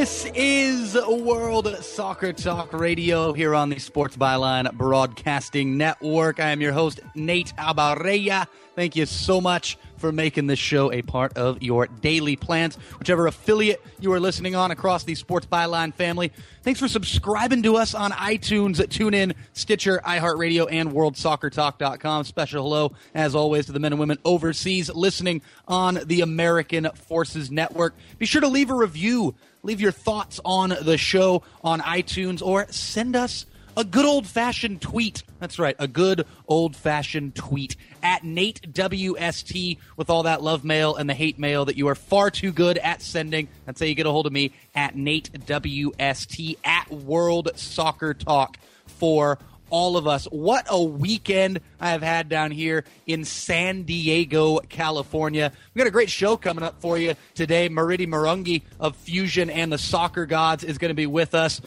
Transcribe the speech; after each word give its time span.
This 0.00 0.24
is 0.34 0.94
World 0.94 1.76
Soccer 1.82 2.32
Talk 2.32 2.72
Radio 2.72 3.34
here 3.34 3.54
on 3.54 3.68
the 3.68 3.78
Sports 3.78 4.16
Byline 4.16 4.72
Broadcasting 4.72 5.76
Network. 5.76 6.40
I 6.40 6.52
am 6.52 6.62
your 6.62 6.72
host, 6.72 7.00
Nate 7.14 7.52
Abaurrea. 7.58 8.46
Thank 8.74 8.96
you 8.96 9.04
so 9.04 9.42
much 9.42 9.76
for 9.98 10.10
making 10.10 10.46
this 10.46 10.58
show 10.58 10.90
a 10.90 11.02
part 11.02 11.36
of 11.36 11.62
your 11.62 11.86
daily 11.86 12.34
plans. 12.34 12.76
Whichever 12.98 13.26
affiliate 13.26 13.82
you 13.98 14.10
are 14.14 14.20
listening 14.20 14.54
on 14.54 14.70
across 14.70 15.04
the 15.04 15.14
Sports 15.14 15.44
Byline 15.44 15.92
family, 15.92 16.32
thanks 16.62 16.80
for 16.80 16.88
subscribing 16.88 17.62
to 17.64 17.76
us 17.76 17.94
on 17.94 18.10
iTunes, 18.12 18.76
TuneIn, 18.76 19.34
Stitcher, 19.52 20.00
iHeartRadio, 20.06 20.66
and 20.70 20.92
WorldSoccerTalk.com. 20.92 22.24
Special 22.24 22.62
hello, 22.62 22.92
as 23.14 23.34
always, 23.34 23.66
to 23.66 23.72
the 23.72 23.80
men 23.80 23.92
and 23.92 24.00
women 24.00 24.16
overseas 24.24 24.88
listening 24.88 25.42
on 25.68 25.98
the 26.06 26.22
American 26.22 26.88
Forces 26.94 27.50
Network. 27.50 27.94
Be 28.18 28.24
sure 28.24 28.40
to 28.40 28.48
leave 28.48 28.70
a 28.70 28.74
review 28.74 29.34
leave 29.62 29.80
your 29.80 29.92
thoughts 29.92 30.40
on 30.44 30.74
the 30.82 30.98
show 30.98 31.42
on 31.62 31.80
iTunes 31.80 32.42
or 32.42 32.66
send 32.70 33.16
us 33.16 33.46
a 33.76 33.84
good 33.84 34.04
old 34.04 34.26
fashioned 34.26 34.80
tweet. 34.80 35.22
That's 35.38 35.58
right, 35.58 35.76
a 35.78 35.88
good 35.88 36.26
old 36.48 36.76
fashioned 36.76 37.34
tweet 37.34 37.76
at 38.02 38.24
Nate 38.24 38.72
WST 38.72 39.78
with 39.96 40.10
all 40.10 40.24
that 40.24 40.42
love 40.42 40.64
mail 40.64 40.96
and 40.96 41.08
the 41.08 41.14
hate 41.14 41.38
mail 41.38 41.64
that 41.66 41.76
you 41.76 41.88
are 41.88 41.94
far 41.94 42.30
too 42.30 42.52
good 42.52 42.78
at 42.78 43.02
sending. 43.02 43.48
That's 43.66 43.80
how 43.80 43.86
you 43.86 43.94
get 43.94 44.06
a 44.06 44.10
hold 44.10 44.26
of 44.26 44.32
me 44.32 44.52
at 44.74 44.96
Nate 44.96 45.30
WST 45.32 46.58
at 46.64 46.90
World 46.90 47.50
Soccer 47.54 48.14
Talk 48.14 48.58
for 48.86 49.38
all 49.70 49.96
of 49.96 50.06
us. 50.06 50.26
What 50.26 50.66
a 50.68 50.82
weekend 50.82 51.60
I 51.80 51.90
have 51.90 52.02
had 52.02 52.28
down 52.28 52.50
here 52.50 52.84
in 53.06 53.24
San 53.24 53.84
Diego, 53.84 54.58
California. 54.68 55.52
We 55.74 55.78
got 55.78 55.86
a 55.86 55.92
great 55.92 56.10
show 56.10 56.36
coming 56.36 56.64
up 56.64 56.80
for 56.80 56.98
you 56.98 57.14
today. 57.34 57.68
Maridi 57.68 58.06
Marungi 58.06 58.62
of 58.78 58.96
Fusion 58.96 59.48
and 59.48 59.72
the 59.72 59.78
Soccer 59.78 60.26
Gods 60.26 60.64
is 60.64 60.78
going 60.78 60.90
to 60.90 60.94
be 60.94 61.06
with 61.06 61.34
us. 61.34 61.60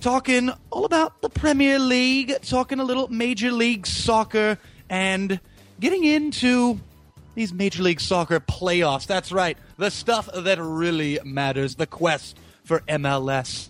Talking 0.00 0.50
all 0.70 0.84
about 0.84 1.20
the 1.20 1.28
Premier 1.28 1.78
League, 1.78 2.40
talking 2.42 2.80
a 2.80 2.84
little 2.84 3.08
Major 3.08 3.52
League 3.52 3.86
Soccer, 3.86 4.58
and 4.88 5.38
getting 5.78 6.04
into 6.04 6.80
these 7.34 7.52
Major 7.52 7.82
League 7.82 8.00
Soccer 8.00 8.40
playoffs. 8.40 9.06
That's 9.06 9.32
right, 9.32 9.56
the 9.76 9.90
stuff 9.90 10.28
that 10.34 10.58
really 10.60 11.18
matters, 11.24 11.76
the 11.76 11.86
quest 11.86 12.38
for 12.64 12.80
MLS. 12.80 13.69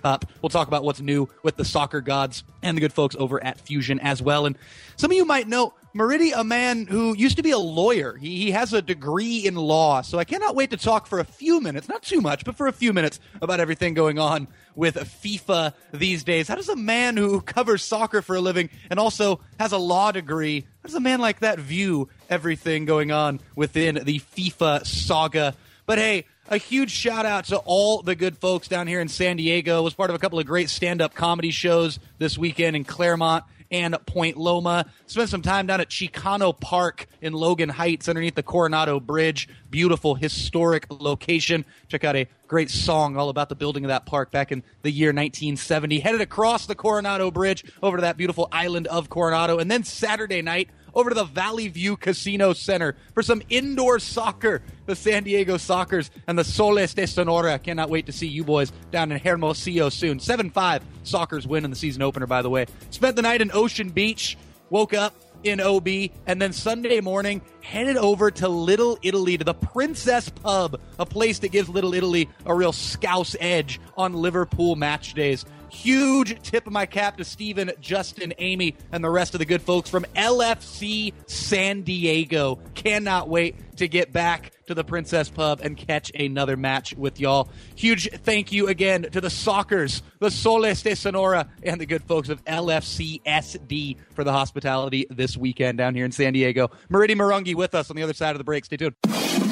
Cup. 0.00 0.24
We'll 0.42 0.50
talk 0.50 0.68
about 0.68 0.84
what's 0.84 1.00
new 1.00 1.28
with 1.42 1.56
the 1.56 1.64
soccer 1.64 2.00
gods 2.00 2.44
and 2.62 2.76
the 2.76 2.80
good 2.80 2.92
folks 2.92 3.16
over 3.18 3.42
at 3.42 3.60
Fusion 3.60 3.98
as 4.00 4.22
well. 4.22 4.46
And 4.46 4.56
some 4.96 5.10
of 5.10 5.16
you 5.16 5.24
might 5.24 5.48
know 5.48 5.74
Maridi, 5.96 6.32
a 6.34 6.44
man 6.44 6.86
who 6.86 7.16
used 7.16 7.38
to 7.38 7.42
be 7.42 7.52
a 7.52 7.58
lawyer. 7.58 8.16
He, 8.16 8.36
he 8.36 8.50
has 8.50 8.72
a 8.72 8.82
degree 8.82 9.46
in 9.46 9.54
law. 9.54 10.02
So 10.02 10.18
I 10.18 10.24
cannot 10.24 10.54
wait 10.54 10.70
to 10.70 10.76
talk 10.76 11.06
for 11.06 11.20
a 11.20 11.24
few 11.24 11.60
minutes, 11.60 11.88
not 11.88 12.02
too 12.02 12.20
much, 12.20 12.44
but 12.44 12.56
for 12.56 12.66
a 12.66 12.72
few 12.72 12.92
minutes 12.92 13.18
about 13.40 13.60
everything 13.60 13.94
going 13.94 14.18
on 14.18 14.46
with 14.74 14.96
FIFA 14.96 15.72
these 15.92 16.22
days. 16.22 16.48
How 16.48 16.54
does 16.54 16.68
a 16.68 16.76
man 16.76 17.16
who 17.16 17.40
covers 17.56 17.82
soccer 17.82 18.20
for 18.20 18.36
a 18.36 18.40
living 18.40 18.68
and 18.90 19.00
also 19.00 19.40
has 19.58 19.72
a 19.72 19.78
law 19.78 20.12
degree, 20.12 20.60
how 20.82 20.88
does 20.88 20.94
a 20.94 21.00
man 21.00 21.20
like 21.20 21.40
that 21.40 21.58
view 21.58 22.08
everything 22.28 22.84
going 22.84 23.10
on 23.10 23.40
within 23.54 23.94
the 24.04 24.20
FIFA 24.20 24.86
saga? 24.86 25.54
But 25.86 25.98
hey, 25.98 26.26
a 26.48 26.56
huge 26.56 26.90
shout 26.90 27.26
out 27.26 27.46
to 27.46 27.56
all 27.58 28.02
the 28.02 28.14
good 28.14 28.38
folks 28.38 28.68
down 28.68 28.86
here 28.86 29.00
in 29.00 29.08
San 29.08 29.36
Diego. 29.36 29.82
Was 29.82 29.94
part 29.94 30.10
of 30.10 30.16
a 30.16 30.18
couple 30.18 30.38
of 30.38 30.46
great 30.46 30.70
stand 30.70 31.02
up 31.02 31.14
comedy 31.14 31.50
shows 31.50 31.98
this 32.18 32.38
weekend 32.38 32.76
in 32.76 32.84
Clairemont 32.84 33.44
and 33.70 33.96
Point 34.06 34.36
Loma. 34.36 34.86
Spent 35.06 35.28
some 35.28 35.42
time 35.42 35.66
down 35.66 35.80
at 35.80 35.88
Chicano 35.88 36.58
Park 36.58 37.06
in 37.20 37.32
Logan 37.32 37.68
Heights 37.68 38.08
underneath 38.08 38.36
the 38.36 38.42
Coronado 38.42 39.00
Bridge. 39.00 39.48
Beautiful 39.70 40.14
historic 40.14 40.86
location. 40.88 41.64
Check 41.88 42.04
out 42.04 42.14
a 42.14 42.28
great 42.46 42.70
song 42.70 43.16
all 43.16 43.28
about 43.28 43.48
the 43.48 43.56
building 43.56 43.84
of 43.84 43.88
that 43.88 44.06
park 44.06 44.30
back 44.30 44.52
in 44.52 44.62
the 44.82 44.90
year 44.90 45.08
1970. 45.08 45.98
Headed 45.98 46.20
across 46.20 46.66
the 46.66 46.76
Coronado 46.76 47.32
Bridge 47.32 47.64
over 47.82 47.96
to 47.96 48.02
that 48.02 48.16
beautiful 48.16 48.48
island 48.52 48.86
of 48.86 49.08
Coronado. 49.08 49.58
And 49.58 49.68
then 49.68 49.82
Saturday 49.82 50.42
night, 50.42 50.70
over 50.96 51.10
to 51.10 51.14
the 51.14 51.24
Valley 51.24 51.68
View 51.68 51.96
Casino 51.96 52.54
Center 52.54 52.96
for 53.14 53.22
some 53.22 53.42
indoor 53.48 54.00
soccer. 54.00 54.62
The 54.86 54.96
San 54.96 55.24
Diego 55.24 55.56
Sockers 55.56 56.10
and 56.26 56.38
the 56.38 56.44
Soles 56.44 56.94
de 56.94 57.06
Sonora. 57.06 57.58
Cannot 57.58 57.90
wait 57.90 58.06
to 58.06 58.12
see 58.12 58.26
you 58.26 58.42
boys 58.42 58.72
down 58.90 59.12
in 59.12 59.20
Hermosillo 59.20 59.90
soon. 59.90 60.18
7 60.18 60.50
5 60.50 60.82
Sockers 61.04 61.46
win 61.46 61.64
in 61.64 61.70
the 61.70 61.76
season 61.76 62.02
opener, 62.02 62.26
by 62.26 62.42
the 62.42 62.50
way. 62.50 62.66
Spent 62.90 63.14
the 63.14 63.22
night 63.22 63.42
in 63.42 63.52
Ocean 63.52 63.90
Beach. 63.90 64.36
Woke 64.70 64.94
up 64.94 65.14
in 65.44 65.60
OB, 65.60 65.88
and 66.26 66.42
then 66.42 66.52
Sunday 66.52 67.00
morning 67.00 67.40
headed 67.60 67.96
over 67.96 68.30
to 68.32 68.48
Little 68.48 68.98
Italy 69.02 69.38
to 69.38 69.44
the 69.44 69.54
Princess 69.54 70.28
Pub, 70.28 70.80
a 70.98 71.06
place 71.06 71.38
that 71.40 71.52
gives 71.52 71.68
Little 71.68 71.94
Italy 71.94 72.28
a 72.44 72.54
real 72.54 72.72
scouse 72.72 73.36
edge 73.38 73.80
on 73.96 74.12
Liverpool 74.12 74.74
match 74.74 75.14
days. 75.14 75.44
Huge 75.68 76.40
tip 76.42 76.66
of 76.66 76.72
my 76.72 76.86
cap 76.86 77.16
to 77.18 77.24
Steven, 77.24 77.72
Justin, 77.80 78.32
Amy, 78.38 78.76
and 78.92 79.02
the 79.02 79.10
rest 79.10 79.34
of 79.34 79.38
the 79.38 79.44
good 79.44 79.62
folks 79.62 79.90
from 79.90 80.04
LFC 80.14 81.12
San 81.26 81.82
Diego. 81.82 82.58
Cannot 82.74 83.28
wait 83.28 83.76
to 83.76 83.88
get 83.88 84.12
back 84.12 84.52
to 84.66 84.74
the 84.74 84.84
Princess 84.84 85.28
Pub 85.28 85.60
and 85.62 85.76
catch 85.76 86.10
another 86.14 86.56
match 86.56 86.94
with 86.96 87.20
y'all. 87.20 87.48
Huge 87.74 88.10
thank 88.10 88.52
you 88.52 88.68
again 88.68 89.02
to 89.12 89.20
the 89.20 89.28
Sockers, 89.28 90.02
the 90.18 90.30
Soles 90.30 90.82
de 90.82 90.94
Sonora, 90.94 91.48
and 91.62 91.80
the 91.80 91.86
good 91.86 92.02
folks 92.02 92.28
of 92.28 92.44
LFC 92.44 93.22
SD 93.22 93.96
for 94.14 94.24
the 94.24 94.32
hospitality 94.32 95.06
this 95.10 95.36
weekend 95.36 95.78
down 95.78 95.94
here 95.94 96.04
in 96.04 96.12
San 96.12 96.32
Diego. 96.32 96.68
Maridi 96.90 97.14
Marungi 97.14 97.54
with 97.54 97.74
us 97.74 97.90
on 97.90 97.96
the 97.96 98.02
other 98.02 98.14
side 98.14 98.32
of 98.32 98.38
the 98.38 98.44
break. 98.44 98.64
Stay 98.64 98.76
tuned. 98.76 98.94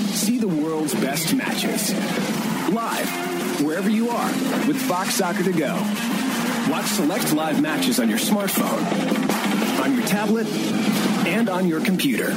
See 0.08 0.38
the 0.38 0.48
world's 0.48 0.94
best 0.94 1.34
matches 1.34 1.92
live 2.72 3.33
wherever 3.64 3.88
you 3.88 4.10
are 4.10 4.28
with 4.66 4.76
Fox 4.76 5.14
Soccer 5.14 5.42
to 5.42 5.52
go. 5.52 5.74
Watch 6.70 6.86
select 6.86 7.32
live 7.32 7.60
matches 7.60 7.98
on 7.98 8.08
your 8.08 8.18
smartphone, 8.18 9.80
on 9.80 9.96
your 9.96 10.06
tablet, 10.06 10.46
and 11.26 11.48
on 11.48 11.66
your 11.66 11.80
computer. 11.80 12.28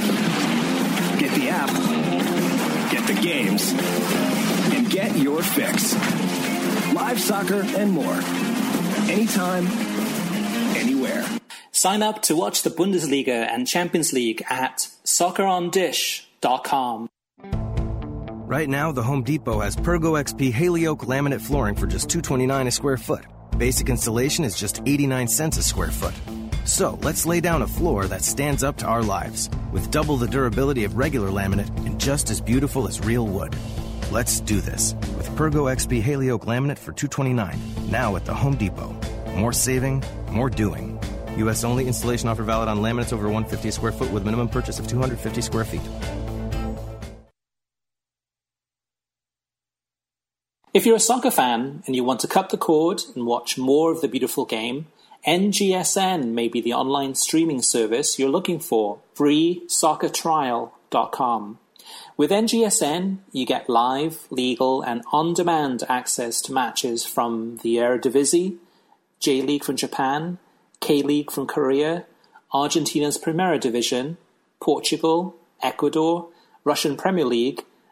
Get 1.19 1.33
the 1.33 1.50
app, 1.50 1.69
get 2.91 3.06
the 3.07 3.19
games, 3.21 3.74
and 4.74 4.89
get 4.89 5.15
your 5.18 5.44
fix. 5.44 5.94
Live 6.94 7.19
soccer 7.19 7.62
and 7.62 7.91
more. 7.91 8.19
Anytime, 9.09 9.68
anywhere. 10.75 11.25
Sign 11.71 12.01
up 12.01 12.21
to 12.24 12.35
watch 12.35 12.63
the 12.63 12.69
Bundesliga 12.69 13.47
and 13.47 13.68
Champions 13.68 14.13
League 14.13 14.44
at 14.50 14.88
soccerondish.com. 15.06 17.09
Right 18.47 18.69
now, 18.69 18.94
the 18.94 19.03
Home 19.03 19.23
Depot 19.23 19.59
has 19.59 19.75
Pergo 19.75 20.17
XP 20.17 20.53
Haley-Oak 20.53 20.99
laminate 20.99 21.41
flooring 21.41 21.75
for 21.75 21.85
just 21.85 22.09
229 22.09 22.67
a 22.67 22.71
square 22.71 22.95
foot. 22.95 23.25
Basic 23.57 23.89
installation 23.89 24.45
is 24.45 24.57
just 24.57 24.81
89 24.85 25.27
cents 25.27 25.57
a 25.57 25.63
square 25.63 25.91
foot. 25.91 26.13
So 26.63 26.97
let's 27.01 27.25
lay 27.25 27.41
down 27.41 27.61
a 27.61 27.67
floor 27.67 28.05
that 28.05 28.23
stands 28.23 28.63
up 28.63 28.77
to 28.77 28.85
our 28.85 29.03
lives 29.03 29.49
with 29.73 29.91
double 29.91 30.15
the 30.15 30.29
durability 30.29 30.85
of 30.85 30.95
regular 30.95 31.29
laminate 31.29 31.67
and 31.85 31.99
just 31.99 32.29
as 32.29 32.39
beautiful 32.39 32.88
as 32.88 33.01
real 33.01 33.27
wood. 33.27 33.53
Let's 34.13 34.39
do 34.39 34.61
this 34.61 34.93
with 35.17 35.29
Pergo 35.31 35.69
XP 35.69 36.01
Haley-Oak 36.01 36.45
laminate 36.45 36.79
for 36.79 36.93
229 36.93 37.59
now 37.91 38.15
at 38.15 38.23
the 38.23 38.33
Home 38.33 38.55
Depot. 38.55 38.95
More 39.35 39.51
saving, 39.51 40.05
more 40.31 40.50
doing. 40.50 40.97
U.S. 41.35 41.65
only. 41.65 41.85
Installation 41.85 42.29
offer 42.29 42.43
valid 42.43 42.69
on 42.69 42.77
laminates 42.77 43.11
over 43.11 43.25
150 43.25 43.71
square 43.71 43.91
foot 43.91 44.09
with 44.13 44.23
minimum 44.23 44.47
purchase 44.47 44.79
of 44.79 44.88
250 44.88 45.41
square 45.41 45.65
feet. 45.65 45.81
If 50.77 50.85
you're 50.85 50.97
a 50.97 51.00
soccer 51.00 51.31
fan 51.31 51.81
and 51.88 51.95
you 51.95 52.03
want 52.03 52.19
to 52.19 52.27
cut 52.27 52.51
the 52.51 52.57
cord 52.57 53.01
and 53.15 53.25
watch 53.25 53.57
more 53.57 53.91
of 53.91 54.01
the 54.01 54.07
beautiful 54.07 54.45
game, 54.45 54.85
NGSN 55.25 56.33
may 56.33 56.50
be 56.50 56.62
the 56.62 56.74
online 56.74 57.15
streaming 57.15 57.63
service 57.63 58.19
you're 58.19 58.29
looking 58.29 58.59
for. 58.59 59.00
FreeSoccerTrial.com. 59.15 61.57
With 62.15 62.29
NGSN, 62.29 63.18
you 63.31 63.47
get 63.47 63.68
live, 63.68 64.27
legal, 64.29 64.83
and 64.83 65.01
on 65.12 65.33
demand 65.33 65.81
access 65.89 66.39
to 66.41 66.53
matches 66.53 67.03
from 67.03 67.57
the 67.63 67.77
Eredivisie, 67.77 68.57
J 69.19 69.41
League 69.41 69.63
from 69.63 69.77
Japan, 69.77 70.38
K 70.79 71.01
League 71.01 71.31
from 71.31 71.47
Korea, 71.47 72.06
Argentina's 72.53 73.18
Primera 73.18 73.59
Division, 73.59 74.18
Portugal, 74.59 75.35
Ecuador, 75.63 76.27
Russian 76.63 76.95
Premier 76.95 77.25
League, 77.25 77.65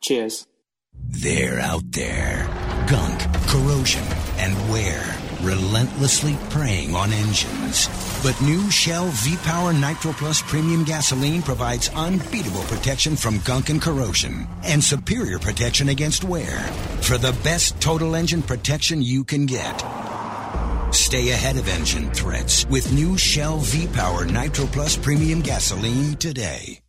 Cheers. 0.00 0.46
They're 1.08 1.60
out 1.60 1.92
there. 1.92 2.46
Gunk, 2.88 3.20
corrosion, 3.46 4.04
and 4.36 4.70
wear 4.70 5.02
relentlessly 5.42 6.36
preying 6.50 6.94
on 6.94 7.12
engines. 7.12 7.88
But 8.22 8.40
new 8.42 8.70
Shell 8.70 9.06
V-Power 9.06 9.72
Nitro 9.72 10.12
Plus 10.12 10.42
Premium 10.42 10.84
Gasoline 10.84 11.42
provides 11.42 11.88
unbeatable 11.90 12.62
protection 12.64 13.16
from 13.16 13.38
gunk 13.40 13.68
and 13.68 13.82
corrosion 13.82 14.46
and 14.62 14.82
superior 14.82 15.38
protection 15.38 15.88
against 15.88 16.24
wear 16.24 16.58
for 17.00 17.18
the 17.18 17.36
best 17.42 17.80
total 17.80 18.14
engine 18.14 18.42
protection 18.42 19.02
you 19.02 19.24
can 19.24 19.46
get. 19.46 19.80
Stay 20.92 21.30
ahead 21.30 21.56
of 21.56 21.68
engine 21.68 22.10
threats 22.12 22.66
with 22.66 22.92
new 22.92 23.16
Shell 23.16 23.58
V-Power 23.58 24.26
Nitro 24.26 24.66
Plus 24.66 24.96
Premium 24.96 25.40
Gasoline 25.40 26.14
today. 26.16 26.81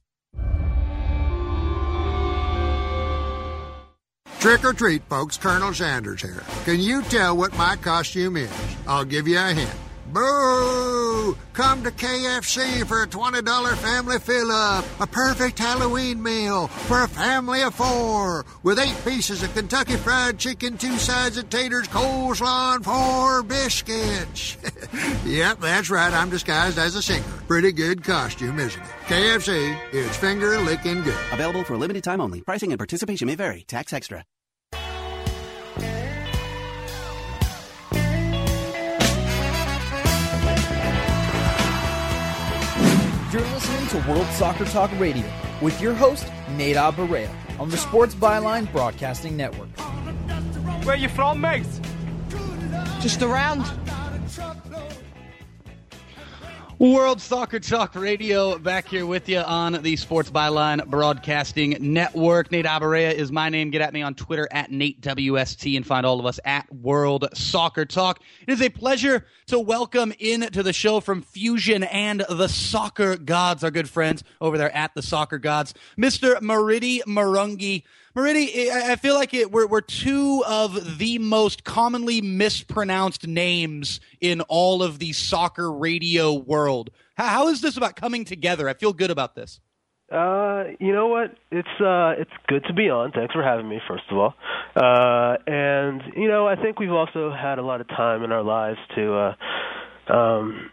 Trick 4.44 4.66
or 4.66 4.74
treat, 4.74 5.04
folks. 5.04 5.38
Colonel 5.38 5.74
Sanders 5.74 6.22
here. 6.22 6.44
Can 6.66 6.82
you 6.82 7.02
tell 7.04 7.38
what 7.38 7.58
my 7.58 7.78
costume 7.78 8.36
is? 8.36 8.52
I'll 8.86 9.06
give 9.06 9.26
you 9.26 9.40
a 9.40 9.54
hint. 9.54 9.74
Boo! 10.14 11.36
Come 11.54 11.84
to 11.84 11.92
KFC 11.92 12.86
for 12.86 13.02
a 13.02 13.08
$20 13.08 13.76
family 13.78 14.20
fill 14.20 14.52
up. 14.52 14.86
A 15.00 15.08
perfect 15.08 15.58
Halloween 15.58 16.22
meal 16.22 16.68
for 16.68 17.04
a 17.04 17.08
family 17.08 17.64
of 17.64 17.74
four. 17.74 18.46
With 18.62 18.78
eight 18.78 18.96
pieces 19.04 19.42
of 19.42 19.54
Kentucky 19.56 19.96
Fried 19.96 20.38
Chicken, 20.38 20.78
two 20.78 20.98
sides 20.98 21.38
of 21.38 21.50
taters, 21.50 21.88
coleslaw, 21.88 22.76
and 22.76 22.86
four 22.86 23.42
biscuits. 23.44 24.58
yep, 25.26 25.60
that's 25.60 25.90
right. 25.90 26.14
I'm 26.14 26.30
disguised 26.30 26.78
as 26.78 26.96
a 26.96 27.02
singer. 27.02 27.24
Pretty 27.48 27.72
good 27.72 28.04
costume, 28.04 28.60
isn't 28.60 28.82
it? 28.82 28.88
KFC, 29.06 29.78
it's 29.92 30.18
finger 30.18 30.60
licking 30.60 31.02
good. 31.02 31.18
Available 31.32 31.64
for 31.64 31.74
a 31.74 31.78
limited 31.78 32.04
time 32.04 32.22
only. 32.22 32.42
Pricing 32.42 32.72
and 32.72 32.80
participation 32.80 33.28
may 33.28 33.36
vary. 33.36 33.64
Tax 33.64 33.94
extra. 33.94 34.24
To 43.94 44.10
World 44.10 44.26
Soccer 44.32 44.66
Talk 44.66 44.90
Radio 45.00 45.24
with 45.62 45.80
your 45.80 45.94
host, 45.94 46.26
Nate 46.58 46.78
Barea, 46.78 47.30
on 47.60 47.70
the 47.70 47.78
Sports 47.78 48.16
Byline 48.16 48.72
Broadcasting 48.72 49.38
Network. 49.38 49.70
Where 50.84 50.96
you 50.96 51.10
from, 51.10 51.40
mate? 51.40 51.68
Just 53.02 53.22
around. 53.22 53.62
World 56.84 57.22
Soccer 57.22 57.62
Talk 57.62 57.96
Radio 57.96 58.60
back 58.60 58.90
here 58.90 59.06
with 59.06 59.30
you 59.30 59.40
on 59.40 59.82
the 59.84 59.96
Sports 59.96 60.30
Byline 60.30 60.86
Broadcasting 60.86 61.78
Network. 61.80 62.52
Nate 62.52 62.66
Abaurrea 62.66 63.14
is 63.14 63.32
my 63.32 63.48
name. 63.48 63.70
Get 63.70 63.80
at 63.80 63.94
me 63.94 64.02
on 64.02 64.16
Twitter 64.16 64.50
at 64.52 64.70
NateWST 64.70 65.78
and 65.78 65.88
find 65.88 66.06
all 66.06 66.20
of 66.20 66.26
us 66.26 66.42
at 66.44 66.70
World 66.76 67.30
Soccer 67.34 67.86
Talk. 67.86 68.20
It 68.46 68.52
is 68.52 68.62
a 68.62 68.68
pleasure 68.68 69.26
to 69.48 69.60
welcome 69.60 70.14
in 70.20 70.42
to 70.42 70.62
the 70.62 70.74
show 70.74 71.00
from 71.00 71.22
Fusion 71.22 71.84
and 71.84 72.26
the 72.28 72.50
Soccer 72.50 73.16
Gods, 73.16 73.64
our 73.64 73.72
good 73.72 73.88
friends 73.90 74.26
over 74.42 74.58
there 74.58 74.76
at 74.76 74.94
the 74.94 75.02
Soccer 75.02 75.38
Gods, 75.38 75.74
Mr. 75.98 76.36
Maridi 76.42 77.02
Marungi. 77.04 77.84
Maridi, 78.16 78.70
I 78.70 78.96
feel 78.96 79.16
like 79.16 79.34
it, 79.34 79.52
we're, 79.52 79.66
we're 79.66 79.82
two 79.82 80.44
of 80.46 81.00
the 81.00 81.18
most 81.18 81.64
commonly 81.64 82.22
mispronounced 82.22 83.26
names 83.26 84.00
in 84.22 84.42
all 84.42 84.84
of 84.84 85.00
the 85.00 85.14
soccer 85.14 85.72
radio 85.72 86.34
world. 86.34 86.92
How, 87.16 87.26
how 87.26 87.48
is 87.48 87.62
this 87.62 87.76
about 87.76 87.96
coming 87.96 88.24
together? 88.24 88.70
I 88.70 88.76
feel 88.76 88.94
good 88.94 89.10
about 89.10 89.34
this. 89.34 89.60
Uh, 90.12 90.66
you 90.80 90.94
know 90.94 91.08
what? 91.08 91.36
It's 91.52 91.82
uh, 91.82 92.14
it's 92.20 92.32
good 92.48 92.64
to 92.66 92.74
be 92.74 92.88
on. 92.88 93.14
Thanks 93.14 93.34
for 93.34 93.42
having 93.42 93.68
me, 93.68 93.82
first 93.88 94.04
of 94.12 94.18
all. 94.18 94.36
Uh, 94.76 95.38
and 95.48 96.04
you 96.16 96.28
know, 96.28 96.48
I 96.48 96.56
think 96.56 96.80
we've 96.80 96.92
also 96.92 97.32
had 97.32 97.58
a 97.58 97.64
lot 97.64 97.82
of 97.82 97.88
time 97.88 98.22
in 98.24 98.32
our 98.32 98.44
lives 98.44 98.78
to 98.96 99.16
uh, 99.16 100.14
um, 100.14 100.70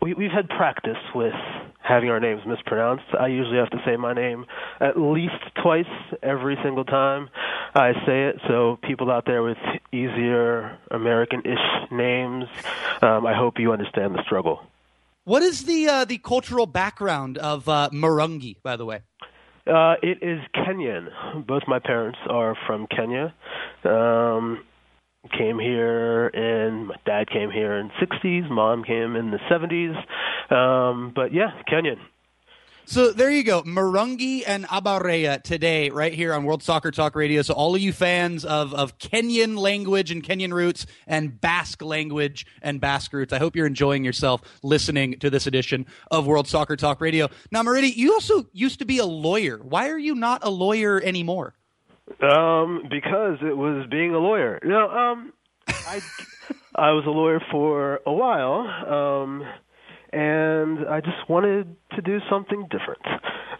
we, 0.00 0.14
we've 0.14 0.30
had 0.30 0.48
practice 0.48 0.98
with 1.14 1.34
having 1.82 2.10
our 2.10 2.20
names 2.20 2.42
mispronounced. 2.46 3.04
I 3.18 3.28
usually 3.28 3.56
have 3.56 3.70
to 3.70 3.82
say 3.84 3.96
my 3.96 4.12
name 4.12 4.46
at 4.80 4.98
least 4.98 5.34
twice 5.62 5.86
every 6.22 6.56
single 6.62 6.84
time 6.84 7.28
I 7.74 7.92
say 8.06 8.28
it. 8.28 8.40
So 8.48 8.78
people 8.82 9.10
out 9.10 9.24
there 9.26 9.42
with 9.42 9.58
easier 9.92 10.78
American-ish 10.90 11.90
names, 11.90 12.44
um, 13.02 13.26
I 13.26 13.34
hope 13.34 13.58
you 13.58 13.72
understand 13.72 14.14
the 14.14 14.22
struggle. 14.24 14.62
What 15.24 15.42
is 15.42 15.64
the 15.64 15.86
uh, 15.86 16.04
the 16.06 16.18
cultural 16.18 16.66
background 16.66 17.38
of 17.38 17.68
uh, 17.68 17.90
Marungi, 17.92 18.56
by 18.62 18.76
the 18.76 18.84
way? 18.84 19.00
Uh, 19.66 19.94
it 20.02 20.22
is 20.22 20.40
Kenyan. 20.54 21.46
Both 21.46 21.64
my 21.68 21.78
parents 21.78 22.18
are 22.28 22.56
from 22.66 22.86
Kenya. 22.86 23.34
Um, 23.84 24.64
came 25.36 25.58
here 25.58 26.28
and 26.28 26.88
my 26.88 26.96
dad 27.04 27.28
came 27.28 27.50
here 27.50 27.74
in 27.78 27.90
60s 28.00 28.50
mom 28.50 28.84
came 28.84 29.16
in 29.16 29.30
the 29.30 29.38
70s 29.50 29.96
um 30.52 31.12
but 31.14 31.32
yeah 31.32 31.50
kenyan 31.70 31.98
so 32.90 33.12
there 33.12 33.30
you 33.30 33.44
go, 33.44 33.62
Marungi 33.62 34.42
and 34.44 34.66
Abaurrea 34.66 35.40
today, 35.44 35.90
right 35.90 36.12
here 36.12 36.34
on 36.34 36.42
World 36.42 36.60
Soccer 36.60 36.90
Talk 36.90 37.14
Radio. 37.14 37.40
So 37.42 37.54
all 37.54 37.76
of 37.76 37.80
you 37.80 37.92
fans 37.92 38.44
of, 38.44 38.74
of 38.74 38.98
Kenyan 38.98 39.56
language 39.56 40.10
and 40.10 40.24
Kenyan 40.24 40.52
roots 40.52 40.86
and 41.06 41.40
Basque 41.40 41.82
language 41.82 42.46
and 42.62 42.80
Basque 42.80 43.12
roots, 43.12 43.32
I 43.32 43.38
hope 43.38 43.54
you're 43.54 43.68
enjoying 43.68 44.04
yourself 44.04 44.42
listening 44.64 45.20
to 45.20 45.30
this 45.30 45.46
edition 45.46 45.86
of 46.10 46.26
World 46.26 46.48
Soccer 46.48 46.74
Talk 46.74 47.00
Radio. 47.00 47.28
Now, 47.52 47.62
Maridi, 47.62 47.94
you 47.94 48.12
also 48.12 48.48
used 48.52 48.80
to 48.80 48.84
be 48.84 48.98
a 48.98 49.06
lawyer. 49.06 49.58
Why 49.58 49.90
are 49.90 49.98
you 49.98 50.16
not 50.16 50.42
a 50.42 50.50
lawyer 50.50 51.00
anymore? 51.00 51.54
Um, 52.22 52.84
because 52.90 53.38
it 53.42 53.56
was 53.56 53.86
being 53.90 54.14
a 54.14 54.18
lawyer. 54.18 54.60
Know, 54.62 54.88
um, 54.90 55.32
I 55.68 56.00
I 56.74 56.90
was 56.92 57.04
a 57.06 57.10
lawyer 57.10 57.40
for 57.50 58.00
a 58.06 58.12
while, 58.12 58.60
um, 58.86 59.42
and 60.12 60.88
I 60.88 61.00
just 61.00 61.28
wanted 61.28 61.76
to 61.94 62.02
do 62.02 62.18
something 62.28 62.68
different. 62.70 63.02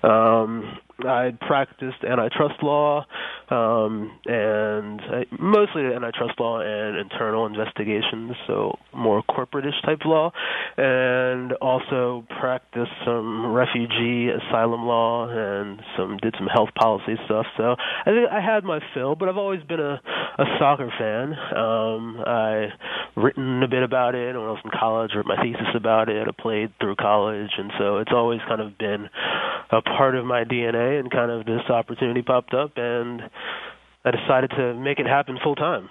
Um, 0.02 0.78
I 1.06 1.32
practiced 1.46 2.04
antitrust 2.04 2.62
law, 2.62 3.06
um, 3.50 4.18
and 4.26 5.00
I, 5.00 5.24
mostly 5.38 5.82
antitrust 5.82 6.38
law 6.38 6.60
and 6.60 6.96
internal 6.96 7.46
investigations, 7.46 8.32
so 8.46 8.78
more 8.94 9.22
corporate-ish 9.22 9.80
type 9.84 10.00
law, 10.04 10.32
and 10.76 11.52
also 11.54 12.24
practiced 12.40 12.92
some 13.04 13.52
refugee 13.52 14.28
asylum 14.28 14.86
law 14.86 15.28
and 15.28 15.80
some 15.96 16.16
did 16.18 16.34
some 16.38 16.46
health 16.46 16.70
policy 16.78 17.14
stuff. 17.24 17.46
So 17.56 17.76
I 18.06 18.10
think 18.10 18.28
I 18.30 18.40
had 18.40 18.64
my 18.64 18.80
fill, 18.94 19.14
but 19.14 19.28
I've 19.28 19.36
always 19.36 19.62
been 19.64 19.80
a, 19.80 20.00
a 20.38 20.44
soccer 20.58 20.92
fan. 20.98 21.32
Um, 21.56 22.22
I 22.26 22.68
written 23.16 23.62
a 23.62 23.68
bit 23.68 23.82
about 23.82 24.14
it 24.14 24.34
when 24.34 24.44
I 24.44 24.50
was 24.50 24.60
in 24.64 24.70
college, 24.70 25.12
wrote 25.14 25.26
my 25.26 25.42
thesis 25.42 25.74
about 25.74 26.08
it. 26.08 26.26
I 26.26 26.32
played 26.40 26.72
through 26.80 26.96
college, 26.96 27.50
and 27.58 27.70
so 27.78 27.98
it's 27.98 28.12
always 28.12 28.40
kind 28.48 28.60
of 28.60 28.78
been 28.78 29.08
a 29.70 29.82
part 29.82 30.14
of 30.14 30.24
my 30.24 30.44
DNA 30.44 30.89
and 30.98 31.10
kind 31.10 31.30
of 31.30 31.46
this 31.46 31.62
opportunity 31.68 32.22
popped 32.22 32.54
up 32.54 32.72
and 32.76 33.22
I 34.04 34.10
decided 34.10 34.50
to 34.50 34.74
make 34.74 34.98
it 34.98 35.06
happen 35.06 35.38
full 35.42 35.54
time. 35.54 35.90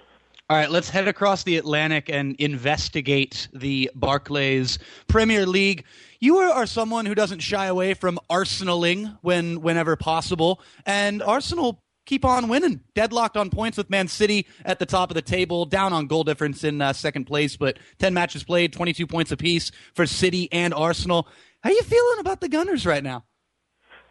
All 0.50 0.58
right, 0.58 0.72
let's 0.72 0.90
head 0.90 1.08
across 1.08 1.44
the 1.44 1.58
Atlantic 1.58 2.10
and 2.10 2.36
investigate 2.40 3.50
the 3.54 3.92
Barclays 3.94 4.80
Premier 5.08 5.46
League. 5.46 5.86
You 6.20 6.38
are, 6.40 6.66
someone 6.66 7.06
who 7.06 7.14
doesn't 7.14 7.40
shy 7.40 7.68
away 7.68 7.94
from 7.94 8.18
arsenaling 8.32 9.16
when 9.22 9.62
whenever 9.62 9.96
possible, 9.96 10.60
and 10.88 11.22
Arsenal 11.22 11.84
keep 12.08 12.26
on 12.26 12.48
winning. 12.48 12.82
Deadlocked 12.96 13.38
on 13.38 13.52
points 13.52 13.78
with 13.78 13.92
Man 13.92 14.08
City 14.08 14.48
at 14.66 14.80
the 14.80 14.88
top 14.88 15.12
of 15.12 15.16
the 15.16 15.22
table, 15.22 15.66
down 15.66 15.94
on 15.94 16.08
goal 16.08 16.24
difference 16.24 16.64
in 16.64 16.82
uh, 16.82 16.94
second 16.94 17.26
place, 17.26 17.56
but 17.56 17.78
10 18.00 18.16
matches 18.16 18.44
played, 18.44 18.74
22 18.74 19.06
points 19.06 19.32
apiece 19.32 19.72
for 19.94 20.08
City 20.08 20.52
and 20.52 20.74
Arsenal. 20.74 21.28
How 21.62 21.70
are 21.70 21.74
you 21.74 21.84
feeling 21.84 22.20
about 22.20 22.42
the 22.42 22.50
Gunners 22.50 22.88
right 22.88 23.04
now? 23.04 23.26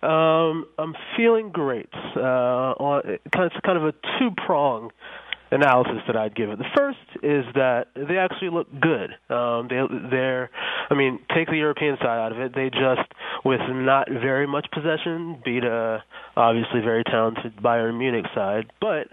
Um, 0.03 0.67
I'm 0.79 0.95
feeling 1.17 1.51
great. 1.51 1.89
Uh, 1.93 2.75
it's 3.05 3.57
kind 3.65 3.79
of 3.79 3.85
a 3.85 3.93
two 4.19 4.31
prong 4.47 4.91
analysis 5.51 6.03
that 6.07 6.17
I'd 6.17 6.35
give 6.35 6.51
it. 6.51 6.59
The 6.59 6.71
first 6.77 6.99
is 7.23 7.45
that 7.55 7.87
they 7.95 8.19
actually 8.19 8.51
look 8.51 8.69
good. 8.81 9.11
Um, 9.35 9.69
they, 9.69 9.81
they're, 10.11 10.51
I 10.91 10.95
mean, 10.95 11.21
take 11.35 11.49
the 11.49 11.57
European 11.57 11.97
side 11.99 12.19
out 12.19 12.33
of 12.33 12.39
it. 12.39 12.55
They 12.55 12.71
just, 12.71 13.09
with 13.45 13.61
not 13.71 14.09
very 14.11 14.47
much 14.47 14.67
possession, 14.73 15.41
beat 15.45 15.65
a 15.65 16.03
obviously 16.37 16.81
very 16.81 17.03
talented 17.05 17.57
Bayern 17.57 17.99
Munich 17.99 18.27
side, 18.35 18.71
but 18.81 19.09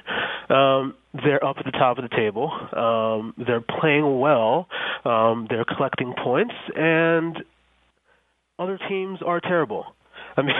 um, 0.53 0.95
they're 1.13 1.43
up 1.43 1.57
at 1.57 1.65
the 1.65 1.71
top 1.71 1.97
of 1.97 2.03
the 2.07 2.15
table. 2.15 2.51
Um, 2.75 3.33
they're 3.45 3.61
playing 3.79 4.19
well. 4.19 4.67
Um, 5.05 5.47
they're 5.49 5.65
collecting 5.65 6.13
points, 6.21 6.53
and 6.75 7.37
other 8.59 8.79
teams 8.89 9.19
are 9.25 9.39
terrible. 9.39 9.85
I 10.37 10.41
mean, 10.41 10.55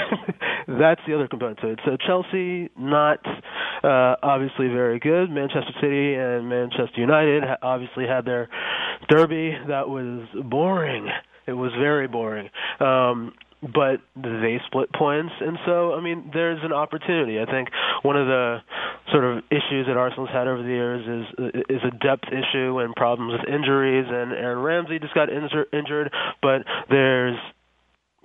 that's 0.79 1.01
the 1.07 1.15
other 1.15 1.27
component 1.27 1.59
to 1.59 1.69
it. 1.69 1.79
So 1.85 1.97
Chelsea, 2.05 2.69
not 2.77 3.19
uh, 3.83 4.15
obviously 4.23 4.67
very 4.67 4.99
good. 4.99 5.29
Manchester 5.29 5.73
City 5.81 6.15
and 6.15 6.49
Manchester 6.49 6.99
United 6.99 7.43
obviously 7.61 8.05
had 8.07 8.25
their 8.25 8.49
derby. 9.09 9.55
That 9.67 9.89
was 9.89 10.27
boring. 10.49 11.07
It 11.47 11.53
was 11.53 11.71
very 11.79 12.07
boring. 12.07 12.49
Um, 12.79 13.33
but 13.61 14.01
they 14.15 14.59
split 14.67 14.91
points, 14.93 15.33
and 15.39 15.57
so 15.65 15.93
I 15.93 16.01
mean, 16.01 16.29
there's 16.33 16.59
an 16.63 16.73
opportunity. 16.73 17.39
I 17.39 17.45
think 17.45 17.69
one 18.03 18.15
of 18.15 18.27
the 18.27 18.57
sort 19.11 19.23
of 19.23 19.43
issues 19.49 19.87
that 19.87 19.97
Arsenal's 19.97 20.29
had 20.29 20.47
over 20.47 20.61
the 20.61 20.69
years 20.69 21.01
is 21.07 21.63
is 21.69 21.81
a 21.83 21.91
depth 21.97 22.25
issue 22.27 22.79
and 22.79 22.93
problems 22.95 23.33
with 23.33 23.47
injuries. 23.53 24.05
And 24.07 24.33
Aaron 24.33 24.59
Ramsey 24.59 24.99
just 24.99 25.15
got 25.15 25.29
injur- 25.29 25.71
injured, 25.73 26.11
but 26.41 26.61
there's 26.89 27.37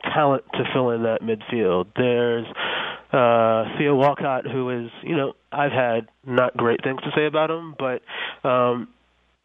talent 0.02 0.44
to 0.54 0.64
fill 0.72 0.90
in 0.90 1.02
that 1.02 1.22
midfield. 1.22 1.86
There's 1.96 2.46
uh, 3.12 3.76
Theo 3.78 3.94
Walcott, 3.94 4.46
who 4.46 4.70
is, 4.70 4.90
you 5.02 5.16
know, 5.16 5.32
I've 5.52 5.72
had 5.72 6.08
not 6.24 6.56
great 6.56 6.82
things 6.82 7.00
to 7.02 7.10
say 7.16 7.26
about 7.26 7.50
him, 7.50 7.74
but 7.78 8.02
um, 8.48 8.88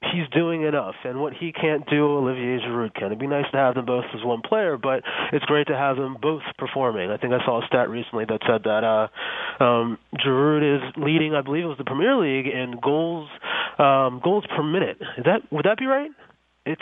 he's 0.01 0.27
doing 0.33 0.63
enough. 0.63 0.95
And 1.03 1.19
what 1.19 1.33
he 1.33 1.51
can't 1.51 1.87
do, 1.89 2.05
Olivier 2.05 2.59
Giroud 2.59 2.93
can. 2.93 3.07
It'd 3.07 3.19
be 3.19 3.27
nice 3.27 3.49
to 3.51 3.57
have 3.57 3.75
them 3.75 3.85
both 3.85 4.05
as 4.13 4.23
one 4.23 4.41
player, 4.47 4.77
but 4.77 5.01
it's 5.33 5.45
great 5.45 5.67
to 5.67 5.75
have 5.75 5.97
them 5.97 6.17
both 6.21 6.43
performing. 6.57 7.09
I 7.09 7.17
think 7.17 7.33
I 7.33 7.43
saw 7.43 7.63
a 7.63 7.67
stat 7.67 7.89
recently 7.89 8.25
that 8.25 8.39
said 8.47 8.63
that 8.63 8.83
uh, 8.83 9.63
um, 9.63 9.97
Giroud 10.23 10.77
is 10.77 10.93
leading, 10.97 11.33
I 11.33 11.41
believe 11.41 11.63
it 11.63 11.67
was 11.67 11.77
the 11.77 11.85
Premier 11.85 12.15
League, 12.15 12.47
in 12.47 12.75
goals 12.81 13.29
um, 13.77 14.21
goals 14.23 14.45
per 14.55 14.63
minute. 14.63 14.97
Is 15.17 15.25
that 15.25 15.41
would 15.51 15.65
that 15.65 15.77
be 15.77 15.85
right? 15.85 16.11
It's 16.65 16.81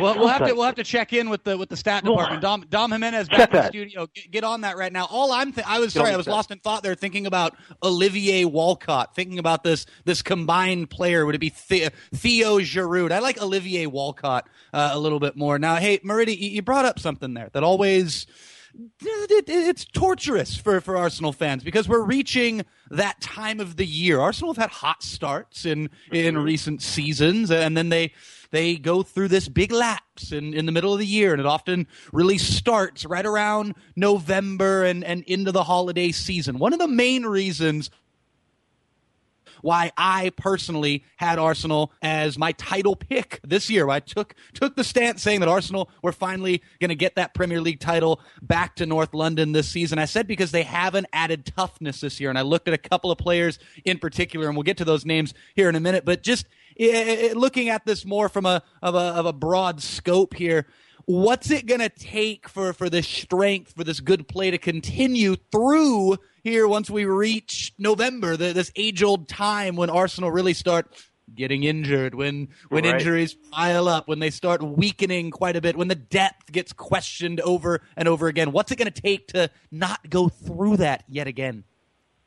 well, 0.00 0.18
we'll 0.18 0.28
have 0.28 0.46
to 0.46 0.54
we'll 0.54 0.64
have 0.64 0.74
to 0.76 0.84
check 0.84 1.12
in 1.12 1.30
with 1.30 1.44
the 1.44 1.56
with 1.56 1.68
the 1.68 1.76
stat 1.76 2.04
department. 2.04 2.42
Dom 2.42 2.64
Dom 2.68 2.92
Jimenez 2.92 3.28
back 3.28 3.50
in 3.50 3.56
the 3.56 3.68
studio. 3.68 4.06
Get, 4.14 4.30
get, 4.30 4.44
on 4.44 4.62
that 4.62 4.76
right 4.76 4.92
now. 4.92 5.06
All 5.10 5.32
I'm 5.32 5.52
th- 5.52 5.66
I 5.66 5.78
was 5.78 5.92
sorry, 5.92 6.10
I 6.12 6.16
was 6.16 6.26
lost 6.26 6.50
in 6.50 6.58
thought 6.58 6.82
there, 6.82 6.94
thinking 6.94 7.26
about 7.26 7.56
Olivier 7.82 8.44
Walcott, 8.44 9.14
thinking 9.14 9.38
about 9.38 9.62
this 9.62 9.86
this 10.04 10.22
combined 10.22 10.90
player. 10.90 11.24
Would 11.24 11.34
it 11.34 11.38
be 11.38 11.52
the- 11.68 11.90
Theo 12.14 12.58
Giroud? 12.60 13.12
I 13.12 13.20
like 13.20 13.40
Olivier 13.40 13.86
Walcott 13.86 14.48
uh, 14.72 14.90
a 14.92 14.98
little 14.98 15.20
bit 15.20 15.36
more. 15.36 15.58
Now, 15.58 15.76
hey, 15.76 15.98
Maridi, 15.98 16.36
you 16.38 16.62
brought 16.62 16.84
up 16.84 16.98
something 16.98 17.34
there 17.34 17.50
that 17.52 17.62
always 17.62 18.26
it's 19.00 19.84
torturous 19.84 20.56
for, 20.56 20.80
for 20.80 20.96
Arsenal 20.96 21.32
fans 21.32 21.62
because 21.62 21.88
we're 21.88 22.04
reaching 22.04 22.64
that 22.90 23.20
time 23.20 23.60
of 23.60 23.76
the 23.76 23.86
year. 23.86 24.20
Arsenal 24.20 24.52
have 24.52 24.62
had 24.62 24.70
hot 24.70 25.02
starts 25.02 25.64
in 25.64 25.90
in 26.10 26.34
mm-hmm. 26.34 26.44
recent 26.44 26.82
seasons, 26.82 27.50
and 27.50 27.76
then 27.76 27.88
they 27.88 28.12
they 28.50 28.76
go 28.76 29.02
through 29.02 29.28
this 29.28 29.48
big 29.48 29.72
lapse 29.72 30.30
in, 30.30 30.54
in 30.54 30.66
the 30.66 30.72
middle 30.72 30.92
of 30.92 30.98
the 30.98 31.06
year, 31.06 31.32
and 31.32 31.40
it 31.40 31.46
often 31.46 31.86
really 32.12 32.38
starts 32.38 33.04
right 33.04 33.26
around 33.26 33.74
November 33.96 34.84
and, 34.84 35.02
and 35.02 35.24
into 35.24 35.50
the 35.50 35.64
holiday 35.64 36.12
season. 36.12 36.58
One 36.58 36.72
of 36.72 36.78
the 36.78 36.88
main 36.88 37.24
reasons 37.24 37.90
why 39.64 39.90
I 39.96 40.30
personally 40.36 41.04
had 41.16 41.38
Arsenal 41.38 41.90
as 42.02 42.36
my 42.36 42.52
title 42.52 42.94
pick 42.94 43.40
this 43.42 43.70
year. 43.70 43.88
I 43.88 43.98
took 43.98 44.34
took 44.52 44.76
the 44.76 44.84
stance 44.84 45.22
saying 45.22 45.40
that 45.40 45.48
Arsenal 45.48 45.88
were 46.02 46.12
finally 46.12 46.62
going 46.80 46.90
to 46.90 46.94
get 46.94 47.14
that 47.14 47.32
Premier 47.32 47.62
League 47.62 47.80
title 47.80 48.20
back 48.42 48.76
to 48.76 48.84
North 48.84 49.14
London 49.14 49.52
this 49.52 49.66
season. 49.66 49.98
I 49.98 50.04
said 50.04 50.26
because 50.26 50.50
they 50.50 50.64
haven't 50.64 51.06
added 51.14 51.46
toughness 51.46 52.02
this 52.02 52.20
year, 52.20 52.28
and 52.28 52.38
I 52.38 52.42
looked 52.42 52.68
at 52.68 52.74
a 52.74 52.78
couple 52.78 53.10
of 53.10 53.16
players 53.16 53.58
in 53.86 53.98
particular, 53.98 54.48
and 54.48 54.54
we'll 54.54 54.64
get 54.64 54.76
to 54.76 54.84
those 54.84 55.06
names 55.06 55.32
here 55.54 55.70
in 55.70 55.76
a 55.76 55.80
minute. 55.80 56.04
But 56.04 56.22
just 56.22 56.46
it, 56.76 56.94
it, 57.30 57.36
looking 57.36 57.70
at 57.70 57.86
this 57.86 58.04
more 58.04 58.28
from 58.28 58.44
a 58.44 58.62
of 58.82 58.94
a 58.94 58.98
of 58.98 59.24
a 59.24 59.32
broad 59.32 59.80
scope 59.80 60.34
here 60.34 60.66
what's 61.06 61.50
it 61.50 61.66
going 61.66 61.80
to 61.80 61.88
take 61.88 62.48
for 62.48 62.72
for 62.72 62.88
this 62.88 63.06
strength 63.06 63.74
for 63.74 63.84
this 63.84 64.00
good 64.00 64.26
play 64.28 64.50
to 64.50 64.58
continue 64.58 65.36
through 65.52 66.16
here 66.42 66.68
once 66.68 66.90
we 66.90 67.06
reach 67.06 67.72
November, 67.78 68.36
the, 68.36 68.52
this 68.52 68.70
age 68.76 69.02
old 69.02 69.28
time 69.28 69.76
when 69.76 69.90
Arsenal 69.90 70.30
really 70.30 70.54
start 70.54 70.94
getting 71.34 71.64
injured, 71.64 72.14
when 72.14 72.48
when 72.68 72.84
right. 72.84 72.96
injuries 72.96 73.34
pile 73.50 73.88
up, 73.88 74.08
when 74.08 74.18
they 74.18 74.30
start 74.30 74.62
weakening 74.62 75.30
quite 75.30 75.56
a 75.56 75.60
bit, 75.60 75.76
when 75.76 75.88
the 75.88 75.94
depth 75.94 76.52
gets 76.52 76.72
questioned 76.72 77.40
over 77.40 77.80
and 77.96 78.08
over 78.08 78.28
again. 78.28 78.52
What's 78.52 78.70
it 78.72 78.76
going 78.76 78.92
to 78.92 79.02
take 79.02 79.28
to 79.28 79.50
not 79.70 80.08
go 80.10 80.28
through 80.28 80.76
that 80.78 81.04
yet 81.08 81.26
again? 81.26 81.64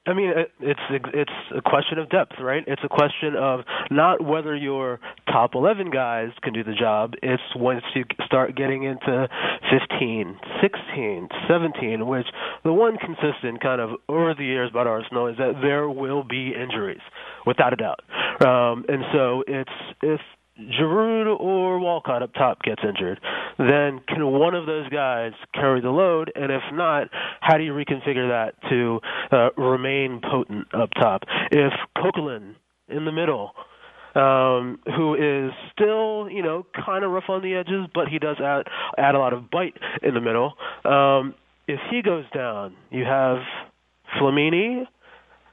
I 0.07 0.13
mean, 0.13 0.31
it's 0.61 0.79
it's 0.89 1.31
a 1.55 1.61
question 1.61 1.99
of 1.99 2.09
depth, 2.09 2.33
right? 2.39 2.63
It's 2.65 2.81
a 2.83 2.87
question 2.87 3.35
of 3.37 3.61
not 3.91 4.23
whether 4.23 4.55
your 4.55 5.01
top 5.27 5.53
11 5.53 5.91
guys 5.91 6.29
can 6.41 6.53
do 6.53 6.63
the 6.63 6.73
job. 6.73 7.15
It's 7.21 7.43
once 7.55 7.83
you 7.93 8.05
start 8.25 8.55
getting 8.55 8.83
into 8.83 9.27
15, 9.69 10.39
16, 10.61 11.29
17, 11.49 12.07
which 12.07 12.25
the 12.63 12.71
one 12.71 12.97
consistent 12.97 13.61
kind 13.61 13.81
of 13.81 13.91
over 14.07 14.33
the 14.33 14.45
years 14.45 14.69
about 14.71 14.87
Arsenal 14.87 15.27
is 15.27 15.37
that 15.37 15.59
there 15.61 15.89
will 15.89 16.23
be 16.23 16.53
injuries, 16.55 17.01
without 17.45 17.73
a 17.73 17.75
doubt. 17.75 17.99
Um, 18.45 18.85
and 18.87 19.03
so 19.11 19.43
it's 19.45 19.69
if 20.01 20.21
Giroud 20.59 21.39
or 21.39 21.79
Walcott 21.79 22.23
up 22.23 22.33
top 22.33 22.61
gets 22.63 22.81
injured, 22.83 23.19
then 23.57 24.01
can 24.07 24.25
one 24.31 24.55
of 24.55 24.65
those 24.65 24.89
guys 24.89 25.33
carry 25.53 25.81
the 25.81 25.89
load? 25.89 26.31
And 26.35 26.51
if 26.51 26.63
not, 26.73 27.09
how 27.41 27.57
do 27.57 27.63
you 27.63 27.73
reconfigure 27.73 28.29
that 28.29 28.55
to 28.69 28.99
uh, 29.31 29.49
remain 29.57 30.21
potent 30.21 30.67
up 30.73 30.89
top? 30.95 31.23
If 31.51 31.73
Coquelin 31.97 32.55
in 32.87 33.05
the 33.05 33.11
middle, 33.11 33.51
um, 34.15 34.79
who 34.95 35.13
is 35.13 35.51
still, 35.71 36.29
you 36.29 36.41
know, 36.41 36.65
kind 36.85 37.03
of 37.03 37.11
rough 37.11 37.29
on 37.29 37.41
the 37.43 37.55
edges, 37.55 37.87
but 37.93 38.07
he 38.07 38.17
does 38.17 38.37
add 38.39 38.67
add 38.97 39.15
a 39.15 39.19
lot 39.19 39.33
of 39.33 39.51
bite 39.51 39.77
in 40.01 40.13
the 40.13 40.21
middle. 40.21 40.53
Um, 40.85 41.35
if 41.67 41.79
he 41.91 42.01
goes 42.01 42.25
down, 42.33 42.75
you 42.89 43.03
have 43.03 43.37
Flamini, 44.19 44.87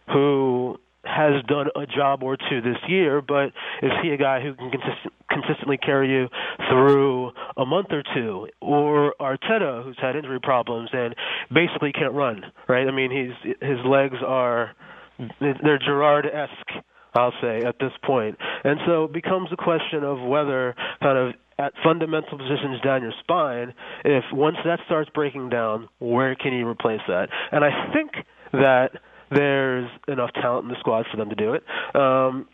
who 0.08 0.78
has 1.04 1.42
done 1.46 1.66
a 1.76 1.87
job 1.87 2.23
or 2.23 2.37
two 2.37 2.61
this 2.61 2.78
year, 2.88 3.20
but 3.20 3.46
is 3.82 3.92
he 4.02 4.11
a 4.11 4.16
guy 4.16 4.40
who 4.40 4.54
can 4.54 4.70
consist- 4.70 5.14
consistently 5.30 5.76
carry 5.76 6.11
you 6.11 6.28
through 6.70 7.32
a 7.56 7.66
month 7.66 7.88
or 7.90 8.02
two? 8.14 8.49
Or 8.61 9.14
Arteta, 9.20 9.84
who's 9.84 9.99
had 10.00 10.16
injury 10.16 10.40
problems 10.40 10.90
and 10.92 11.14
basically 11.52 11.92
can't 11.92 12.14
run, 12.14 12.42
right? 12.68 12.87
I 12.87 12.90
mean, 12.90 13.11
he's 13.11 13.54
his 13.61 13.78
legs 13.84 14.16
are 14.26 14.73
they're 15.40 15.78
Gerrard-esque, 15.78 16.84
I'll 17.14 17.32
say, 17.40 17.62
at 17.62 17.78
this 17.78 17.92
point, 18.04 18.37
and 18.64 18.80
so 18.87 19.04
it 19.04 19.12
becomes 19.12 19.50
a 19.52 19.56
question 19.56 20.02
of 20.02 20.20
whether 20.20 20.75
kind 21.00 21.18
of 21.18 21.34
at 21.58 21.73
fundamental 21.84 22.37
positions 22.37 22.80
down 22.82 23.02
your 23.02 23.12
spine, 23.20 23.75
if 24.04 24.25
once 24.32 24.56
that 24.64 24.80
starts 24.87 25.08
breaking 25.14 25.50
down, 25.50 25.88
where 26.00 26.34
can 26.34 26.52
you 26.52 26.66
replace 26.66 27.00
that? 27.06 27.28
And 27.52 27.64
I 27.64 27.92
think 27.92 28.11
that 28.52 28.90
there's 29.34 29.90
enough 30.08 30.32
talent 30.34 30.64
in 30.64 30.70
the 30.70 30.78
squad 30.80 31.06
for 31.10 31.16
them 31.16 31.30
to 31.30 31.36
do 31.36 31.54
it. 31.54 31.64
Um, 31.94 32.46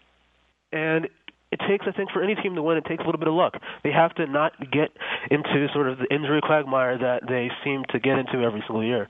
and 0.73 1.09
it 1.53 1.61
takes, 1.69 1.87
I 1.89 1.93
think, 1.93 2.11
for 2.11 2.23
any 2.23 2.35
team 2.37 2.55
to 2.55 2.63
win, 2.63 2.77
it 2.77 2.85
takes 2.85 3.03
a 3.03 3.07
little 3.07 3.19
bit 3.19 3.29
of 3.29 3.35
luck. 3.35 3.55
They 3.83 3.91
have 3.91 4.15
to 4.17 4.27
not 4.27 4.53
get 4.71 4.91
into 5.31 5.67
sort 5.73 5.89
of 5.89 5.99
the 5.99 6.07
injury 6.15 6.41
quagmire 6.43 6.99
that 6.99 7.23
they 7.29 7.51
seem 7.65 7.83
to 7.91 7.99
get 7.99 8.19
into 8.19 8.45
every 8.45 8.63
single 8.67 8.85
year. 8.85 9.09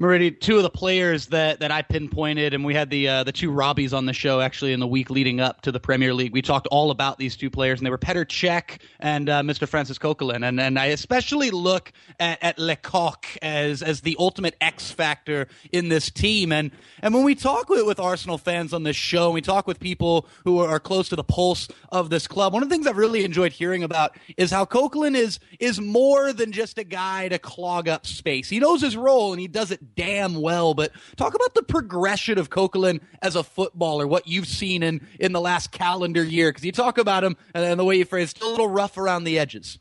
Maridi, 0.00 0.38
two 0.38 0.56
of 0.56 0.62
the 0.62 0.70
players 0.70 1.26
that, 1.26 1.58
that 1.58 1.72
I 1.72 1.82
pinpointed, 1.82 2.54
and 2.54 2.64
we 2.64 2.72
had 2.72 2.88
the 2.88 3.08
uh, 3.08 3.24
the 3.24 3.32
two 3.32 3.50
Robbies 3.50 3.92
on 3.92 4.06
the 4.06 4.12
show 4.12 4.40
actually 4.40 4.72
in 4.72 4.78
the 4.78 4.86
week 4.86 5.10
leading 5.10 5.40
up 5.40 5.62
to 5.62 5.72
the 5.72 5.80
Premier 5.80 6.14
League. 6.14 6.32
We 6.32 6.40
talked 6.40 6.68
all 6.68 6.92
about 6.92 7.18
these 7.18 7.36
two 7.36 7.50
players, 7.50 7.80
and 7.80 7.86
they 7.86 7.90
were 7.90 7.98
Petr 7.98 8.24
Cech 8.24 8.80
and 9.00 9.28
uh, 9.28 9.42
Mr. 9.42 9.66
Francis 9.66 9.98
Coquelin. 9.98 10.46
And 10.46 10.60
and 10.60 10.78
I 10.78 10.86
especially 10.86 11.50
look 11.50 11.92
at, 12.20 12.38
at 12.44 12.58
Lecoq 12.58 13.24
as 13.42 13.82
as 13.82 14.02
the 14.02 14.14
ultimate 14.20 14.54
X 14.60 14.92
factor 14.92 15.48
in 15.72 15.88
this 15.88 16.12
team. 16.12 16.52
And 16.52 16.70
and 17.02 17.12
when 17.12 17.24
we 17.24 17.34
talk 17.34 17.68
with, 17.68 17.84
with 17.84 17.98
Arsenal 17.98 18.38
fans 18.38 18.72
on 18.72 18.84
this 18.84 18.94
show, 18.94 19.32
we 19.32 19.40
talk 19.40 19.66
with 19.66 19.80
people 19.80 20.28
who 20.44 20.60
are, 20.60 20.68
are 20.68 20.80
close 20.80 21.08
to 21.08 21.16
the 21.16 21.24
pulse 21.24 21.66
of 21.90 22.08
this 22.08 22.28
club. 22.28 22.52
One 22.52 22.62
of 22.62 22.68
the 22.68 22.74
things 22.76 22.86
I've 22.86 22.98
really 22.98 23.24
enjoyed 23.24 23.50
hearing 23.50 23.82
about 23.82 24.16
is 24.36 24.52
how 24.52 24.64
Coquelin 24.64 25.16
is 25.16 25.40
is 25.58 25.80
more 25.80 26.32
than 26.32 26.52
just 26.52 26.78
a 26.78 26.84
guy 26.84 27.28
to 27.30 27.38
clog 27.40 27.88
up 27.88 28.06
space. 28.06 28.48
He 28.48 28.60
knows 28.60 28.80
his 28.80 28.96
role 28.96 29.32
and 29.32 29.40
he 29.40 29.48
does 29.48 29.72
it 29.72 29.87
damn 29.96 30.40
well. 30.40 30.74
But 30.74 30.92
talk 31.16 31.34
about 31.34 31.54
the 31.54 31.62
progression 31.62 32.38
of 32.38 32.50
Coquelin 32.50 33.00
as 33.22 33.36
a 33.36 33.42
footballer, 33.42 34.06
what 34.06 34.26
you've 34.26 34.48
seen 34.48 34.82
in, 34.82 35.06
in 35.20 35.32
the 35.32 35.40
last 35.40 35.72
calendar 35.72 36.22
year. 36.22 36.50
Because 36.50 36.64
you 36.64 36.72
talk 36.72 36.98
about 36.98 37.24
him 37.24 37.36
and, 37.54 37.64
and 37.64 37.78
the 37.78 37.84
way 37.84 37.96
you 37.96 38.04
phrase 38.04 38.32
it, 38.32 38.42
a 38.42 38.46
little 38.46 38.68
rough 38.68 38.98
around 38.98 39.24
the 39.24 39.38
edges. 39.38 39.78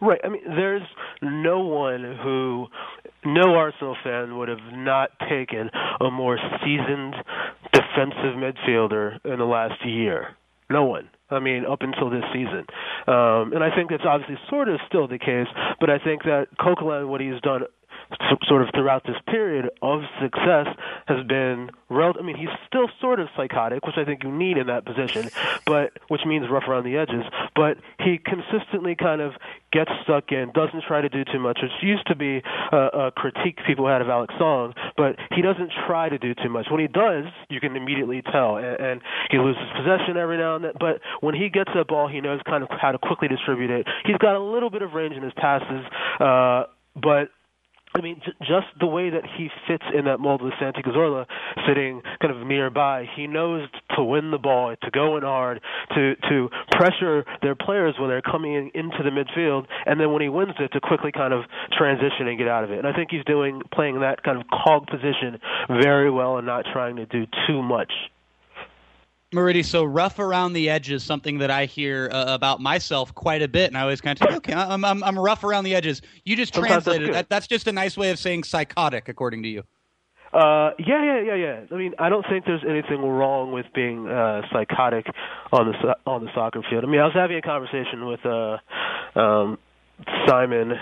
Right. 0.00 0.20
I 0.22 0.28
mean, 0.28 0.42
there's 0.44 0.82
no 1.22 1.60
one 1.60 2.18
who, 2.22 2.66
no 3.24 3.54
Arsenal 3.54 3.96
fan 4.04 4.36
would 4.38 4.48
have 4.48 4.72
not 4.72 5.10
taken 5.28 5.70
a 6.00 6.10
more 6.10 6.38
seasoned 6.62 7.14
defensive 7.72 8.36
midfielder 8.36 9.24
in 9.24 9.38
the 9.38 9.44
last 9.46 9.84
year. 9.84 10.36
No 10.68 10.84
one. 10.84 11.08
I 11.30 11.40
mean, 11.40 11.64
up 11.64 11.80
until 11.80 12.10
this 12.10 12.22
season. 12.32 12.66
Um, 13.08 13.52
and 13.52 13.64
I 13.64 13.74
think 13.74 13.90
that's 13.90 14.04
obviously 14.06 14.36
sort 14.48 14.68
of 14.68 14.78
still 14.86 15.08
the 15.08 15.18
case, 15.18 15.48
but 15.80 15.90
I 15.90 15.98
think 15.98 16.22
that 16.22 16.46
Coquelin, 16.60 17.08
what 17.08 17.20
he's 17.20 17.40
done 17.42 17.62
sort 18.48 18.62
of 18.62 18.68
throughout 18.74 19.04
this 19.04 19.16
period 19.26 19.70
of 19.82 20.00
success 20.22 20.66
has 21.06 21.26
been 21.26 21.70
rel- 21.88 22.14
I 22.18 22.22
mean 22.22 22.36
he's 22.36 22.52
still 22.66 22.88
sort 23.00 23.20
of 23.20 23.28
psychotic 23.36 23.84
which 23.86 23.96
I 23.96 24.04
think 24.04 24.22
you 24.22 24.30
need 24.30 24.56
in 24.56 24.66
that 24.68 24.84
position 24.84 25.28
but 25.66 25.92
which 26.08 26.22
means 26.26 26.46
rough 26.50 26.64
around 26.68 26.84
the 26.84 26.96
edges 26.96 27.24
but 27.54 27.78
he 28.00 28.18
consistently 28.18 28.94
kind 28.94 29.20
of 29.20 29.32
gets 29.72 29.90
stuck 30.04 30.30
in 30.30 30.52
doesn't 30.54 30.84
try 30.86 31.00
to 31.00 31.08
do 31.08 31.24
too 31.24 31.38
much 31.38 31.58
which 31.62 31.72
used 31.82 32.06
to 32.06 32.14
be 32.14 32.42
a, 32.72 32.76
a 32.76 33.10
critique 33.10 33.58
people 33.66 33.88
had 33.88 34.00
of 34.00 34.08
Alex 34.08 34.34
Song 34.38 34.72
but 34.96 35.16
he 35.34 35.42
doesn't 35.42 35.72
try 35.86 36.08
to 36.08 36.18
do 36.18 36.34
too 36.34 36.48
much. 36.48 36.66
When 36.70 36.80
he 36.80 36.88
does 36.88 37.24
you 37.48 37.60
can 37.60 37.76
immediately 37.76 38.22
tell 38.22 38.56
and, 38.56 38.80
and 38.80 39.00
he 39.30 39.38
loses 39.38 39.62
possession 39.76 40.16
every 40.16 40.38
now 40.38 40.56
and 40.56 40.64
then 40.64 40.72
but 40.78 41.00
when 41.20 41.34
he 41.34 41.48
gets 41.48 41.70
that 41.74 41.88
ball 41.88 42.08
he 42.08 42.20
knows 42.20 42.40
kind 42.46 42.62
of 42.62 42.68
how 42.70 42.92
to 42.92 42.98
quickly 42.98 43.28
distribute 43.28 43.70
it. 43.70 43.86
He's 44.04 44.18
got 44.18 44.36
a 44.36 44.40
little 44.42 44.70
bit 44.70 44.82
of 44.82 44.92
range 44.92 45.16
in 45.16 45.22
his 45.22 45.34
passes 45.34 45.84
uh 46.20 46.64
but 46.96 47.28
I 47.96 48.02
mean, 48.02 48.20
just 48.40 48.66
the 48.78 48.86
way 48.86 49.10
that 49.10 49.22
he 49.36 49.48
fits 49.66 49.84
in 49.96 50.04
that 50.04 50.20
mold 50.20 50.42
with 50.42 50.52
Santi 50.60 50.82
Cazorla 50.82 51.26
sitting 51.66 52.02
kind 52.20 52.34
of 52.34 52.46
nearby, 52.46 53.06
he 53.16 53.26
knows 53.26 53.68
to 53.96 54.04
win 54.04 54.30
the 54.30 54.38
ball, 54.38 54.74
to 54.82 54.90
go 54.90 55.16
in 55.16 55.22
hard, 55.22 55.60
to 55.94 56.14
to 56.28 56.48
pressure 56.72 57.24
their 57.42 57.54
players 57.54 57.94
when 57.98 58.08
they're 58.08 58.22
coming 58.22 58.54
in, 58.54 58.70
into 58.74 58.98
the 59.02 59.10
midfield, 59.10 59.66
and 59.86 59.98
then 59.98 60.12
when 60.12 60.20
he 60.20 60.28
wins 60.28 60.54
it, 60.58 60.72
to 60.72 60.80
quickly 60.80 61.10
kind 61.12 61.32
of 61.32 61.44
transition 61.72 62.28
and 62.28 62.38
get 62.38 62.48
out 62.48 62.64
of 62.64 62.70
it. 62.70 62.78
And 62.78 62.86
I 62.86 62.92
think 62.92 63.10
he's 63.10 63.24
doing 63.24 63.62
playing 63.72 64.00
that 64.00 64.22
kind 64.22 64.38
of 64.38 64.44
cog 64.48 64.86
position 64.86 65.40
very 65.68 66.10
well 66.10 66.36
and 66.36 66.46
not 66.46 66.66
trying 66.72 66.96
to 66.96 67.06
do 67.06 67.26
too 67.46 67.62
much. 67.62 67.92
Maridi, 69.34 69.64
so 69.64 69.84
rough 69.84 70.18
around 70.18 70.52
the 70.52 70.70
edges, 70.70 71.02
something 71.02 71.38
that 71.38 71.50
I 71.50 71.64
hear 71.64 72.08
uh, 72.12 72.26
about 72.28 72.60
myself 72.60 73.14
quite 73.14 73.42
a 73.42 73.48
bit, 73.48 73.68
and 73.68 73.76
I 73.76 73.82
always 73.82 74.00
kind 74.00 74.20
of 74.20 74.26
think, 74.26 74.36
okay, 74.38 74.54
I'm, 74.54 74.84
I'm, 74.84 75.02
I'm 75.02 75.18
rough 75.18 75.42
around 75.42 75.64
the 75.64 75.74
edges. 75.74 76.00
You 76.24 76.36
just 76.36 76.54
Sometimes 76.54 76.84
translated 76.84 77.08
good. 77.08 77.14
that. 77.14 77.28
That's 77.28 77.46
just 77.46 77.66
a 77.66 77.72
nice 77.72 77.96
way 77.96 78.10
of 78.10 78.18
saying 78.18 78.44
psychotic, 78.44 79.08
according 79.08 79.42
to 79.42 79.48
you. 79.48 79.64
Uh, 80.32 80.70
yeah, 80.78 81.02
yeah, 81.02 81.20
yeah, 81.22 81.34
yeah. 81.34 81.60
I 81.72 81.74
mean, 81.74 81.94
I 81.98 82.08
don't 82.08 82.24
think 82.28 82.44
there's 82.44 82.64
anything 82.68 83.00
wrong 83.00 83.52
with 83.52 83.66
being 83.74 84.06
uh, 84.06 84.42
psychotic 84.52 85.06
on 85.50 85.72
the 85.72 85.96
on 86.04 86.24
the 86.24 86.30
soccer 86.34 86.62
field. 86.68 86.84
I 86.84 86.88
mean, 86.88 87.00
I 87.00 87.04
was 87.04 87.14
having 87.14 87.38
a 87.38 87.42
conversation 87.42 88.06
with 88.06 88.20
uh, 88.26 88.58
um, 89.18 89.58
Simon, 90.28 90.72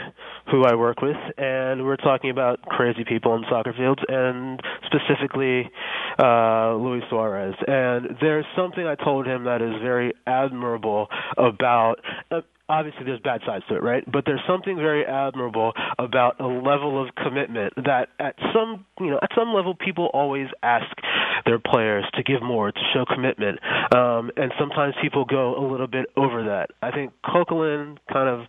who 0.50 0.64
I 0.64 0.74
work 0.74 1.00
with, 1.00 1.16
and 1.38 1.80
we 1.80 1.86
we're 1.86 1.96
talking 1.96 2.30
about 2.30 2.62
crazy 2.62 3.04
people 3.04 3.32
on 3.32 3.44
soccer 3.48 3.72
fields, 3.72 4.00
and 4.08 4.60
specifically 4.86 5.70
uh, 6.18 6.74
Luis 6.74 7.04
Suarez. 7.08 7.54
And 7.66 8.16
there's 8.20 8.46
something 8.56 8.86
I 8.86 8.96
told 8.96 9.26
him 9.26 9.44
that 9.44 9.62
is 9.62 9.80
very 9.82 10.14
admirable 10.26 11.08
about. 11.36 11.96
Uh, 12.30 12.40
obviously 12.68 13.04
there's 13.04 13.20
bad 13.20 13.40
sides 13.46 13.64
to 13.68 13.76
it, 13.76 13.82
right? 13.82 14.04
But 14.10 14.24
there's 14.24 14.40
something 14.48 14.76
very 14.76 15.04
admirable 15.04 15.72
about 15.98 16.40
a 16.40 16.46
level 16.46 17.02
of 17.02 17.14
commitment 17.14 17.74
that 17.76 18.08
at 18.18 18.34
some, 18.54 18.86
you 19.00 19.10
know, 19.10 19.18
at 19.22 19.30
some 19.36 19.52
level 19.52 19.74
people 19.74 20.10
always 20.14 20.46
ask 20.62 20.86
their 21.44 21.58
players 21.58 22.04
to 22.14 22.22
give 22.22 22.42
more, 22.42 22.72
to 22.72 22.80
show 22.94 23.04
commitment. 23.04 23.58
Um 23.94 24.30
and 24.36 24.52
sometimes 24.58 24.94
people 25.02 25.24
go 25.24 25.56
a 25.56 25.64
little 25.70 25.86
bit 25.86 26.06
over 26.16 26.44
that. 26.44 26.70
I 26.82 26.90
think 26.90 27.12
Coquelin 27.24 27.98
kind 28.12 28.28
of 28.28 28.46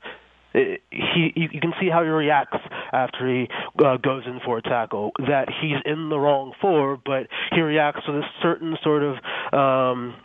he 0.91 1.33
you 1.35 1.49
you 1.51 1.59
can 1.61 1.73
see 1.79 1.89
how 1.89 2.03
he 2.03 2.09
reacts 2.09 2.57
after 2.93 3.27
he 3.27 3.47
uh, 3.83 3.97
goes 3.97 4.23
in 4.25 4.39
for 4.43 4.57
a 4.57 4.61
tackle 4.61 5.11
that 5.27 5.47
he's 5.61 5.77
in 5.85 6.09
the 6.09 6.17
wrong 6.17 6.53
for 6.61 6.97
but 7.05 7.27
he 7.51 7.61
reacts 7.61 8.01
with 8.07 8.17
a 8.17 8.27
certain 8.41 8.77
sort 8.83 9.03
of 9.03 9.15
um 9.53 10.15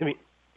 I 0.00 0.04
mean 0.04 0.16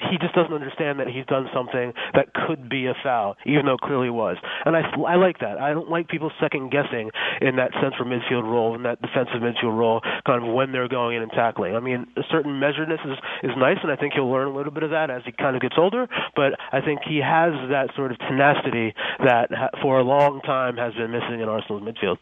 he 0.09 0.17
just 0.17 0.33
doesn't 0.33 0.53
understand 0.53 0.99
that 0.99 1.07
he's 1.07 1.25
done 1.25 1.47
something 1.53 1.93
that 2.13 2.33
could 2.33 2.69
be 2.69 2.87
a 2.87 2.93
foul, 3.03 3.35
even 3.45 3.65
though 3.65 3.75
it 3.75 3.81
clearly 3.81 4.09
was. 4.09 4.37
And 4.65 4.75
I, 4.75 4.81
I 5.07 5.15
like 5.15 5.39
that. 5.39 5.57
I 5.57 5.73
don't 5.73 5.89
like 5.89 6.07
people 6.07 6.31
second 6.39 6.71
guessing 6.71 7.11
in 7.41 7.55
that 7.57 7.71
central 7.81 8.07
midfield 8.07 8.43
role, 8.43 8.75
in 8.75 8.83
that 8.83 9.01
defensive 9.01 9.41
midfield 9.41 9.77
role, 9.77 10.01
kind 10.25 10.43
of 10.43 10.53
when 10.53 10.71
they're 10.71 10.87
going 10.87 11.17
in 11.17 11.23
and 11.23 11.31
tackling. 11.31 11.75
I 11.75 11.79
mean, 11.79 12.07
a 12.17 12.23
certain 12.31 12.59
measuredness 12.59 13.03
is 13.05 13.17
is 13.43 13.51
nice, 13.57 13.77
and 13.83 13.91
I 13.91 13.95
think 13.95 14.13
he'll 14.13 14.31
learn 14.31 14.47
a 14.47 14.55
little 14.55 14.71
bit 14.71 14.83
of 14.83 14.91
that 14.91 15.09
as 15.09 15.21
he 15.25 15.31
kind 15.31 15.55
of 15.55 15.61
gets 15.61 15.75
older. 15.77 16.07
But 16.35 16.53
I 16.71 16.81
think 16.81 17.01
he 17.07 17.17
has 17.17 17.53
that 17.69 17.89
sort 17.95 18.11
of 18.11 18.19
tenacity 18.19 18.93
that 19.19 19.49
ha- 19.51 19.69
for 19.81 19.99
a 19.99 20.03
long 20.03 20.41
time 20.41 20.77
has 20.77 20.93
been 20.93 21.11
missing 21.11 21.41
in 21.41 21.49
Arsenal's 21.49 21.83
midfield. 21.83 22.17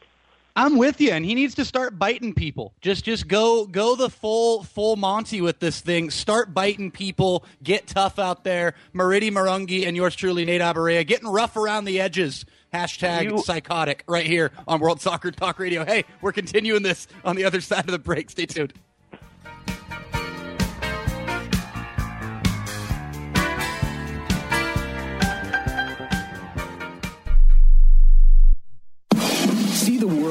I'm 0.55 0.77
with 0.77 0.99
you, 0.99 1.11
and 1.11 1.23
he 1.23 1.35
needs 1.35 1.55
to 1.55 1.65
start 1.65 1.97
biting 1.97 2.33
people. 2.33 2.73
Just, 2.81 3.05
just 3.05 3.27
go, 3.27 3.65
go 3.65 3.95
the 3.95 4.09
full, 4.09 4.63
full 4.63 4.95
Monty 4.95 5.41
with 5.41 5.59
this 5.59 5.79
thing. 5.79 6.09
Start 6.09 6.53
biting 6.53 6.91
people. 6.91 7.45
Get 7.63 7.87
tough 7.87 8.19
out 8.19 8.43
there. 8.43 8.73
Maridi 8.93 9.31
Marungi 9.31 9.87
and 9.87 9.95
yours 9.95 10.15
truly, 10.15 10.43
Nate 10.45 10.61
Abaurrea, 10.61 11.05
getting 11.07 11.29
rough 11.29 11.55
around 11.55 11.85
the 11.85 11.99
edges. 12.01 12.45
Hashtag 12.73 13.23
You- 13.31 13.41
psychotic 13.41 14.03
right 14.07 14.25
here 14.25 14.51
on 14.67 14.79
World 14.79 15.01
Soccer 15.01 15.31
Talk 15.31 15.59
Radio. 15.59 15.85
Hey, 15.85 16.03
we're 16.21 16.31
continuing 16.33 16.83
this 16.83 17.07
on 17.23 17.35
the 17.35 17.45
other 17.45 17.61
side 17.61 17.85
of 17.85 17.91
the 17.91 17.99
break. 17.99 18.29
Stay 18.29 18.45
tuned. 18.45 18.73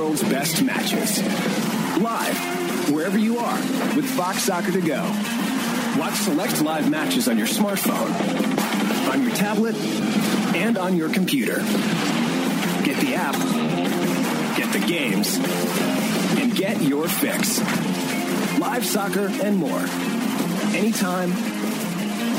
World's 0.09 0.23
best 0.23 0.63
matches 0.63 1.23
live 2.01 2.91
wherever 2.91 3.19
you 3.19 3.37
are 3.37 3.59
with 3.95 4.09
Fox 4.09 4.39
Soccer 4.39 4.73
to 4.73 4.81
go. 4.81 5.03
Watch 5.99 6.15
select 6.15 6.63
live 6.63 6.91
matches 6.91 7.29
on 7.29 7.37
your 7.37 7.47
smartphone, 7.47 8.11
on 9.13 9.23
your 9.23 9.33
tablet, 9.33 9.77
and 10.57 10.79
on 10.79 10.97
your 10.97 11.13
computer. 11.13 11.57
Get 12.85 12.99
the 13.03 13.17
app, 13.17 13.35
get 14.57 14.73
the 14.73 14.79
games, 14.87 15.37
and 16.39 16.57
get 16.57 16.81
your 16.81 17.07
fix. 17.07 17.59
Live 18.59 18.87
soccer 18.87 19.29
and 19.43 19.59
more. 19.59 19.85
Anytime, 20.75 21.33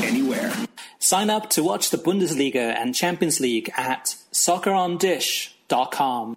anywhere. 0.02 0.52
Sign 0.98 1.30
up 1.30 1.50
to 1.50 1.62
watch 1.62 1.90
the 1.90 1.98
Bundesliga 1.98 2.74
and 2.74 2.96
Champions 2.96 3.38
League 3.38 3.70
at 3.76 4.16
soccerondish.com. 4.32 6.36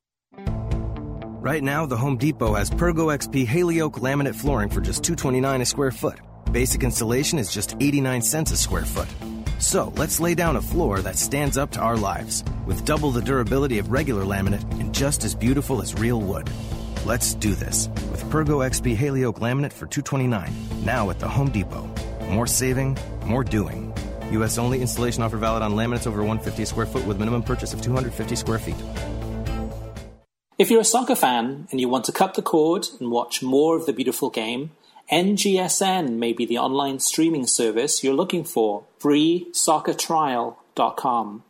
Right 1.44 1.62
now, 1.62 1.86
the 1.86 1.98
Home 1.98 2.16
Depot 2.16 2.54
has 2.54 2.72
Pergo 2.72 3.12
XP 3.14 3.46
Haley-Oak 3.46 3.96
laminate 3.96 4.34
flooring 4.34 4.70
for 4.70 4.80
just 4.80 5.04
229 5.04 5.60
a 5.60 5.66
square 5.66 5.92
foot. 5.92 6.22
Basic 6.54 6.84
installation 6.84 7.38
is 7.38 7.52
just 7.52 7.76
89 7.82 8.22
cents 8.22 8.52
a 8.54 8.56
square 8.56 8.86
foot. 8.86 9.10
So 9.60 9.92
let's 9.98 10.22
lay 10.22 10.36
down 10.36 10.56
a 10.56 10.62
floor 10.62 11.02
that 11.02 11.18
stands 11.18 11.58
up 11.58 11.70
to 11.72 11.82
our 11.82 11.98
lives, 11.98 12.46
with 12.66 12.86
double 12.86 13.12
the 13.12 13.22
durability 13.22 13.78
of 13.78 13.92
regular 13.92 14.24
laminate 14.24 14.64
and 14.80 14.96
just 14.96 15.26
as 15.26 15.36
beautiful 15.36 15.82
as 15.82 15.94
real 15.96 16.22
wood. 16.22 16.50
Let's 17.04 17.34
do 17.34 17.56
this 17.56 17.90
with 18.10 18.24
Pergo 18.32 18.66
XP 18.66 18.96
Haley-Oak 18.96 19.40
laminate 19.40 19.74
for 19.74 19.86
229, 19.86 20.86
now 20.86 21.10
at 21.10 21.20
the 21.20 21.28
Home 21.28 21.52
Depot. 21.52 21.90
More 22.30 22.48
saving, 22.48 22.98
more 23.26 23.44
doing. 23.44 23.94
U.S. 24.32 24.58
only 24.58 24.82
installation 24.82 25.22
offer 25.22 25.36
valid 25.36 25.62
on 25.62 25.74
laminates 25.74 26.08
over 26.08 26.20
150 26.20 26.64
square 26.64 26.86
foot 26.86 27.06
with 27.06 27.20
minimum 27.20 27.44
purchase 27.44 27.74
of 27.74 27.82
250 27.82 28.34
square 28.38 28.60
feet. 28.60 28.78
If 30.64 30.72
you're 30.72 30.80
a 30.80 30.86
soccer 30.86 31.18
fan 31.18 31.68
and 31.72 31.82
you 31.82 31.90
want 31.90 32.06
to 32.06 32.14
cut 32.14 32.36
the 32.36 32.42
cord 32.42 32.88
and 32.98 33.12
watch 33.12 33.44
more 33.44 33.76
of 33.76 33.86
the 33.86 33.92
beautiful 33.92 34.30
game, 34.30 34.72
NGSN 35.12 36.16
may 36.16 36.32
be 36.32 36.46
the 36.46 36.58
online 36.58 37.02
streaming 37.02 37.46
service 37.48 38.02
you're 38.02 38.14
looking 38.14 38.46
for. 38.46 38.86
FreeSoccerTrial.com. 39.02 41.44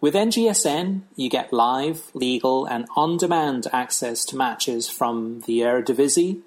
With 0.00 0.14
NGSN, 0.14 1.00
you 1.16 1.28
get 1.28 1.52
live, 1.52 2.12
legal, 2.14 2.64
and 2.64 2.86
on 2.94 3.16
demand 3.16 3.66
access 3.72 4.24
to 4.26 4.36
matches 4.36 4.88
from 4.88 5.40
the 5.40 5.58
Eredivisie, 5.58 6.42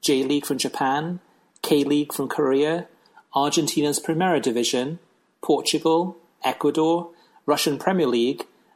J 0.00 0.24
League 0.24 0.46
from 0.46 0.56
Japan, 0.56 1.20
K 1.60 1.84
League 1.84 2.14
from 2.14 2.26
Korea, 2.26 2.88
Argentina's 3.36 4.00
Primera 4.00 4.40
Division, 4.40 4.98
Portugal, 5.42 6.16
Ecuador, 6.42 7.10
Russian 7.44 7.78
Premier 7.78 8.06
League, 8.06 8.46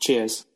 Cheers. 0.00 0.46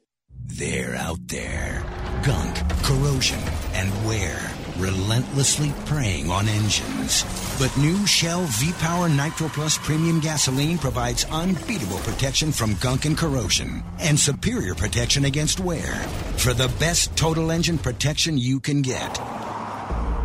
They're 0.46 0.94
out 0.96 1.28
there. 1.28 1.84
Gunk, 2.24 2.56
corrosion, 2.82 3.38
and 3.72 4.06
wear. 4.06 4.38
Relentlessly 4.78 5.72
preying 5.86 6.30
on 6.30 6.48
engines. 6.48 7.24
But 7.58 7.76
new 7.78 8.06
Shell 8.06 8.42
V-Power 8.46 9.08
Nitro 9.08 9.48
Plus 9.48 9.78
Premium 9.78 10.20
Gasoline 10.20 10.78
provides 10.78 11.24
unbeatable 11.26 11.98
protection 11.98 12.52
from 12.52 12.74
gunk 12.74 13.04
and 13.04 13.16
corrosion. 13.16 13.82
And 14.00 14.18
superior 14.18 14.74
protection 14.74 15.24
against 15.24 15.60
wear. 15.60 15.94
For 16.36 16.52
the 16.52 16.72
best 16.78 17.16
total 17.16 17.50
engine 17.50 17.78
protection 17.78 18.36
you 18.36 18.60
can 18.60 18.82
get. 18.82 19.20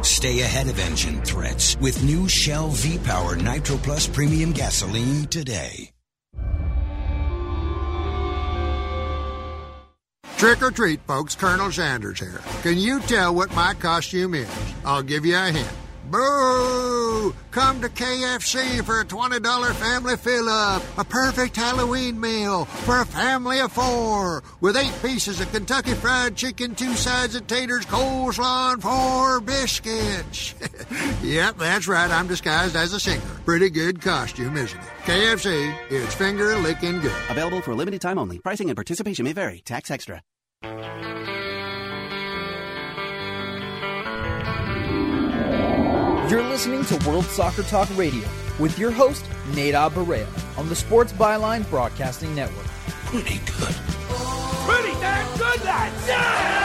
Stay 0.04 0.42
ahead 0.42 0.68
of 0.68 0.80
engine 0.80 1.22
threats 1.22 1.78
with 1.78 2.04
new 2.04 2.28
Shell 2.28 2.70
V-Power 2.70 3.36
Nitro 3.36 3.78
Plus 3.78 4.08
Premium 4.08 4.52
Gasoline 4.52 5.28
today. 5.28 5.91
Trick 10.42 10.64
or 10.64 10.72
treat, 10.72 11.00
folks. 11.02 11.36
Colonel 11.36 11.72
Sanders 11.72 12.20
here. 12.20 12.42
Can 12.64 12.80
you 12.80 13.00
tell 13.02 13.36
what 13.36 13.54
my 13.54 13.76
costume 13.76 14.34
is? 14.34 14.50
I'll 14.84 15.04
give 15.04 15.24
you 15.24 15.38
a 15.38 15.52
hint. 15.52 15.72
Boo! 16.10 17.36
Come 17.52 17.80
to 17.82 17.90
KFC 17.90 18.84
for 18.84 19.02
a 19.02 19.06
$20 19.06 19.74
family 19.76 20.18
fill 20.18 20.50
up. 20.50 20.82
A 20.98 21.04
perfect 21.04 21.56
Halloween 21.56 22.20
meal 22.20 22.66
for 22.66 23.02
a 23.02 23.06
family 23.06 23.60
of 23.60 23.72
four. 23.72 24.42
With 24.62 24.78
eight 24.78 24.98
pieces 25.04 25.40
of 25.42 25.52
Kentucky 25.52 25.94
Fried 25.94 26.36
Chicken, 26.36 26.74
two 26.74 26.96
sides 26.96 27.36
of 27.36 27.46
taters, 27.46 27.86
coleslaw, 27.86 28.74
and 28.74 28.82
four 28.82 29.42
biscuits. 29.42 30.56
yep, 31.22 31.56
that's 31.60 31.88
right. 31.88 32.10
I'm 32.10 32.28
disguised 32.28 32.76
as 32.76 32.94
a 32.94 33.00
singer. 33.00 33.22
Pretty 33.46 33.70
good 33.70 34.02
costume, 34.02 34.58
isn't 34.58 34.80
it? 34.80 34.86
KFC, 35.04 35.76
it's 35.92 36.16
finger 36.16 36.58
licking 36.58 37.00
good. 37.00 37.14
Available 37.30 37.62
for 37.62 37.74
a 37.74 37.76
limited 37.76 38.02
time 38.02 38.18
only. 38.18 38.40
Pricing 38.40 38.72
and 38.72 38.76
participation 38.76 39.24
may 39.24 39.34
vary. 39.34 39.62
Tax 39.64 39.92
extra. 39.92 40.24
You're 40.64 40.78
listening 46.44 46.86
to 46.86 47.10
World 47.10 47.26
Soccer 47.26 47.64
Talk 47.64 47.90
Radio 47.98 48.30
with 48.60 48.78
your 48.78 48.92
host, 48.92 49.26
Nada 49.56 49.90
Barea, 49.90 50.28
on 50.60 50.70
the 50.70 50.76
Sports 50.76 51.14
Byline 51.14 51.68
Broadcasting 51.72 52.36
Network. 52.36 52.68
Pretty 53.06 53.40
good. 53.40 53.76
Pretty 54.68 54.92
damn 55.00 55.38
good, 55.38 55.64
lads! 55.64 56.62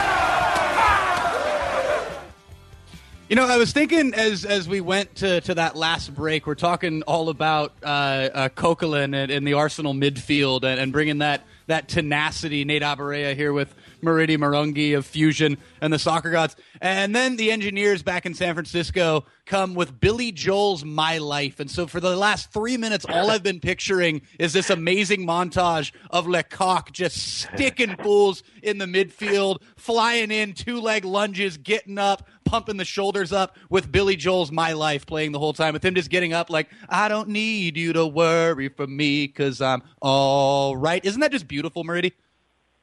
You 3.29 3.35
know, 3.35 3.45
I 3.45 3.57
was 3.57 3.73
thinking 3.73 4.13
as 4.13 4.45
as 4.45 4.69
we 4.69 4.79
went 4.79 5.15
to, 5.15 5.41
to 5.41 5.55
that 5.55 5.75
last 5.75 6.15
break, 6.15 6.47
we're 6.47 6.55
talking 6.55 7.01
all 7.01 7.27
about 7.27 7.73
uh, 7.83 7.85
uh, 7.85 8.47
Coquelin 8.49 9.13
and, 9.13 9.29
and 9.29 9.45
the 9.45 9.55
Arsenal 9.55 9.93
midfield 9.93 10.63
and, 10.63 10.79
and 10.79 10.93
bringing 10.93 11.17
that 11.17 11.45
that 11.65 11.89
tenacity. 11.89 12.63
Nate 12.63 12.83
Abaurrea 12.83 13.35
here 13.35 13.51
with 13.51 13.75
Maridi 14.01 14.37
Marungi 14.37 14.97
of 14.97 15.05
Fusion 15.05 15.57
and 15.81 15.91
the 15.91 15.99
Soccer 15.99 16.31
Gods. 16.31 16.55
And 16.81 17.15
then 17.15 17.37
the 17.37 17.51
engineers 17.51 18.03
back 18.03 18.25
in 18.25 18.33
San 18.33 18.53
Francisco 18.53 19.25
come 19.45 19.73
with 19.73 19.99
Billy 19.99 20.31
Joel's 20.31 20.83
My 20.83 21.17
Life. 21.17 21.59
And 21.59 21.69
so 21.71 21.87
for 21.87 21.99
the 21.99 22.15
last 22.15 22.51
three 22.51 22.77
minutes, 22.77 23.05
all 23.07 23.31
I've 23.31 23.43
been 23.43 23.59
picturing 23.59 24.21
is 24.39 24.53
this 24.53 24.69
amazing 24.69 25.25
montage 25.25 25.91
of 26.11 26.27
Lecoq 26.27 26.91
just 26.91 27.39
sticking 27.39 27.95
fools 28.03 28.43
in 28.61 28.77
the 28.77 28.85
midfield, 28.85 29.61
flying 29.75 30.31
in, 30.31 30.53
two 30.53 30.79
leg 30.81 31.05
lunges, 31.05 31.57
getting 31.57 31.97
up, 31.97 32.27
pumping 32.45 32.77
the 32.77 32.85
shoulders 32.85 33.31
up 33.33 33.57
with 33.69 33.91
Billy 33.91 34.15
Joel's 34.15 34.51
My 34.51 34.73
Life 34.73 35.05
playing 35.05 35.31
the 35.31 35.39
whole 35.39 35.53
time, 35.53 35.73
with 35.73 35.83
him 35.83 35.95
just 35.95 36.09
getting 36.09 36.33
up 36.33 36.49
like, 36.49 36.69
I 36.89 37.07
don't 37.07 37.29
need 37.29 37.77
you 37.77 37.93
to 37.93 38.05
worry 38.05 38.69
for 38.69 38.87
me 38.87 39.27
because 39.27 39.61
I'm 39.61 39.83
all 40.01 40.75
right. 40.75 41.03
Isn't 41.03 41.21
that 41.21 41.31
just 41.31 41.47
beautiful, 41.47 41.83
Maridi? 41.83 42.13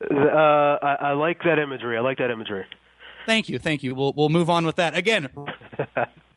Uh, 0.00 0.78
I, 0.82 0.96
I 1.00 1.12
like 1.12 1.42
that 1.44 1.58
imagery. 1.58 1.96
I 1.96 2.00
like 2.00 2.18
that 2.18 2.30
imagery. 2.30 2.66
Thank 3.26 3.48
you, 3.48 3.58
thank 3.58 3.82
you. 3.82 3.94
We'll 3.94 4.12
we'll 4.14 4.28
move 4.28 4.50
on 4.50 4.66
with 4.66 4.76
that 4.76 4.96
again. 4.96 5.28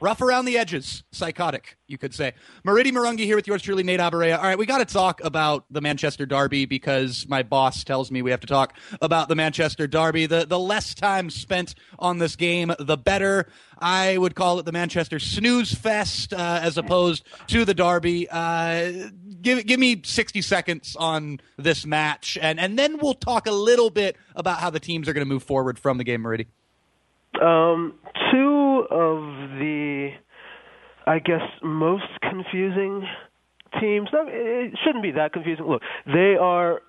Rough 0.00 0.20
around 0.20 0.46
the 0.46 0.58
edges, 0.58 1.04
psychotic, 1.12 1.76
you 1.86 1.98
could 1.98 2.14
say. 2.14 2.32
Maridi 2.64 2.90
Marungi 2.92 3.20
here 3.20 3.36
with 3.36 3.46
yours 3.46 3.62
truly, 3.62 3.82
Nate 3.82 4.00
Abaurrea. 4.00 4.36
All 4.36 4.44
right, 4.44 4.58
we 4.58 4.66
got 4.66 4.78
to 4.78 4.84
talk 4.84 5.22
about 5.22 5.64
the 5.70 5.80
Manchester 5.80 6.26
Derby 6.26 6.66
because 6.66 7.26
my 7.28 7.42
boss 7.42 7.84
tells 7.84 8.10
me 8.10 8.22
we 8.22 8.30
have 8.30 8.40
to 8.40 8.46
talk 8.46 8.76
about 9.00 9.28
the 9.28 9.34
Manchester 9.34 9.86
Derby. 9.86 10.26
The 10.26 10.44
the 10.44 10.58
less 10.58 10.94
time 10.94 11.30
spent 11.30 11.74
on 11.98 12.18
this 12.18 12.36
game, 12.36 12.72
the 12.78 12.96
better. 12.96 13.46
I 13.78 14.16
would 14.16 14.34
call 14.34 14.58
it 14.58 14.64
the 14.64 14.72
Manchester 14.72 15.18
Snooze 15.18 15.74
Fest 15.74 16.32
uh, 16.32 16.60
as 16.62 16.78
opposed 16.78 17.26
to 17.48 17.64
the 17.64 17.74
Derby. 17.74 18.28
Uh, 18.30 19.10
give 19.40 19.66
give 19.66 19.78
me 19.78 20.02
sixty 20.04 20.42
seconds 20.42 20.96
on 20.98 21.40
this 21.56 21.86
match, 21.86 22.38
and 22.40 22.58
and 22.58 22.78
then 22.78 22.98
we'll 22.98 23.14
talk 23.14 23.46
a 23.46 23.52
little 23.52 23.90
bit 23.90 24.16
about 24.34 24.58
how 24.58 24.70
the 24.70 24.80
teams 24.80 25.08
are 25.08 25.12
going 25.12 25.26
to 25.26 25.32
move 25.32 25.42
forward 25.42 25.78
from 25.78 25.98
the 25.98 26.04
game, 26.04 26.22
Maridi. 26.22 26.46
Um, 27.42 27.94
two 28.32 28.84
of 28.90 29.18
the, 29.58 30.10
I 31.06 31.18
guess, 31.18 31.42
most 31.62 32.04
confusing 32.22 33.06
teams. 33.80 34.08
It 34.12 34.78
shouldn't 34.84 35.02
be 35.02 35.12
that 35.12 35.32
confusing. 35.32 35.66
Look, 35.66 35.82
they 36.06 36.36
are 36.40 36.80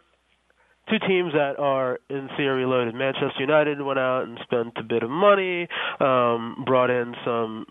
two 0.90 1.00
teams 1.08 1.34
that 1.34 1.60
are 1.60 2.00
in 2.10 2.30
theory 2.38 2.66
loaded. 2.66 2.96
Manchester 2.96 3.40
United 3.40 3.82
went 3.82 4.00
out 4.00 4.24
and 4.24 4.40
spent 4.44 4.74
a 4.78 4.84
bit 4.84 5.04
of 5.04 5.10
money, 5.10 5.68
um, 6.00 6.64
brought 6.66 6.90
in 6.90 7.14
some 7.26 7.66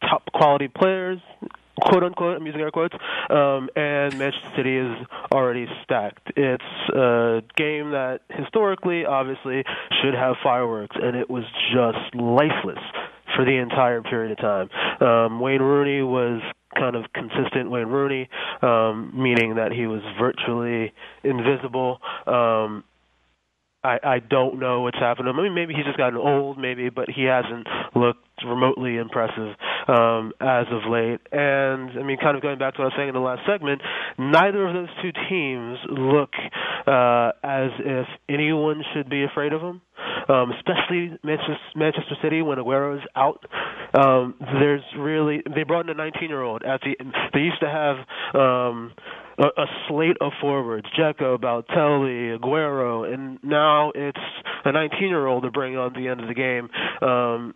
top 0.00 0.22
quality 0.34 0.68
players, 0.68 1.20
quote 1.80 2.02
unquote. 2.02 2.36
I'm 2.36 2.46
using 2.46 2.60
air 2.60 2.70
quotes. 2.70 2.94
Um, 3.30 3.68
and 3.76 4.16
Manchester 4.18 4.52
City 4.56 4.76
is 4.76 5.06
already 5.32 5.66
stacked. 5.84 6.32
It's 6.36 6.64
a 6.94 7.42
game 7.56 7.90
that 7.90 8.20
historically, 8.30 9.04
obviously, 9.04 9.64
should 10.02 10.14
have 10.14 10.36
fireworks, 10.42 10.96
and 11.00 11.16
it 11.16 11.30
was 11.30 11.44
just 11.72 12.14
lifeless 12.14 12.82
for 13.36 13.44
the 13.44 13.56
entire 13.56 14.02
period 14.02 14.32
of 14.32 14.38
time. 14.38 14.68
Um, 15.00 15.40
Wayne 15.40 15.62
Rooney 15.62 16.02
was 16.02 16.42
kind 16.78 16.96
of 16.96 17.04
consistent 17.12 17.70
Wayne 17.70 17.86
Rooney, 17.86 18.28
um, 18.62 19.12
meaning 19.14 19.56
that 19.56 19.72
he 19.72 19.86
was 19.86 20.02
virtually 20.18 20.92
invisible. 21.22 21.98
Um, 22.26 22.84
I, 23.84 23.98
I 24.04 24.18
don't 24.20 24.60
know 24.60 24.82
what's 24.82 24.98
happened 24.98 25.26
to 25.26 25.30
him. 25.30 25.40
I 25.40 25.42
mean, 25.42 25.54
maybe 25.54 25.74
he's 25.74 25.84
just 25.84 25.98
gotten 25.98 26.18
old, 26.18 26.58
maybe, 26.58 26.88
but 26.88 27.08
he 27.10 27.24
hasn't 27.24 27.66
looked 27.94 28.31
remotely 28.44 28.96
impressive 28.96 29.54
um, 29.88 30.32
as 30.40 30.66
of 30.70 30.90
late. 30.90 31.20
And 31.32 31.90
I 31.98 32.02
mean, 32.02 32.18
kind 32.18 32.36
of 32.36 32.42
going 32.42 32.58
back 32.58 32.74
to 32.74 32.82
what 32.82 32.84
I 32.84 32.88
was 32.88 32.94
saying 32.96 33.08
in 33.08 33.14
the 33.14 33.20
last 33.20 33.42
segment, 33.46 33.82
neither 34.18 34.66
of 34.66 34.74
those 34.74 34.88
two 35.02 35.12
teams 35.28 35.78
look 35.88 36.30
uh, 36.86 37.32
as 37.42 37.70
if 37.78 38.06
anyone 38.28 38.82
should 38.94 39.08
be 39.08 39.24
afraid 39.24 39.52
of 39.52 39.60
them. 39.60 39.80
Um, 40.28 40.52
especially 40.52 41.18
Manchester, 41.24 41.56
Manchester 41.74 42.16
City 42.22 42.42
when 42.42 42.58
Aguero's 42.58 43.02
out. 43.16 43.44
Um, 43.94 44.34
there's 44.40 44.82
really 44.96 45.42
they 45.54 45.64
brought 45.64 45.88
in 45.88 45.90
a 45.90 45.94
19 45.94 46.28
year 46.28 46.42
old 46.42 46.62
at 46.62 46.80
the. 46.80 46.94
They 47.32 47.40
used 47.40 47.60
to 47.60 47.68
have. 47.68 47.96
Um, 48.40 48.92
a, 49.38 49.64
slate 49.88 50.16
of 50.20 50.32
forwards, 50.40 50.86
Dzeko, 50.98 51.38
Balotelli, 51.38 52.38
Aguero, 52.38 53.12
and 53.12 53.38
now 53.42 53.90
it's 53.94 54.18
a 54.64 54.68
19-year-old 54.68 55.44
to 55.44 55.50
bring 55.50 55.76
on 55.76 55.92
the 55.94 56.08
end 56.08 56.20
of 56.20 56.28
the 56.28 56.34
game 56.34 56.68
um, 57.00 57.54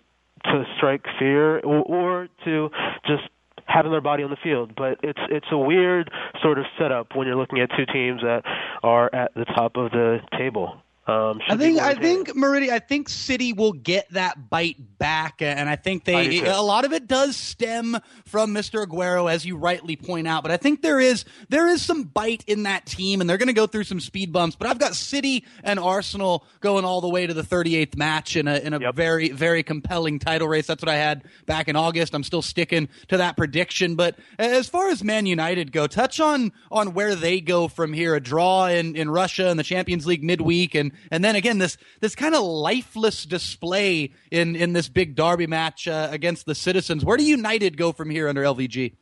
to 0.53 0.65
strike 0.77 1.05
fear 1.19 1.59
or, 1.61 1.83
or 1.83 2.29
to 2.45 2.71
just 3.07 3.25
having 3.67 3.91
their 3.91 4.01
body 4.01 4.23
on 4.23 4.31
the 4.31 4.37
field. 4.37 4.73
But 4.77 4.99
it's 5.03 5.21
it's 5.31 5.47
a 5.51 5.59
weird 5.59 6.11
sort 6.43 6.59
of 6.59 6.65
setup 6.79 7.15
when 7.15 7.27
you're 7.27 7.37
looking 7.37 7.61
at 7.61 7.71
two 7.77 7.87
teams 7.87 8.23
that 8.23 8.43
are 8.83 9.15
at 9.15 9.35
the 9.35 9.45
top 9.45 9.77
of 9.77 9.91
the 9.91 10.21
table. 10.37 10.81
Um, 11.07 11.41
I 11.49 11.57
think 11.57 11.79
I 11.79 11.95
think 11.95 12.29
Maridi, 12.31 12.71
I 12.71 12.81
think 12.81 13.09
City 13.09 13.53
will 13.53 13.73
get 13.73 14.11
that 14.11 14.51
bite 14.51 14.96
back, 14.99 15.43
and 15.43 15.69
I 15.69 15.77
think 15.77 16.05
they 16.05 16.43
I 16.47 16.57
a 16.57 16.63
lot 16.63 16.85
of 16.85 16.93
it 16.93 17.07
does 17.07 17.37
stem 17.37 17.97
from 18.25 18.55
Mr. 18.55 18.85
Aguero, 18.87 19.31
as 19.31 19.45
you 19.45 19.57
rightly 19.57 19.97
point 19.97 20.27
out. 20.27 20.43
But 20.43 20.53
I 20.53 20.57
think 20.57 20.83
there 20.83 21.01
is 21.01 21.25
there 21.49 21.69
is 21.69 21.83
some 21.83 22.05
bite 22.05 22.45
in 22.47 22.65
that 22.65 22.87
team, 22.87 23.21
and 23.21 23.29
they're 23.29 23.39
going 23.39 23.49
to 23.49 23.53
go 23.53 23.67
through 23.67 23.85
some 23.85 24.01
speed 24.01 24.33
bumps. 24.33 24.57
But 24.57 24.69
I've 24.69 24.79
got 24.79 24.95
City 24.95 25.45
and 25.63 25.79
Arsenal 25.79 26.45
going 26.61 26.85
all 26.85 27.01
the 27.01 27.09
way 27.09 27.27
to 27.27 27.35
the 27.35 27.43
38th 27.43 27.97
match 27.97 28.37
in 28.37 28.49
a 28.49 28.57
in 28.57 28.73
a 28.75 28.81
Yep. 28.81 28.95
very 28.95 29.31
very 29.31 29.63
compelling 29.63 30.19
title 30.19 30.49
race. 30.49 30.67
That's 30.67 30.83
what 30.83 30.89
I 30.91 30.97
had 30.97 31.25
back 31.47 31.69
in 31.69 31.77
August. 31.77 32.15
I'm 32.15 32.25
still 32.25 32.43
sticking 32.43 32.89
to 33.09 33.17
that 33.17 33.37
prediction. 33.37 33.95
But 33.97 34.19
as 34.39 34.69
far 34.69 34.89
as 34.91 35.03
Man 35.03 35.27
United 35.27 35.73
go, 35.73 35.87
touch 35.87 36.21
on 36.21 36.53
on 36.71 36.95
where 36.95 37.15
they 37.15 37.41
go 37.41 37.69
from 37.69 37.93
here. 37.93 38.15
A 38.15 38.21
draw 38.21 38.67
in, 38.67 38.97
in 38.97 39.11
Russia 39.11 39.49
in 39.49 39.57
the 39.57 39.63
Champions 39.63 40.07
League 40.07 40.23
midweek, 40.23 40.75
and 40.75 40.93
and 41.11 41.25
then 41.25 41.37
again 41.37 41.59
this 41.59 41.77
this 42.01 42.15
kind 42.15 42.35
of 42.35 42.43
lifeless 42.43 43.25
display 43.25 44.13
in 44.31 44.57
in 44.57 44.73
this 44.73 44.86
big 44.89 45.15
derby 45.15 45.47
match 45.47 45.89
uh, 45.89 46.09
against 46.11 46.47
the 46.47 46.55
Citizens. 46.55 47.05
Where 47.05 47.17
do 47.17 47.25
United 47.25 47.77
go 47.77 47.93
from 47.93 48.11
here 48.11 48.29
under 48.29 48.43
LVG? 48.43 48.95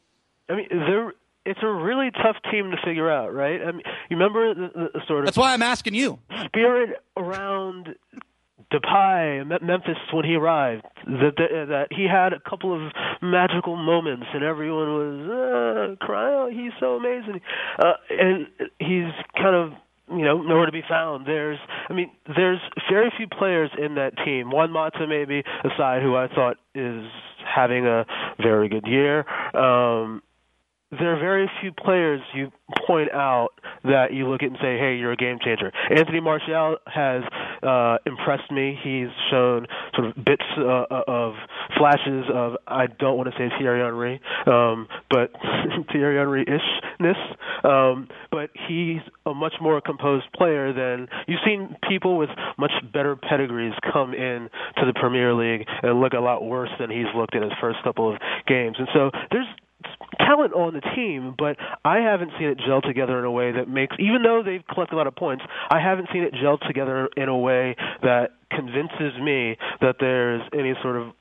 I 0.49 0.55
mean, 0.57 0.67
they're 0.71 1.13
it's 1.47 1.61
a 1.63 1.69
really 1.69 2.11
tough 2.11 2.37
team 2.51 2.71
to 2.71 2.77
figure 2.85 3.11
out, 3.11 3.35
right? 3.35 3.61
I 3.61 3.73
mean, 3.73 3.83
you 4.09 4.17
remember 4.17 4.55
the, 4.55 4.69
the, 4.75 4.89
the 4.95 5.01
sort 5.07 5.21
of 5.21 5.25
That's 5.27 5.37
why 5.37 5.53
I'm 5.53 5.63
asking 5.63 5.95
you. 5.95 6.19
spirit 6.47 7.03
around 7.17 7.95
Depay, 8.73 9.63
Memphis 9.63 9.99
when 10.13 10.25
he 10.25 10.35
arrived. 10.35 10.85
That, 11.07 11.33
that 11.37 11.67
that 11.69 11.87
he 11.91 12.07
had 12.11 12.33
a 12.33 12.41
couple 12.41 12.75
of 12.75 12.93
magical 13.21 13.77
moments, 13.77 14.27
and 14.33 14.43
everyone 14.43 14.89
was 14.89 15.97
uh, 16.01 16.05
crying, 16.05 16.35
"Oh, 16.35 16.51
he's 16.51 16.73
so 16.81 16.97
amazing!" 16.97 17.41
Uh, 17.79 17.93
and 18.11 18.47
he's 18.79 19.13
kind 19.37 19.55
of 19.55 19.73
you 20.11 20.25
know 20.25 20.43
nowhere 20.43 20.67
to 20.67 20.73
be 20.73 20.83
found. 20.89 21.27
There's, 21.27 21.59
I 21.89 21.93
mean, 21.93 22.11
there's 22.37 22.61
very 22.91 23.13
few 23.17 23.27
players 23.27 23.71
in 23.79 23.95
that 23.97 24.17
team. 24.25 24.51
Juan 24.51 24.71
Mata 24.71 25.07
maybe 25.07 25.43
aside, 25.65 26.03
who 26.03 26.17
I 26.17 26.29
thought 26.29 26.57
is 26.75 27.05
having 27.45 27.87
a 27.87 28.05
very 28.41 28.69
good 28.69 28.87
year. 28.87 29.25
Um, 29.57 30.23
there 30.99 31.15
are 31.15 31.19
very 31.19 31.51
few 31.61 31.73
players 31.73 32.21
you 32.35 32.51
point 32.87 33.11
out 33.13 33.51
that 33.85 34.13
you 34.13 34.29
look 34.29 34.43
at 34.43 34.49
and 34.49 34.59
say, 34.61 34.79
"Hey, 34.79 34.97
you're 34.97 35.13
a 35.13 35.17
game 35.17 35.39
changer." 35.43 35.71
Anthony 35.91 36.21
Martial 36.21 36.79
has 36.87 37.23
uh, 37.63 37.99
impressed 38.07 38.51
me. 38.51 38.79
He's 38.83 39.09
shown 39.31 39.67
sort 39.95 40.09
of 40.09 40.25
bits 40.25 40.45
uh, 40.59 40.87
of 41.07 41.35
flashes 41.77 42.25
of 42.33 42.57
I 42.67 42.87
don't 42.87 43.17
want 43.17 43.31
to 43.31 43.39
say 43.39 43.51
Thierry 43.59 43.81
Henry, 43.81 44.21
um, 44.47 44.89
but 45.11 45.33
Thierry 45.93 46.17
Henry-ishness. 46.17 47.17
Um, 47.65 48.09
but 48.31 48.51
he's 48.69 49.01
a 49.27 49.35
much 49.35 49.55
more 49.61 49.81
composed 49.81 50.27
player 50.37 50.73
than 50.73 51.09
you've 51.27 51.41
seen 51.45 51.77
people 51.89 52.17
with 52.17 52.31
much 52.59 52.73
better 52.93 53.17
pedigrees 53.17 53.73
come 53.93 54.13
in 54.15 54.49
to 54.77 54.87
the 54.87 54.93
Premier 54.95 55.35
League 55.35 55.67
and 55.83 56.01
look 56.01 56.13
a 56.13 56.21
lot 56.21 56.45
worse 56.45 56.71
than 56.79 56.91
he's 56.91 57.07
looked 57.15 57.35
in 57.35 57.43
his 57.43 57.53
first 57.61 57.79
couple 57.85 58.13
of 58.13 58.21
games. 58.47 58.77
And 58.79 58.89
so 58.93 59.11
there's 59.31 59.47
talent 60.19 60.53
on 60.55 60.75
the 60.75 60.81
team, 60.95 61.35
but 61.37 61.57
I 61.85 61.99
haven't 61.99 62.33
seen 62.39 62.49
it 62.49 62.59
gel 62.67 62.83
together 62.83 63.19
in 63.19 63.25
a 63.25 63.31
way 63.31 63.53
that 63.53 63.69
makes, 63.69 63.97
even 63.99 64.23
though 64.23 64.43
they've 64.45 64.65
collected 64.67 64.95
a 64.95 64.99
lot 64.99 65.07
of 65.07 65.17
points, 65.17 65.45
I 65.71 65.81
haven't 65.81 66.09
seen 66.13 66.23
it 66.23 66.35
gel 66.41 66.59
together 66.59 67.09
in 67.17 67.29
a 67.29 67.37
way 67.37 67.77
that 68.03 68.31
convinces 68.51 69.19
me 69.21 69.57
that 69.81 69.97
there's 70.01 70.43
any 70.53 70.75
sort 70.83 70.97
of 70.97 71.13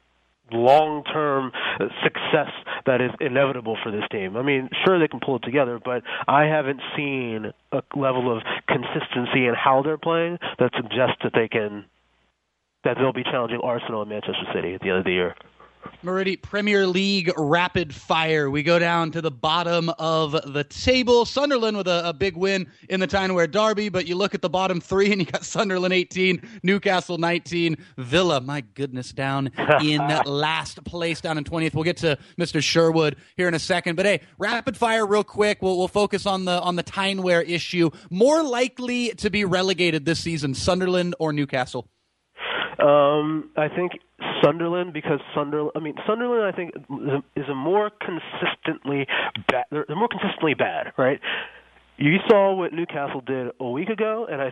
long 0.51 1.03
term 1.03 1.51
success 2.03 2.51
that 2.85 3.01
is 3.01 3.11
inevitable 3.19 3.77
for 3.81 3.91
this 3.91 4.03
team. 4.11 4.37
I 4.37 4.43
mean, 4.43 4.69
sure 4.85 4.99
they 4.99 5.07
can 5.07 5.19
pull 5.19 5.37
it 5.37 5.43
together, 5.43 5.79
but 5.83 6.03
I 6.27 6.43
haven't 6.43 6.81
seen 6.95 7.51
a 7.71 7.81
level 7.95 8.35
of 8.35 8.43
consistency 8.67 9.47
in 9.47 9.53
how 9.55 9.81
they're 9.83 9.97
playing 9.97 10.37
that 10.59 10.71
suggests 10.75 11.17
that 11.23 11.31
they 11.33 11.47
can 11.47 11.85
that 12.83 12.97
they'll 12.97 13.13
be 13.13 13.23
challenging 13.23 13.61
Arsenal 13.63 14.01
and 14.01 14.09
Manchester 14.09 14.43
City 14.53 14.73
at 14.73 14.81
the 14.81 14.89
end 14.89 14.97
of 14.99 15.05
the 15.05 15.11
year. 15.11 15.35
Maridi 16.03 16.41
Premier 16.41 16.85
League 16.85 17.31
rapid 17.37 17.95
fire. 17.95 18.49
We 18.49 18.61
go 18.61 18.77
down 18.77 19.11
to 19.11 19.21
the 19.21 19.31
bottom 19.31 19.89
of 19.97 20.53
the 20.53 20.63
table. 20.65 21.25
Sunderland 21.25 21.77
with 21.77 21.87
a, 21.87 22.09
a 22.09 22.13
big 22.13 22.35
win 22.35 22.69
in 22.89 22.99
the 22.99 23.07
Tyne-Wear 23.07 23.47
Derby, 23.47 23.89
but 23.89 24.05
you 24.05 24.15
look 24.15 24.35
at 24.35 24.41
the 24.41 24.49
bottom 24.49 24.81
three 24.81 25.11
and 25.11 25.21
you 25.21 25.25
got 25.25 25.45
Sunderland 25.45 25.93
18, 25.93 26.41
Newcastle 26.63 27.17
19, 27.17 27.77
Villa, 27.97 28.41
my 28.41 28.61
goodness, 28.61 29.13
down 29.13 29.49
in 29.81 30.01
last 30.25 30.83
place, 30.83 31.21
down 31.21 31.37
in 31.37 31.43
20th. 31.43 31.73
We'll 31.73 31.83
get 31.83 31.97
to 31.97 32.17
Mr. 32.37 32.61
Sherwood 32.61 33.15
here 33.37 33.47
in 33.47 33.53
a 33.53 33.59
second, 33.59 33.95
but 33.95 34.05
hey, 34.05 34.21
rapid 34.37 34.75
fire 34.75 35.05
real 35.05 35.23
quick. 35.23 35.61
We'll, 35.61 35.77
we'll 35.77 35.87
focus 35.87 36.25
on 36.25 36.45
the 36.45 36.59
on 36.61 36.75
the 36.75 36.83
Tyne-Wear 36.83 37.41
issue. 37.43 37.89
More 38.09 38.43
likely 38.43 39.09
to 39.15 39.29
be 39.29 39.45
relegated 39.45 40.05
this 40.05 40.19
season, 40.19 40.53
Sunderland 40.53 41.15
or 41.19 41.31
Newcastle? 41.31 41.87
Um, 42.79 43.49
I 43.55 43.67
think 43.67 43.93
Sunderland 44.43 44.93
because 44.93 45.19
Sunderland. 45.35 45.71
I 45.75 45.79
mean, 45.79 45.95
Sunderland. 46.07 46.43
I 46.43 46.55
think 46.55 46.73
is 47.35 47.49
a, 47.49 47.55
more 47.55 47.89
consistently 47.89 49.07
bad. 49.49 49.65
They're, 49.71 49.85
more 49.95 50.09
consistently 50.09 50.53
bad, 50.53 50.93
right? 50.97 51.19
You 51.97 52.17
saw 52.27 52.55
what 52.55 52.73
Newcastle 52.73 53.21
did 53.21 53.51
a 53.59 53.69
week 53.69 53.89
ago, 53.89 54.27
and 54.29 54.41
I 54.41 54.49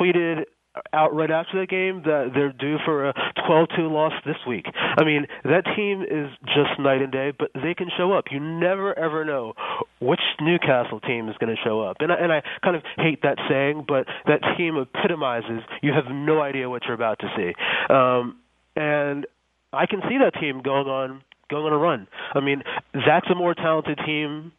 tweeted 0.00 0.44
out 0.92 1.14
right 1.14 1.30
after 1.30 1.60
that 1.60 1.68
game 1.68 2.02
that 2.04 2.30
they're 2.34 2.52
due 2.52 2.76
for 2.84 3.08
a 3.08 3.14
12-2 3.48 3.90
loss 3.90 4.12
this 4.24 4.36
week. 4.46 4.66
I 4.96 5.04
mean, 5.04 5.26
that 5.44 5.64
team 5.76 6.02
is 6.02 6.30
just 6.46 6.78
night 6.78 7.02
and 7.02 7.10
day, 7.10 7.32
but 7.36 7.50
they 7.54 7.74
can 7.74 7.88
show 7.96 8.12
up. 8.12 8.26
You 8.30 8.40
never 8.40 8.96
ever 8.98 9.24
know 9.24 9.54
which 10.00 10.20
Newcastle 10.40 11.00
team 11.00 11.28
is 11.28 11.36
going 11.38 11.54
to 11.54 11.60
show 11.62 11.80
up. 11.80 11.96
And 12.00 12.12
I, 12.12 12.14
and 12.16 12.32
I 12.32 12.42
kind 12.62 12.76
of 12.76 12.82
hate 12.96 13.22
that 13.22 13.38
saying, 13.48 13.84
but 13.88 14.06
that 14.26 14.40
team 14.56 14.76
epitomizes 14.76 15.62
you 15.82 15.92
have 15.92 16.04
no 16.10 16.40
idea 16.40 16.70
what 16.70 16.84
you're 16.84 16.94
about 16.94 17.18
to 17.20 17.28
see. 17.36 17.52
Um, 17.92 18.38
and 18.76 19.26
I 19.72 19.86
can 19.86 20.00
see 20.08 20.18
that 20.18 20.38
team 20.40 20.62
going 20.62 20.86
on 20.86 21.22
going 21.50 21.64
on 21.64 21.72
a 21.72 21.78
run. 21.78 22.06
I 22.32 22.40
mean, 22.40 22.62
that's 22.94 23.26
a 23.28 23.34
more 23.34 23.54
talented 23.54 23.98
team 24.06 24.52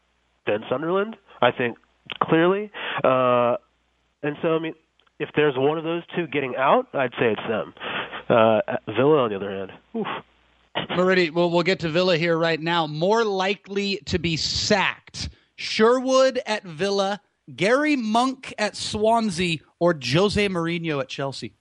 than 0.45 0.59
Sunderland, 0.69 1.15
I 1.41 1.51
think 1.51 1.77
clearly. 2.21 2.69
Uh, 3.03 3.55
and 4.23 4.35
so 4.41 4.55
I 4.55 4.59
mean, 4.59 4.73
if 5.21 5.29
there's 5.35 5.53
one 5.55 5.77
of 5.77 5.83
those 5.83 6.03
two 6.15 6.27
getting 6.27 6.55
out, 6.55 6.87
I'd 6.93 7.11
say 7.19 7.31
it's 7.31 7.47
them. 7.47 7.73
Uh, 8.27 8.61
Villa, 8.87 9.23
on 9.23 9.29
the 9.29 9.35
other 9.35 9.51
hand, 9.51 9.71
oof. 9.95 10.07
Well, 10.97 11.51
we'll 11.51 11.63
get 11.63 11.79
to 11.81 11.89
Villa 11.89 12.17
here 12.17 12.37
right 12.37 12.59
now. 12.59 12.87
More 12.87 13.23
likely 13.23 13.97
to 14.05 14.19
be 14.19 14.37
sacked: 14.37 15.29
Sherwood 15.55 16.39
at 16.45 16.63
Villa, 16.63 17.21
Gary 17.55 17.95
Monk 17.95 18.53
at 18.57 18.75
Swansea, 18.75 19.59
or 19.79 19.97
Jose 20.01 20.47
Mourinho 20.47 21.01
at 21.01 21.09
Chelsea. 21.09 21.53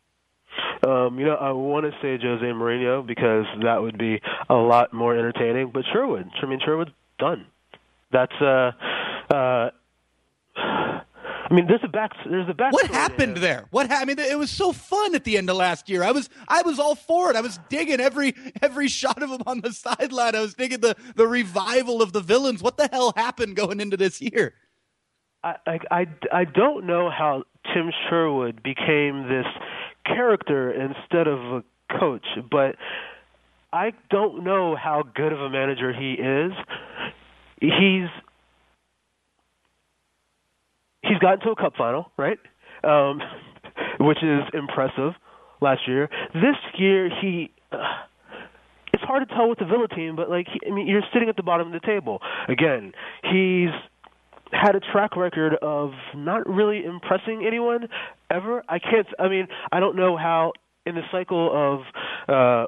Um, 0.86 1.18
you 1.18 1.26
know, 1.26 1.34
I 1.34 1.52
want 1.52 1.84
to 1.84 1.92
say 2.00 2.18
Jose 2.22 2.44
Mourinho 2.44 3.06
because 3.06 3.44
that 3.62 3.82
would 3.82 3.98
be 3.98 4.20
a 4.48 4.54
lot 4.54 4.94
more 4.94 5.14
entertaining. 5.14 5.70
But 5.72 5.84
Sherwood, 5.92 6.30
I 6.40 6.46
mean, 6.46 6.60
Sherwood's 6.64 6.92
done. 7.18 7.46
That's 8.12 8.32
uh, 8.40 8.72
uh, 9.30 9.70
I 11.50 11.54
mean, 11.54 11.66
there's 11.66 11.80
a 11.82 11.88
back. 11.88 12.12
There's 12.24 12.48
a 12.48 12.54
back. 12.54 12.72
What 12.72 12.86
happened 12.86 13.38
there? 13.38 13.66
What 13.70 13.88
happened? 13.88 14.20
It 14.20 14.38
was 14.38 14.50
so 14.50 14.72
fun 14.72 15.16
at 15.16 15.24
the 15.24 15.36
end 15.36 15.50
of 15.50 15.56
last 15.56 15.88
year. 15.88 16.04
I 16.04 16.12
was 16.12 16.30
I 16.46 16.62
was 16.62 16.78
all 16.78 16.94
for 16.94 17.30
it. 17.30 17.36
I 17.36 17.40
was 17.40 17.58
digging 17.68 17.98
every 17.98 18.34
every 18.62 18.86
shot 18.86 19.20
of 19.20 19.30
him 19.30 19.42
on 19.46 19.60
the 19.60 19.72
sideline. 19.72 20.36
I 20.36 20.40
was 20.40 20.54
digging 20.54 20.80
the 20.80 20.94
the 21.16 21.26
revival 21.26 22.02
of 22.02 22.12
the 22.12 22.20
villains. 22.20 22.62
What 22.62 22.76
the 22.76 22.88
hell 22.92 23.12
happened 23.16 23.56
going 23.56 23.80
into 23.80 23.96
this 23.96 24.20
year? 24.20 24.54
I 25.42 25.56
I 25.66 25.78
I, 25.90 26.06
I 26.32 26.44
don't 26.44 26.86
know 26.86 27.10
how 27.10 27.42
Tim 27.74 27.90
Sherwood 28.08 28.62
became 28.62 29.28
this 29.28 29.46
character 30.06 30.70
instead 30.70 31.26
of 31.26 31.38
a 31.40 31.64
coach, 31.98 32.26
but 32.48 32.76
I 33.72 33.92
don't 34.08 34.44
know 34.44 34.76
how 34.76 35.02
good 35.02 35.32
of 35.32 35.40
a 35.40 35.50
manager 35.50 35.92
he 35.92 36.12
is. 36.12 36.52
He's 37.60 38.08
he's 41.02 41.18
gotten 41.18 41.40
to 41.40 41.50
a 41.50 41.56
cup 41.56 41.74
final, 41.76 42.10
right? 42.16 42.38
Um, 42.84 43.20
which 44.00 44.18
is 44.22 44.42
impressive 44.54 45.12
last 45.60 45.82
year. 45.86 46.08
This 46.34 46.56
year, 46.78 47.10
he. 47.20 47.50
Uh, 47.72 47.78
it's 48.92 49.02
hard 49.04 49.26
to 49.26 49.34
tell 49.34 49.48
with 49.48 49.58
the 49.58 49.64
Villa 49.64 49.86
team, 49.88 50.16
but 50.16 50.28
like, 50.28 50.48
I 50.66 50.70
mean, 50.70 50.86
you're 50.86 51.02
sitting 51.12 51.28
at 51.28 51.36
the 51.36 51.42
bottom 51.42 51.68
of 51.68 51.72
the 51.72 51.86
table. 51.86 52.20
Again, 52.48 52.92
he's 53.22 53.70
had 54.52 54.74
a 54.74 54.80
track 54.92 55.16
record 55.16 55.54
of 55.62 55.92
not 56.14 56.48
really 56.48 56.84
impressing 56.84 57.44
anyone 57.46 57.88
ever. 58.30 58.64
I 58.68 58.78
can't. 58.78 59.06
I 59.18 59.28
mean, 59.28 59.46
I 59.70 59.80
don't 59.80 59.96
know 59.96 60.16
how 60.16 60.52
in 60.86 60.94
the 60.94 61.02
cycle 61.12 61.50
of. 62.28 62.28
uh 62.28 62.66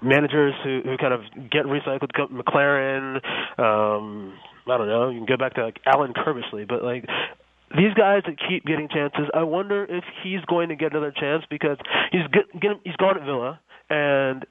managers 0.00 0.54
who 0.62 0.80
who 0.84 0.96
kind 0.96 1.12
of 1.12 1.22
get 1.50 1.64
recycled 1.64 2.10
McClaren 2.30 3.20
um 3.58 4.32
I 4.66 4.78
don't 4.78 4.88
know, 4.88 5.10
you 5.10 5.18
can 5.18 5.26
go 5.26 5.36
back 5.36 5.54
to 5.54 5.64
like 5.64 5.80
Alan 5.86 6.12
Curbishley, 6.14 6.68
but 6.68 6.82
like 6.82 7.04
these 7.76 7.94
guys 7.94 8.22
that 8.26 8.36
keep 8.48 8.64
getting 8.64 8.88
chances, 8.88 9.26
I 9.34 9.42
wonder 9.42 9.84
if 9.84 10.04
he's 10.22 10.40
going 10.46 10.68
to 10.68 10.76
get 10.76 10.92
another 10.92 11.12
chance 11.12 11.44
because 11.50 11.78
he's 12.10 12.26
get, 12.32 12.60
get, 12.60 12.72
he's 12.84 12.96
gone 12.96 13.16
at 13.18 13.24
Villa, 13.24 13.60
and 13.90 14.44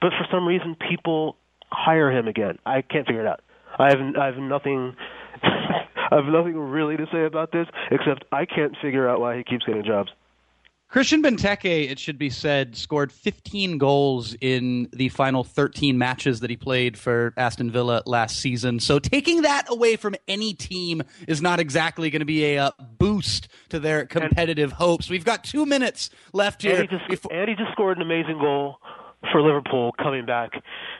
but 0.00 0.10
for 0.10 0.26
some 0.30 0.46
reason 0.46 0.76
people 0.88 1.36
hire 1.70 2.10
him 2.10 2.28
again. 2.28 2.58
I 2.66 2.82
can't 2.82 3.06
figure 3.06 3.22
it 3.22 3.26
out. 3.26 3.40
I 3.78 3.90
have 3.90 4.00
I 4.18 4.26
have 4.26 4.36
nothing. 4.36 4.94
I 5.42 6.16
have 6.16 6.26
nothing 6.26 6.58
really 6.58 6.96
to 6.96 7.06
say 7.12 7.24
about 7.24 7.52
this 7.52 7.66
except 7.90 8.24
I 8.32 8.44
can't 8.44 8.76
figure 8.82 9.08
out 9.08 9.20
why 9.20 9.38
he 9.38 9.44
keeps 9.44 9.64
getting 9.64 9.84
jobs. 9.84 10.10
Christian 10.92 11.22
Benteke, 11.22 11.90
it 11.90 11.98
should 11.98 12.18
be 12.18 12.28
said, 12.28 12.76
scored 12.76 13.10
15 13.10 13.78
goals 13.78 14.36
in 14.42 14.90
the 14.92 15.08
final 15.08 15.42
13 15.42 15.96
matches 15.96 16.40
that 16.40 16.50
he 16.50 16.56
played 16.56 16.98
for 16.98 17.32
Aston 17.38 17.70
Villa 17.70 18.02
last 18.04 18.36
season. 18.36 18.78
So 18.78 18.98
taking 18.98 19.40
that 19.40 19.64
away 19.70 19.96
from 19.96 20.16
any 20.28 20.52
team 20.52 21.02
is 21.26 21.40
not 21.40 21.60
exactly 21.60 22.10
going 22.10 22.20
to 22.20 22.26
be 22.26 22.44
a 22.44 22.66
uh, 22.66 22.70
boost 22.98 23.48
to 23.70 23.80
their 23.80 24.04
competitive 24.04 24.72
hopes. 24.72 25.08
We've 25.08 25.24
got 25.24 25.44
two 25.44 25.64
minutes 25.64 26.10
left 26.34 26.60
here. 26.60 26.82
And 26.82 26.90
he 26.90 26.98
just, 26.98 27.26
and 27.30 27.48
he 27.48 27.54
just 27.54 27.72
scored 27.72 27.96
an 27.96 28.02
amazing 28.02 28.38
goal 28.38 28.76
for 29.30 29.40
Liverpool 29.40 29.92
coming 30.00 30.26
back 30.26 30.50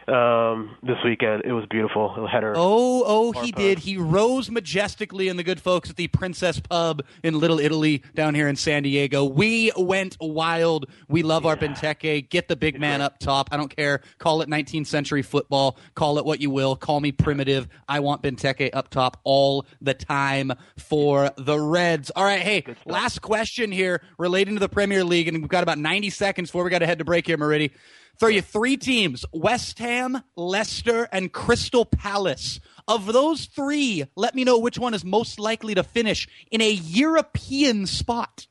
um, 0.08 0.76
this 0.82 0.96
weekend. 1.04 1.42
It 1.44 1.52
was 1.52 1.66
beautiful. 1.66 2.26
Header. 2.26 2.54
Oh, 2.56 3.02
oh, 3.06 3.42
he 3.42 3.52
did. 3.52 3.78
He 3.78 3.96
rose 3.96 4.50
majestically 4.50 5.28
in 5.28 5.36
the 5.36 5.42
good 5.42 5.60
folks 5.60 5.90
at 5.90 5.96
the 5.96 6.08
Princess 6.08 6.60
Pub 6.60 7.02
in 7.22 7.38
Little 7.38 7.58
Italy 7.58 8.02
down 8.14 8.34
here 8.34 8.48
in 8.48 8.56
San 8.56 8.84
Diego. 8.84 9.24
We 9.24 9.72
went 9.76 10.16
wild. 10.20 10.86
We 11.08 11.22
love 11.22 11.46
our 11.46 11.56
Benteke. 11.56 12.28
Get 12.28 12.48
the 12.48 12.56
big 12.56 12.78
man 12.78 13.00
up 13.00 13.18
top. 13.18 13.48
I 13.50 13.56
don't 13.56 13.74
care. 13.74 14.00
Call 14.18 14.42
it 14.42 14.48
19th 14.48 14.86
century 14.86 15.22
football. 15.22 15.76
Call 15.94 16.18
it 16.18 16.24
what 16.24 16.40
you 16.40 16.50
will. 16.50 16.76
Call 16.76 17.00
me 17.00 17.12
primitive. 17.12 17.68
I 17.88 18.00
want 18.00 18.22
Benteke 18.22 18.70
up 18.72 18.88
top 18.90 19.20
all 19.24 19.66
the 19.80 19.94
time 19.94 20.52
for 20.78 21.30
the 21.36 21.58
Reds. 21.58 22.10
All 22.14 22.24
right, 22.24 22.40
hey, 22.40 22.64
last 22.86 23.22
question 23.22 23.72
here 23.72 24.02
relating 24.18 24.54
to 24.54 24.60
the 24.60 24.68
Premier 24.68 25.04
League, 25.04 25.28
and 25.28 25.38
we've 25.38 25.48
got 25.48 25.62
about 25.62 25.78
90 25.78 26.10
seconds 26.10 26.50
before 26.50 26.64
we 26.64 26.70
got 26.70 26.80
to 26.80 26.86
head 26.86 26.98
to 26.98 27.04
break 27.04 27.26
here, 27.26 27.38
Maridi. 27.38 27.70
Throw 28.18 28.28
you 28.28 28.42
three 28.42 28.76
teams 28.76 29.24
West 29.32 29.78
Ham, 29.78 30.22
Leicester, 30.36 31.08
and 31.12 31.32
Crystal 31.32 31.84
Palace. 31.84 32.60
Of 32.88 33.06
those 33.06 33.46
three, 33.46 34.04
let 34.16 34.34
me 34.34 34.44
know 34.44 34.58
which 34.58 34.78
one 34.78 34.94
is 34.94 35.04
most 35.04 35.38
likely 35.38 35.74
to 35.74 35.82
finish 35.82 36.28
in 36.50 36.60
a 36.60 36.70
European 36.70 37.86
spot. 37.86 38.46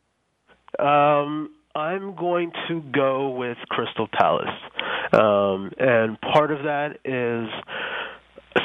Um, 0.80 1.52
I'm 1.76 2.16
going 2.16 2.52
to 2.68 2.82
go 2.94 3.30
with 3.30 3.58
Crystal 3.70 4.08
Palace. 4.12 4.50
Um, 5.14 5.72
and 5.78 6.20
part 6.22 6.52
of 6.52 6.64
that 6.64 7.00
is 7.06 7.50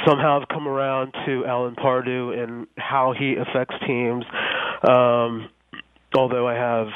somehow 0.07 0.41
I've 0.41 0.49
come 0.49 0.67
around 0.69 1.15
to 1.27 1.45
Alan 1.47 1.75
Pardew 1.75 2.43
and 2.43 2.67
how 2.77 3.13
he 3.17 3.35
affects 3.35 3.75
teams. 3.87 4.25
Um, 4.89 5.49
although 6.15 6.49
I 6.49 6.55
have. 6.55 6.89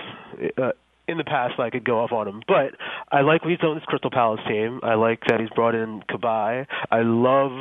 Uh, 0.57 0.73
in 1.11 1.19
the 1.19 1.25
past 1.25 1.59
I 1.59 1.71
could 1.71 1.85
go 1.85 2.01
off 2.01 2.13
on 2.13 2.29
him. 2.29 2.43
But 2.47 2.77
I 3.11 3.21
like 3.23 3.43
what 3.43 3.51
he's 3.51 3.59
done 3.59 3.71
with 3.71 3.81
this 3.81 3.87
Crystal 3.87 4.11
Palace 4.11 4.41
team. 4.49 4.81
I 4.83 4.95
like 4.95 5.21
that 5.29 5.41
he's 5.41 5.51
brought 5.51 5.75
in 5.75 6.03
Cabaye. 6.09 6.67
I 6.91 7.03
love 7.03 7.53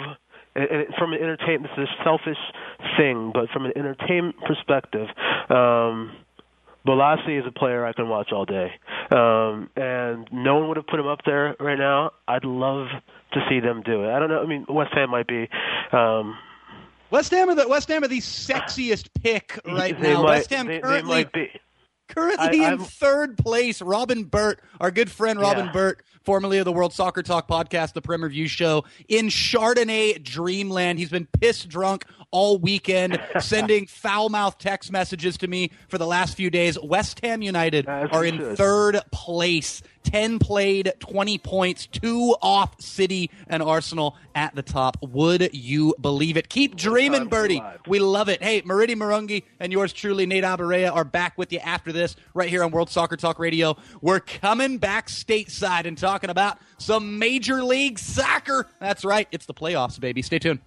and, 0.55 0.88
from 0.97 1.13
an 1.13 1.19
entertainment 1.19 1.71
this 1.75 1.83
is 1.83 1.89
a 1.99 2.03
selfish 2.03 2.38
thing, 2.97 3.31
but 3.33 3.49
from 3.49 3.65
an 3.65 3.73
entertainment 3.75 4.35
perspective, 4.45 5.07
um 5.49 6.15
Bolasie 6.88 7.38
is 7.39 7.45
a 7.45 7.51
player 7.51 7.85
I 7.85 7.93
can 7.93 8.07
watch 8.07 8.31
all 8.31 8.45
day. 8.45 8.71
Um 9.12 9.69
and 9.75 10.27
no 10.31 10.57
one 10.57 10.67
would 10.69 10.77
have 10.77 10.88
put 10.88 10.99
him 10.99 11.07
up 11.07 11.19
there 11.25 11.55
right 11.59 11.77
now. 11.77 12.12
I'd 12.27 12.45
love 12.45 12.88
to 13.33 13.45
see 13.49 13.59
them 13.59 13.83
do 13.83 14.03
it. 14.03 14.09
I 14.09 14.19
don't 14.19 14.29
know 14.29 14.41
I 14.41 14.45
mean 14.45 14.65
West 14.69 14.93
Ham 14.93 15.09
might 15.09 15.27
be 15.27 15.49
um 15.91 16.38
West 17.12 17.31
Ham 17.31 17.49
are 17.49 17.55
the 17.55 17.67
West 17.67 17.89
Ham 17.89 18.03
are 18.03 18.07
the 18.07 18.19
sexiest 18.19 19.09
pick 19.23 19.59
right 19.65 19.99
now. 19.99 20.21
Might, 20.21 20.29
West 20.29 20.49
Ham 20.51 20.67
they, 20.67 20.79
currently 20.79 21.25
they. 21.33 21.59
Currently 22.10 22.65
I- 22.65 22.74
in 22.74 22.80
third 22.80 23.38
place, 23.38 23.82
Robin 23.82 24.24
Burt, 24.24 24.60
our 24.82 24.91
good 24.91 25.10
friend 25.10 25.39
Robin 25.39 25.67
Yeah. 25.67 25.72
Burt, 25.72 26.04
formerly 26.24 26.58
of 26.58 26.65
the 26.65 26.72
World 26.72 26.93
Soccer 26.93 27.24
Talk 27.24 27.48
podcast, 27.48 27.93
the 27.93 28.02
Prim 28.02 28.24
Review 28.24 28.48
Show, 28.48 28.84
in 29.08 29.28
Chardonnay 29.28 30.22
Dreamland. 30.24 31.00
He's 31.00 31.10
been 31.10 31.28
piss 31.39 31.63
drunk 31.65 32.06
all 32.31 32.57
weekend, 32.57 33.19
sending 33.39 33.85
foul 33.87 34.29
mouth 34.29 34.57
text 34.57 34.91
messages 34.91 35.37
to 35.37 35.47
me 35.47 35.71
for 35.87 35.97
the 35.97 36.07
last 36.07 36.35
few 36.35 36.49
days. 36.49 36.77
West 36.79 37.19
Ham 37.23 37.41
United 37.41 37.87
As 37.87 38.09
are 38.11 38.25
in 38.25 38.55
third 38.55 38.99
place. 39.11 39.81
10 40.03 40.39
played, 40.39 40.93
20 40.99 41.37
points, 41.39 41.85
two 41.85 42.35
off 42.41 42.81
City 42.81 43.29
and 43.47 43.61
Arsenal 43.61 44.15
at 44.33 44.55
the 44.55 44.61
top. 44.61 44.97
Would 45.01 45.53
you 45.53 45.93
believe 45.99 46.37
it? 46.37 46.49
Keep 46.49 46.77
dreaming, 46.77 47.27
Birdie. 47.27 47.61
We 47.87 47.99
love 47.99 48.29
it. 48.29 48.41
Hey, 48.41 48.61
Maridi 48.61 48.95
Marungi 48.95 49.43
and 49.59 49.71
yours 49.71 49.93
truly, 49.93 50.25
Nate 50.25 50.43
Abaurrea, 50.45 50.93
are 50.93 51.03
back 51.03 51.37
with 51.37 51.51
you 51.51 51.59
after 51.59 51.91
this 51.91 52.15
right 52.33 52.49
here 52.49 52.63
on 52.63 52.71
World 52.71 52.89
Soccer 52.89 53.17
Talk 53.17 53.39
Radio. 53.39 53.77
We're 54.01 54.21
coming 54.21 54.77
back 54.77 55.07
stateside 55.07 55.85
and 55.85 55.97
talking 55.97 56.29
about 56.29 56.59
some 56.77 57.19
Major 57.19 57.63
League 57.63 57.99
Soccer. 57.99 58.67
That's 58.79 59.03
right. 59.03 59.27
It's 59.31 59.45
the 59.45 59.53
playoffs, 59.53 59.99
baby. 59.99 60.21
Stay 60.21 60.39
tuned. 60.39 60.59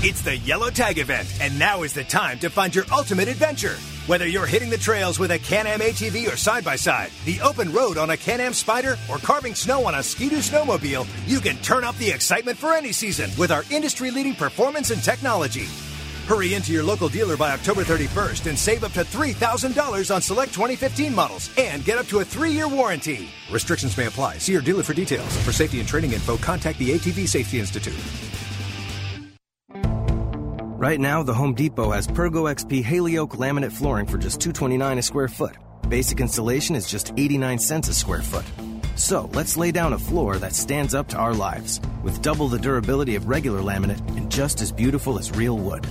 It's 0.00 0.22
the 0.22 0.36
Yellow 0.36 0.70
Tag 0.70 0.98
event, 0.98 1.28
and 1.40 1.58
now 1.58 1.82
is 1.82 1.92
the 1.92 2.04
time 2.04 2.38
to 2.38 2.48
find 2.48 2.74
your 2.74 2.84
ultimate 2.92 3.28
adventure. 3.28 3.76
Whether 4.06 4.26
you're 4.26 4.46
hitting 4.46 4.70
the 4.70 4.78
trails 4.78 5.18
with 5.18 5.32
a 5.32 5.38
Can-Am 5.38 5.80
ATV 5.80 6.32
or 6.32 6.36
side-by-side, 6.36 7.10
the 7.24 7.40
open 7.40 7.72
road 7.72 7.98
on 7.98 8.08
a 8.10 8.16
Can-Am 8.16 8.52
Spyder, 8.52 8.96
or 9.10 9.18
carving 9.18 9.54
snow 9.54 9.86
on 9.86 9.96
a 9.96 10.02
Ski-Doo 10.02 10.36
snowmobile, 10.36 11.06
you 11.26 11.40
can 11.40 11.56
turn 11.56 11.84
up 11.84 11.96
the 11.96 12.10
excitement 12.10 12.56
for 12.56 12.72
any 12.72 12.92
season 12.92 13.28
with 13.36 13.50
our 13.50 13.64
industry-leading 13.70 14.36
performance 14.36 14.90
and 14.92 15.02
technology. 15.02 15.66
Hurry 16.28 16.52
into 16.52 16.72
your 16.74 16.82
local 16.82 17.08
dealer 17.08 17.38
by 17.38 17.52
October 17.52 17.84
31st 17.84 18.50
and 18.50 18.58
save 18.58 18.84
up 18.84 18.92
to 18.92 19.00
$3,000 19.00 20.14
on 20.14 20.20
select 20.20 20.52
2015 20.52 21.14
models 21.14 21.48
and 21.56 21.82
get 21.86 21.96
up 21.96 22.04
to 22.04 22.18
a 22.18 22.24
three-year 22.24 22.68
warranty. 22.68 23.30
Restrictions 23.50 23.96
may 23.96 24.08
apply. 24.08 24.36
See 24.36 24.52
your 24.52 24.60
dealer 24.60 24.82
for 24.82 24.92
details. 24.92 25.34
For 25.38 25.52
safety 25.52 25.80
and 25.80 25.88
training 25.88 26.12
info, 26.12 26.36
contact 26.36 26.78
the 26.80 26.90
ATV 26.90 27.26
Safety 27.26 27.60
Institute. 27.60 27.96
Right 30.76 31.00
now, 31.00 31.22
the 31.22 31.32
Home 31.32 31.54
Depot 31.54 31.92
has 31.92 32.06
Pergo 32.06 32.54
XP 32.54 32.84
Haley-Oak 32.84 33.32
laminate 33.36 33.72
flooring 33.72 34.04
for 34.04 34.18
just 34.18 34.38
229 34.38 34.98
a 34.98 35.02
square 35.02 35.28
foot. 35.28 35.56
Basic 35.88 36.20
installation 36.20 36.76
is 36.76 36.90
just 36.90 37.10
89 37.16 37.58
cents 37.58 37.88
a 37.88 37.94
square 37.94 38.20
foot. 38.20 38.44
So 38.96 39.30
let's 39.32 39.56
lay 39.56 39.72
down 39.72 39.94
a 39.94 39.98
floor 39.98 40.36
that 40.36 40.54
stands 40.54 40.92
up 40.92 41.08
to 41.08 41.16
our 41.16 41.32
lives 41.32 41.80
with 42.02 42.20
double 42.20 42.48
the 42.48 42.58
durability 42.58 43.14
of 43.14 43.28
regular 43.28 43.62
laminate 43.62 44.06
and 44.18 44.30
just 44.30 44.60
as 44.60 44.70
beautiful 44.72 45.18
as 45.18 45.34
real 45.34 45.56
wood. 45.56 45.86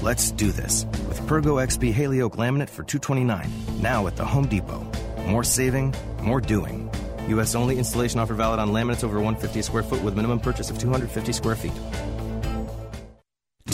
Let's 0.00 0.30
do 0.30 0.52
this 0.52 0.84
with 1.08 1.20
Pergo 1.22 1.60
XP 1.60 1.92
Haley-Oak 1.92 2.36
laminate 2.36 2.70
for 2.70 2.84
229 2.84 3.50
now 3.80 4.06
at 4.06 4.14
the 4.14 4.24
Home 4.24 4.46
Depot. 4.46 4.86
More 5.26 5.42
saving, 5.42 5.92
more 6.22 6.40
doing. 6.40 6.88
U.S. 7.26 7.56
only 7.56 7.78
installation 7.78 8.20
offer 8.20 8.34
valid 8.34 8.60
on 8.60 8.68
laminates 8.68 9.02
over 9.02 9.16
150 9.16 9.60
square 9.60 9.82
foot 9.82 10.00
with 10.04 10.14
minimum 10.14 10.38
purchase 10.38 10.70
of 10.70 10.78
250 10.78 11.32
square 11.32 11.56
feet. 11.56 11.72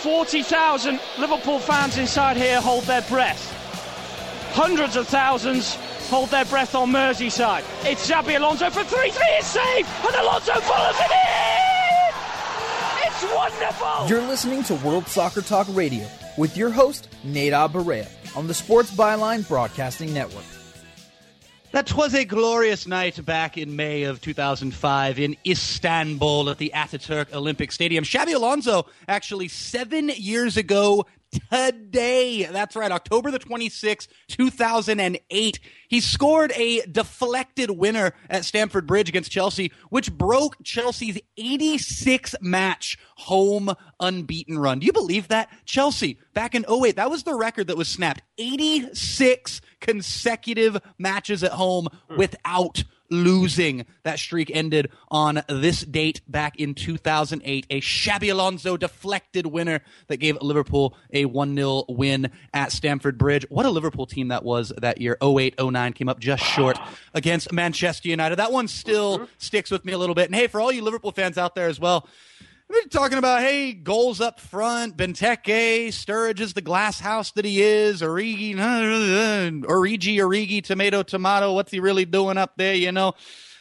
Forty 0.00 0.42
thousand 0.42 0.98
Liverpool 1.18 1.58
fans 1.58 1.98
inside 1.98 2.38
here 2.38 2.58
hold 2.58 2.84
their 2.84 3.02
breath. 3.02 3.52
Hundreds 4.54 4.96
of 4.96 5.06
thousands 5.06 5.74
hold 6.08 6.30
their 6.30 6.46
breath 6.46 6.74
on 6.74 6.90
Merseyside. 6.90 7.64
It's 7.84 8.08
Xabi 8.08 8.38
Alonso 8.38 8.70
for 8.70 8.82
3 8.82 9.10
3. 9.10 9.22
It's 9.38 9.46
safe! 9.48 10.04
And 10.06 10.14
Alonso 10.16 10.54
follows 10.60 10.96
it 10.98 11.10
in! 11.10 12.14
It's 13.06 13.34
wonderful! 13.34 14.08
You're 14.08 14.26
listening 14.26 14.62
to 14.64 14.74
World 14.76 15.06
Soccer 15.06 15.42
Talk 15.42 15.66
Radio 15.70 16.06
with 16.38 16.56
your 16.56 16.70
host, 16.70 17.08
Nate 17.22 17.52
Abaurrea, 17.52 18.08
on 18.34 18.46
the 18.46 18.54
Sports 18.54 18.90
Byline 18.90 19.46
Broadcasting 19.46 20.14
Network. 20.14 20.44
That 21.72 21.94
was 21.94 22.14
a 22.14 22.24
glorious 22.24 22.88
night 22.88 23.24
back 23.24 23.56
in 23.56 23.76
May 23.76 24.02
of 24.02 24.20
2005 24.20 25.20
in 25.20 25.36
Istanbul 25.46 26.50
at 26.50 26.58
the 26.58 26.72
Ataturk 26.74 27.32
Olympic 27.32 27.70
Stadium. 27.70 28.02
Xabi 28.02 28.34
Alonso, 28.34 28.86
actually 29.06 29.46
seven 29.46 30.08
years 30.08 30.56
ago 30.56 31.06
today. 31.30 32.44
That's 32.44 32.76
right, 32.76 32.92
October 32.92 33.30
the 33.30 33.38
26th, 33.38 34.08
2008. 34.28 35.60
He 35.88 36.00
scored 36.00 36.52
a 36.56 36.82
deflected 36.82 37.70
winner 37.70 38.12
at 38.28 38.44
Stamford 38.44 38.86
Bridge 38.86 39.08
against 39.08 39.30
Chelsea, 39.30 39.72
which 39.88 40.12
broke 40.12 40.56
Chelsea's 40.62 41.18
86 41.36 42.34
match 42.40 42.98
home 43.16 43.74
unbeaten 43.98 44.58
run. 44.58 44.78
Do 44.78 44.86
you 44.86 44.92
believe 44.92 45.28
that? 45.28 45.48
Chelsea, 45.64 46.18
back 46.34 46.54
in 46.54 46.64
08, 46.70 46.96
that 46.96 47.10
was 47.10 47.22
the 47.22 47.34
record 47.34 47.66
that 47.68 47.76
was 47.76 47.88
snapped. 47.88 48.22
86 48.38 49.60
consecutive 49.80 50.80
matches 50.98 51.42
at 51.42 51.52
home 51.52 51.88
hmm. 52.08 52.16
without 52.16 52.84
losing. 53.10 53.86
That 54.04 54.18
streak 54.18 54.50
ended 54.54 54.90
on 55.08 55.42
this 55.48 55.82
date 55.82 56.20
back 56.28 56.58
in 56.58 56.74
2008. 56.74 57.66
A 57.70 57.80
Xabi 57.80 58.32
Alonso 58.32 58.76
deflected 58.76 59.46
winner 59.46 59.80
that 60.08 60.18
gave 60.18 60.40
Liverpool 60.40 60.96
a 61.12 61.24
1 61.24 61.54
0 61.54 61.84
win 61.88 62.30
at 62.54 62.72
Stamford 62.72 63.18
Bridge. 63.18 63.44
What 63.48 63.66
a 63.66 63.70
Liverpool 63.70 64.06
team 64.06 64.28
that 64.28 64.44
was 64.44 64.72
that 64.78 65.00
year. 65.00 65.16
08 65.22 65.54
09 65.60 65.92
came 65.92 66.08
up 66.08 66.20
just 66.20 66.42
short 66.42 66.78
against 67.14 67.52
Manchester 67.52 68.08
United. 68.08 68.36
That 68.36 68.52
one 68.52 68.68
still 68.68 69.28
sticks 69.38 69.70
with 69.70 69.84
me 69.84 69.92
a 69.92 69.98
little 69.98 70.14
bit. 70.14 70.26
And 70.26 70.34
hey, 70.34 70.46
for 70.46 70.60
all 70.60 70.72
you 70.72 70.82
Liverpool 70.82 71.12
fans 71.12 71.38
out 71.38 71.54
there 71.54 71.68
as 71.68 71.80
well, 71.80 72.08
we're 72.70 72.82
talking 72.84 73.18
about, 73.18 73.40
hey, 73.40 73.72
goals 73.72 74.20
up 74.20 74.38
front, 74.38 74.96
Benteke, 74.96 75.88
Sturridge 75.88 76.38
is 76.38 76.54
the 76.54 76.60
glass 76.60 77.00
house 77.00 77.32
that 77.32 77.44
he 77.44 77.60
is, 77.62 78.00
Origi, 78.00 78.54
Origi, 78.56 80.16
Origi, 80.16 80.62
tomato, 80.62 81.02
tomato, 81.02 81.52
what's 81.52 81.72
he 81.72 81.80
really 81.80 82.04
doing 82.04 82.38
up 82.38 82.52
there, 82.56 82.74
you 82.74 82.92
know? 82.92 83.14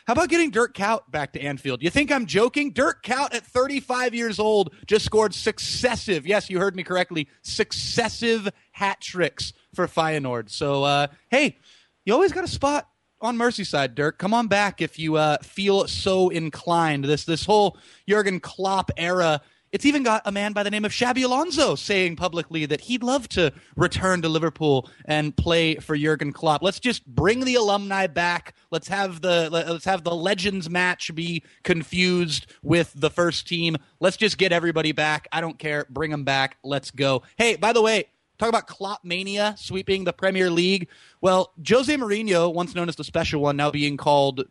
How 0.05 0.14
about 0.14 0.30
getting 0.30 0.51
Dirk 0.51 0.76
Kuyt 0.76 0.99
back 1.10 1.34
to 1.34 1.41
Anfield? 1.41 1.82
You 1.82 1.89
think 1.89 2.12
I'm 2.12 2.28
joking? 2.28 2.72
Dirk 2.72 3.03
Kuyt 3.03 3.34
at 3.34 3.45
35 3.45 4.14
years 4.14 4.39
old 4.39 4.76
just 4.86 5.05
scored 5.05 5.34
successive, 5.34 6.28
yes, 6.28 6.49
you 6.49 6.60
heard 6.60 6.76
me 6.76 6.84
correctly, 6.84 7.28
successive 7.41 8.47
hat 8.72 9.01
tricks 9.01 9.53
for 9.74 9.88
Feyenoord. 9.88 10.51
So, 10.51 10.84
uh, 10.84 11.07
hey, 11.30 11.57
you 12.05 12.14
always 12.14 12.32
got 12.32 12.43
a 12.43 12.47
spot 12.47 12.88
on 13.22 13.38
Merseyside, 13.38 13.95
Dirk. 13.95 14.17
Come 14.17 14.34
on 14.34 14.47
back 14.47 14.82
if 14.82 14.97
you 14.99 15.15
uh, 15.15 15.38
feel 15.41 15.88
so 15.88 16.30
inclined. 16.30 17.05
This 17.05 17.26
this 17.26 17.45
whole 17.45 17.78
Jurgen 18.07 18.39
Klopp 18.39 18.91
era. 18.97 19.41
It's 19.72 19.86
even 19.86 20.01
got 20.01 20.24
a 20.26 20.32
man 20.32 20.53
by 20.53 20.63
the 20.63 20.72
name 20.72 20.84
of 20.84 20.91
Xabi 20.91 21.24
Alonso 21.24 21.76
saying 21.76 22.15
publicly 22.15 22.65
that 22.65 22.82
he'd 22.82 23.03
love 23.03 23.30
to 23.30 23.53
return 23.76 24.24
to 24.24 24.30
Liverpool 24.30 24.89
and 25.05 25.36
play 25.36 25.76
for 25.76 25.95
Jurgen 25.95 26.34
Klopp. 26.34 26.63
Let's 26.63 26.80
just 26.80 27.05
bring 27.05 27.45
the 27.45 27.53
alumni 27.53 28.07
back. 28.07 28.55
Let's 28.72 28.88
have 28.88 29.22
the 29.22 29.47
let's 29.51 29.86
have 29.86 30.03
the 30.03 30.15
legends 30.15 30.72
match 30.72 31.13
be 31.13 31.43
confused 31.63 32.47
with 32.63 32.91
the 32.95 33.11
first 33.11 33.47
team. 33.47 33.78
Let's 33.99 34.17
just 34.17 34.39
get 34.39 34.51
everybody 34.51 34.91
back. 34.91 35.28
I 35.32 35.39
don't 35.39 35.59
care. 35.59 35.86
Bring 35.89 36.09
them 36.09 36.24
back. 36.24 36.57
Let's 36.63 36.89
go. 36.89 37.22
Hey, 37.38 37.55
by 37.55 37.72
the 37.72 37.82
way, 37.84 38.05
Talk 38.39 38.49
about 38.49 38.67
Klopp 38.67 39.03
mania 39.03 39.55
sweeping 39.57 40.05
the 40.05 40.13
Premier 40.13 40.49
League. 40.49 40.87
Well, 41.21 41.51
Jose 41.67 41.93
Mourinho, 41.93 42.53
once 42.53 42.73
known 42.73 42.87
as 42.87 42.95
the 42.95 43.03
special 43.03 43.41
one, 43.41 43.57
now 43.57 43.69
being 43.69 43.97
called 43.97 44.45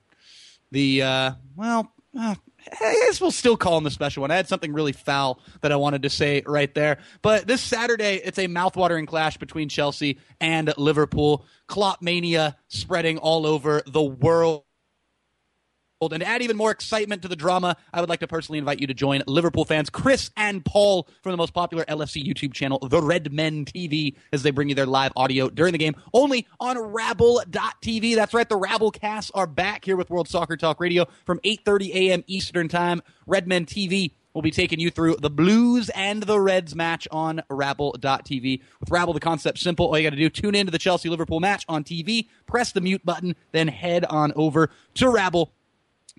the 0.70 1.02
uh, 1.02 1.32
well, 1.56 1.90
uh, 2.18 2.34
I 2.80 3.04
guess 3.06 3.20
we'll 3.20 3.30
still 3.30 3.56
call 3.56 3.78
him 3.78 3.84
the 3.84 3.90
special 3.90 4.20
one. 4.20 4.30
I 4.30 4.36
had 4.36 4.46
something 4.46 4.72
really 4.72 4.92
foul 4.92 5.40
that 5.62 5.72
I 5.72 5.76
wanted 5.76 6.02
to 6.02 6.10
say 6.10 6.42
right 6.46 6.72
there. 6.74 6.98
But 7.22 7.46
this 7.46 7.62
Saturday, 7.62 8.20
it's 8.22 8.38
a 8.38 8.46
mouthwatering 8.46 9.06
clash 9.06 9.38
between 9.38 9.70
Chelsea 9.70 10.18
and 10.40 10.72
Liverpool. 10.76 11.46
Klopp 11.66 12.02
mania 12.02 12.56
spreading 12.68 13.16
all 13.16 13.46
over 13.46 13.82
the 13.86 14.02
world. 14.02 14.64
And 16.00 16.20
to 16.20 16.26
add 16.26 16.42
even 16.42 16.56
more 16.56 16.70
excitement 16.70 17.22
to 17.22 17.28
the 17.28 17.34
drama, 17.34 17.76
I 17.92 18.00
would 18.00 18.08
like 18.08 18.20
to 18.20 18.28
personally 18.28 18.60
invite 18.60 18.80
you 18.80 18.86
to 18.86 18.94
join 18.94 19.20
Liverpool 19.26 19.64
fans 19.64 19.90
Chris 19.90 20.30
and 20.36 20.64
Paul 20.64 21.08
from 21.22 21.32
the 21.32 21.36
most 21.36 21.52
popular 21.52 21.84
LFC 21.86 22.24
YouTube 22.24 22.54
channel, 22.54 22.78
The 22.78 23.02
Redmen 23.02 23.64
TV, 23.64 24.14
as 24.32 24.44
they 24.44 24.52
bring 24.52 24.68
you 24.68 24.76
their 24.76 24.86
live 24.86 25.12
audio 25.16 25.50
during 25.50 25.72
the 25.72 25.78
game 25.78 25.96
only 26.14 26.46
on 26.60 26.78
Rabble.tv. 26.78 28.14
That's 28.14 28.32
right, 28.32 28.48
the 28.48 28.56
Rabble 28.56 28.92
casts 28.92 29.32
are 29.34 29.48
back 29.48 29.84
here 29.84 29.96
with 29.96 30.08
World 30.08 30.28
Soccer 30.28 30.56
Talk 30.56 30.78
Radio 30.78 31.04
from 31.26 31.40
8.30 31.40 31.94
a.m. 31.94 32.24
Eastern 32.28 32.68
Time. 32.68 33.02
Redmen 33.26 33.66
TV 33.66 34.12
will 34.34 34.42
be 34.42 34.50
taking 34.52 34.78
you 34.78 34.90
through 34.90 35.16
the 35.16 35.30
Blues 35.30 35.90
and 35.96 36.22
the 36.22 36.38
Reds 36.40 36.76
match 36.76 37.08
on 37.10 37.42
Rabble.tv. 37.50 38.62
With 38.78 38.88
Rabble, 38.88 39.14
the 39.14 39.18
concept's 39.18 39.62
simple. 39.62 39.86
All 39.86 39.98
you 39.98 40.04
got 40.04 40.10
to 40.10 40.16
do, 40.16 40.30
tune 40.30 40.54
into 40.54 40.70
the 40.70 40.78
Chelsea 40.78 41.08
Liverpool 41.08 41.40
match 41.40 41.64
on 41.68 41.82
TV, 41.82 42.28
press 42.46 42.70
the 42.70 42.80
mute 42.80 43.04
button, 43.04 43.34
then 43.50 43.66
head 43.66 44.04
on 44.04 44.32
over 44.36 44.70
to 44.94 45.08
Rabble 45.08 45.52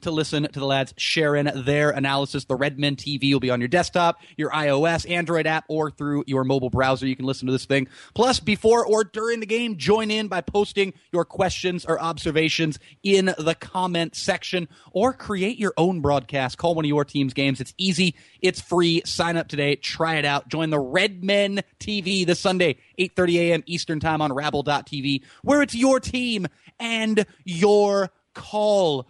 to 0.01 0.11
listen 0.11 0.43
to 0.43 0.59
the 0.59 0.65
lads 0.65 0.93
sharing 0.97 1.45
their 1.63 1.91
analysis. 1.91 2.45
The 2.45 2.55
Redmen 2.55 2.95
TV 2.95 3.33
will 3.33 3.39
be 3.39 3.49
on 3.49 3.59
your 3.61 3.67
desktop, 3.67 4.19
your 4.37 4.49
iOS, 4.51 5.09
Android 5.09 5.47
app, 5.47 5.65
or 5.67 5.91
through 5.91 6.23
your 6.27 6.43
mobile 6.43 6.69
browser. 6.69 7.07
You 7.07 7.15
can 7.15 7.25
listen 7.25 7.45
to 7.47 7.51
this 7.51 7.65
thing. 7.65 7.87
Plus, 8.13 8.39
before 8.39 8.85
or 8.85 9.03
during 9.03 9.39
the 9.39 9.45
game, 9.45 9.77
join 9.77 10.11
in 10.11 10.27
by 10.27 10.41
posting 10.41 10.93
your 11.11 11.25
questions 11.25 11.85
or 11.85 11.99
observations 11.99 12.79
in 13.03 13.33
the 13.37 13.55
comment 13.55 14.15
section 14.15 14.67
or 14.91 15.13
create 15.13 15.57
your 15.57 15.73
own 15.77 16.01
broadcast. 16.01 16.57
Call 16.57 16.75
one 16.75 16.85
of 16.85 16.89
your 16.89 17.05
team's 17.05 17.33
games. 17.33 17.61
It's 17.61 17.73
easy. 17.77 18.15
It's 18.41 18.61
free. 18.61 19.01
Sign 19.05 19.37
up 19.37 19.47
today. 19.47 19.75
Try 19.75 20.15
it 20.15 20.25
out. 20.25 20.47
Join 20.49 20.69
the 20.69 20.79
Redmen 20.79 21.61
TV 21.79 22.25
this 22.25 22.39
Sunday, 22.39 22.77
8.30 22.99 23.35
a.m. 23.35 23.63
Eastern 23.65 23.99
Time 23.99 24.21
on 24.21 24.33
Rabble.tv, 24.33 25.23
where 25.43 25.61
it's 25.61 25.75
your 25.75 25.99
team 25.99 26.47
and 26.79 27.25
your 27.43 28.11
call. 28.33 29.07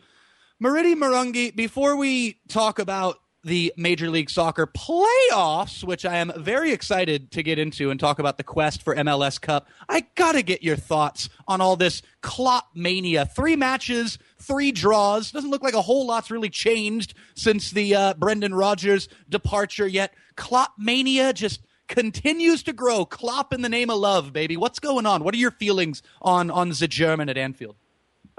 Maridi 0.62 0.94
Marungi, 0.94 1.56
before 1.56 1.96
we 1.96 2.38
talk 2.50 2.80
about 2.80 3.22
the 3.46 3.72
Major 3.78 4.10
League 4.10 4.30
Soccer 4.30 4.68
playoffs, 4.68 5.86
which 5.86 6.04
I 6.04 6.18
am 6.18 6.34
very 6.36 6.74
excited 6.74 7.32
to 7.32 7.42
get 7.42 7.58
into 7.58 7.90
and 7.90 7.98
talk 7.98 8.20
about 8.20 8.36
the 8.36 8.44
quest 8.44 8.84
for 8.84 8.94
MLS 8.98 9.40
Cup, 9.40 9.70
I 9.88 10.06
gotta 10.16 10.42
get 10.42 10.62
your 10.62 10.76
thoughts 10.76 11.30
on 11.48 11.62
all 11.62 11.78
this 11.78 12.02
Klopp 12.20 12.72
mania. 12.76 13.26
Three 13.26 13.56
matches, 13.56 14.20
three 14.38 14.74
draws. 14.74 15.32
Doesn't 15.32 15.50
look 15.50 15.64
like 15.64 15.76
a 15.76 15.82
whole 15.82 16.06
lot's 16.06 16.30
really 16.30 16.50
changed 16.50 17.14
since 17.36 17.72
the 17.72 17.96
uh, 17.96 18.14
Brendan 18.16 18.54
Rodgers 18.54 19.08
departure 19.30 19.88
yet. 19.88 20.14
Klopp 20.36 20.74
mania 20.78 21.32
just 21.32 21.62
continues 21.88 22.64
to 22.64 22.74
grow. 22.74 23.06
Klopp 23.06 23.54
in 23.54 23.62
the 23.62 23.70
name 23.70 23.90
of 23.90 23.98
love, 23.98 24.34
baby. 24.34 24.58
What's 24.58 24.80
going 24.80 25.06
on? 25.06 25.24
What 25.24 25.34
are 25.34 25.38
your 25.38 25.52
feelings 25.52 26.04
on 26.22 26.52
on 26.52 26.68
the 26.72 26.88
German 26.90 27.30
at 27.30 27.38
Anfield? 27.38 27.78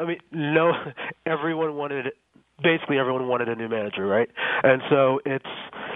I 0.00 0.04
mean, 0.04 0.18
no, 0.32 0.72
everyone 1.26 1.76
wanted 1.76 2.06
basically 2.62 2.98
everyone 2.98 3.26
wanted 3.28 3.48
a 3.48 3.54
new 3.54 3.68
manager, 3.68 4.06
right? 4.06 4.28
And 4.62 4.82
so 4.90 5.20
it's 5.24 5.44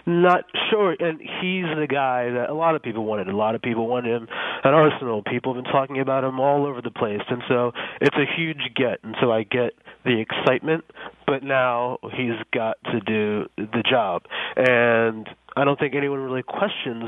not 0.06 0.44
sure. 0.70 0.96
And 0.98 1.20
he's 1.20 1.66
the 1.78 1.86
guy 1.88 2.30
that 2.30 2.46
a 2.50 2.54
lot 2.54 2.74
of 2.74 2.82
people 2.82 3.04
wanted. 3.04 3.28
A 3.28 3.36
lot 3.36 3.54
of 3.54 3.62
people 3.62 3.86
wanted 3.86 4.22
him 4.22 4.28
at 4.64 4.72
Arsenal. 4.72 5.22
People 5.22 5.54
have 5.54 5.62
been 5.62 5.72
talking 5.72 6.00
about 6.00 6.24
him 6.24 6.40
all 6.40 6.66
over 6.66 6.80
the 6.80 6.90
place, 6.90 7.22
and 7.28 7.42
so 7.48 7.72
it's 8.00 8.16
a 8.16 8.24
huge 8.36 8.72
get. 8.74 9.00
And 9.02 9.14
so 9.20 9.30
I 9.30 9.42
get 9.42 9.72
the 10.04 10.20
excitement, 10.20 10.84
but 11.26 11.42
now 11.42 11.98
he's 12.16 12.36
got 12.52 12.76
to 12.84 13.00
do 13.00 13.48
the 13.56 13.82
job, 13.88 14.22
and 14.56 15.28
I 15.56 15.64
don't 15.64 15.78
think 15.78 15.94
anyone 15.94 16.20
really 16.20 16.42
questions 16.42 17.04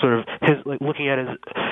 sort 0.00 0.18
of 0.18 0.24
his 0.42 0.58
like 0.64 0.80
looking 0.80 1.08
at 1.08 1.18
his 1.18 1.28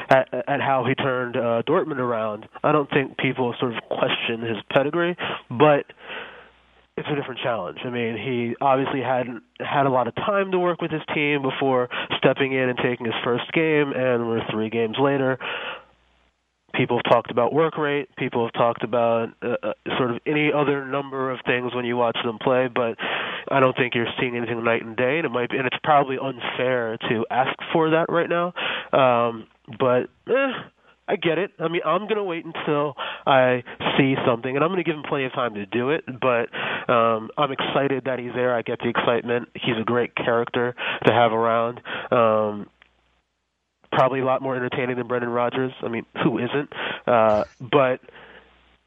at, 0.09 0.29
at 0.49 0.61
how 0.61 0.85
he 0.87 0.95
turned 0.95 1.37
uh, 1.37 1.63
Dortmund 1.67 1.99
around. 1.99 2.47
I 2.63 2.73
don't 2.73 2.89
think 2.91 3.19
people 3.19 3.55
sort 3.59 3.75
of 3.75 3.83
question 3.89 4.41
his 4.41 4.59
pedigree, 4.71 5.17
but 5.51 5.85
it's 6.97 7.09
a 7.11 7.17
different 7.17 7.41
challenge. 7.43 7.79
I 7.85 7.91
mean, 7.91 8.17
he 8.17 8.55
obviously 8.61 9.01
hadn't 9.01 9.43
had 9.59 9.87
a 9.87 9.91
lot 9.91 10.09
of 10.09 10.15
time 10.15 10.53
to 10.53 10.59
work 10.59 10.83
with 10.83 10.91
his 10.91 11.01
team 11.15 11.43
before 11.43 11.89
stepping 12.19 12.53
in 12.53 12.69
and 12.69 12.79
taking 12.79 13.07
his 13.07 13.15
first 13.25 13.51
game, 13.53 13.93
and 13.97 14.29
we're 14.29 14.43
three 14.51 14.69
games 14.69 14.97
later. 15.01 15.39
People 16.75 16.99
have 16.99 17.13
talked 17.13 17.31
about 17.31 17.53
work 17.53 17.77
rate. 17.77 18.09
People 18.17 18.45
have 18.47 18.53
talked 18.53 18.83
about 18.83 19.29
uh, 19.43 19.57
uh, 19.63 19.73
sort 19.99 20.11
of 20.11 20.21
any 20.27 20.51
other 20.55 20.87
number 20.87 21.31
of 21.31 21.41
things 21.47 21.75
when 21.75 21.85
you 21.85 21.97
watch 21.97 22.17
them 22.25 22.39
play, 22.39 22.69
but 22.73 22.97
I 23.51 23.61
don't 23.61 23.77
think 23.77 23.95
you're 23.95 24.07
seeing 24.19 24.37
anything 24.37 24.63
night 24.65 24.83
and 24.83 24.97
day. 24.97 25.19
And 25.19 25.27
it 25.27 25.31
might 25.31 25.51
be, 25.51 25.59
and 25.59 25.67
it's 25.67 25.77
probably 25.85 26.17
unfair 26.21 26.97
to 27.09 27.27
ask 27.31 27.57
for 27.73 27.91
that 27.91 28.07
right 28.09 28.29
now. 28.29 28.55
Um, 28.93 29.47
but 29.79 30.09
eh, 30.29 30.53
I 31.09 31.17
get 31.17 31.39
it. 31.39 31.51
I 31.59 31.69
mean, 31.69 31.83
I'm 31.85 32.03
going 32.03 32.17
to 32.17 32.25
wait 32.25 32.45
until 32.45 32.95
I 33.27 33.63
see 33.99 34.15
something, 34.27 34.55
and 34.55 34.65
I'm 34.65 34.71
going 34.71 34.83
to 34.83 34.89
give 34.89 34.97
him 34.97 35.05
plenty 35.07 35.25
of 35.25 35.33
time 35.33 35.55
to 35.55 35.67
do 35.67 35.91
it. 35.91 36.05
But 36.07 36.49
um, 36.93 37.31
I'm 37.37 37.53
excited 37.53 38.05
that 38.07 38.19
he's 38.19 38.33
there. 38.35 38.55
I 38.55 38.63
get 38.63 38.79
the 38.79 38.89
excitement. 38.89 39.49
He's 39.55 39.77
a 39.81 39.85
great 39.85 40.15
character 40.15 40.75
to 41.07 41.13
have 41.13 41.33
around. 41.33 41.81
Um, 42.11 42.69
probably 43.93 44.21
a 44.21 44.25
lot 44.25 44.43
more 44.43 44.57
entertaining 44.57 44.97
than 44.97 45.07
Brendan 45.07 45.31
Rodgers. 45.31 45.73
I 45.83 45.89
mean, 45.89 46.05
who 46.23 46.39
isn't? 46.39 46.73
Uh, 47.07 47.45
but 47.61 48.01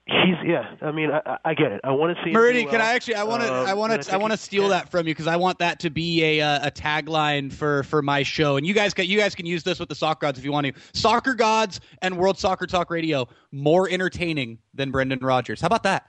he's 0.05 0.35
yeah. 0.43 0.75
I 0.81 0.91
mean, 0.91 1.11
I, 1.11 1.37
I 1.45 1.53
get 1.53 1.71
it. 1.71 1.81
I 1.83 1.91
want 1.91 2.17
to 2.17 2.23
see. 2.23 2.31
Meridian, 2.31 2.65
can 2.65 2.79
well. 2.79 2.87
I 2.87 2.93
actually? 2.93 3.15
I 3.15 3.23
want 3.23 3.43
to. 3.43 3.53
Um, 3.53 3.67
I 3.67 3.73
want 3.73 3.91
to. 3.93 3.99
I 3.99 4.01
think 4.03 4.21
want 4.21 4.33
to 4.33 4.37
steal 4.37 4.69
that 4.69 4.89
from 4.89 5.07
you 5.07 5.13
because 5.13 5.27
I 5.27 5.35
want 5.35 5.59
that 5.59 5.79
to 5.81 5.89
be 5.89 6.23
a 6.23 6.41
uh, 6.41 6.67
a 6.67 6.71
tagline 6.71 7.51
for 7.51 7.83
for 7.83 8.01
my 8.01 8.23
show. 8.23 8.57
And 8.57 8.65
you 8.65 8.73
guys 8.73 8.93
can 8.93 9.05
you 9.05 9.17
guys 9.17 9.35
can 9.35 9.45
use 9.45 9.63
this 9.63 9.79
with 9.79 9.89
the 9.89 9.95
soccer 9.95 10.25
gods 10.25 10.39
if 10.39 10.45
you 10.45 10.51
want 10.51 10.67
to. 10.67 10.73
Soccer 10.93 11.33
gods 11.33 11.79
and 12.01 12.17
World 12.17 12.37
Soccer 12.37 12.67
Talk 12.67 12.89
Radio 12.89 13.27
more 13.51 13.89
entertaining 13.89 14.59
than 14.73 14.91
Brendan 14.91 15.19
Rodgers. 15.19 15.61
How 15.61 15.67
about 15.67 15.83
that? 15.83 16.07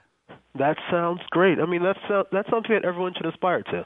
That 0.57 0.77
sounds 0.89 1.21
great. 1.29 1.59
I 1.59 1.65
mean, 1.65 1.83
that's 1.83 1.99
uh, 2.09 2.23
that's 2.31 2.49
something 2.49 2.73
that 2.73 2.85
everyone 2.85 3.13
should 3.15 3.27
aspire 3.27 3.61
to. 3.63 3.85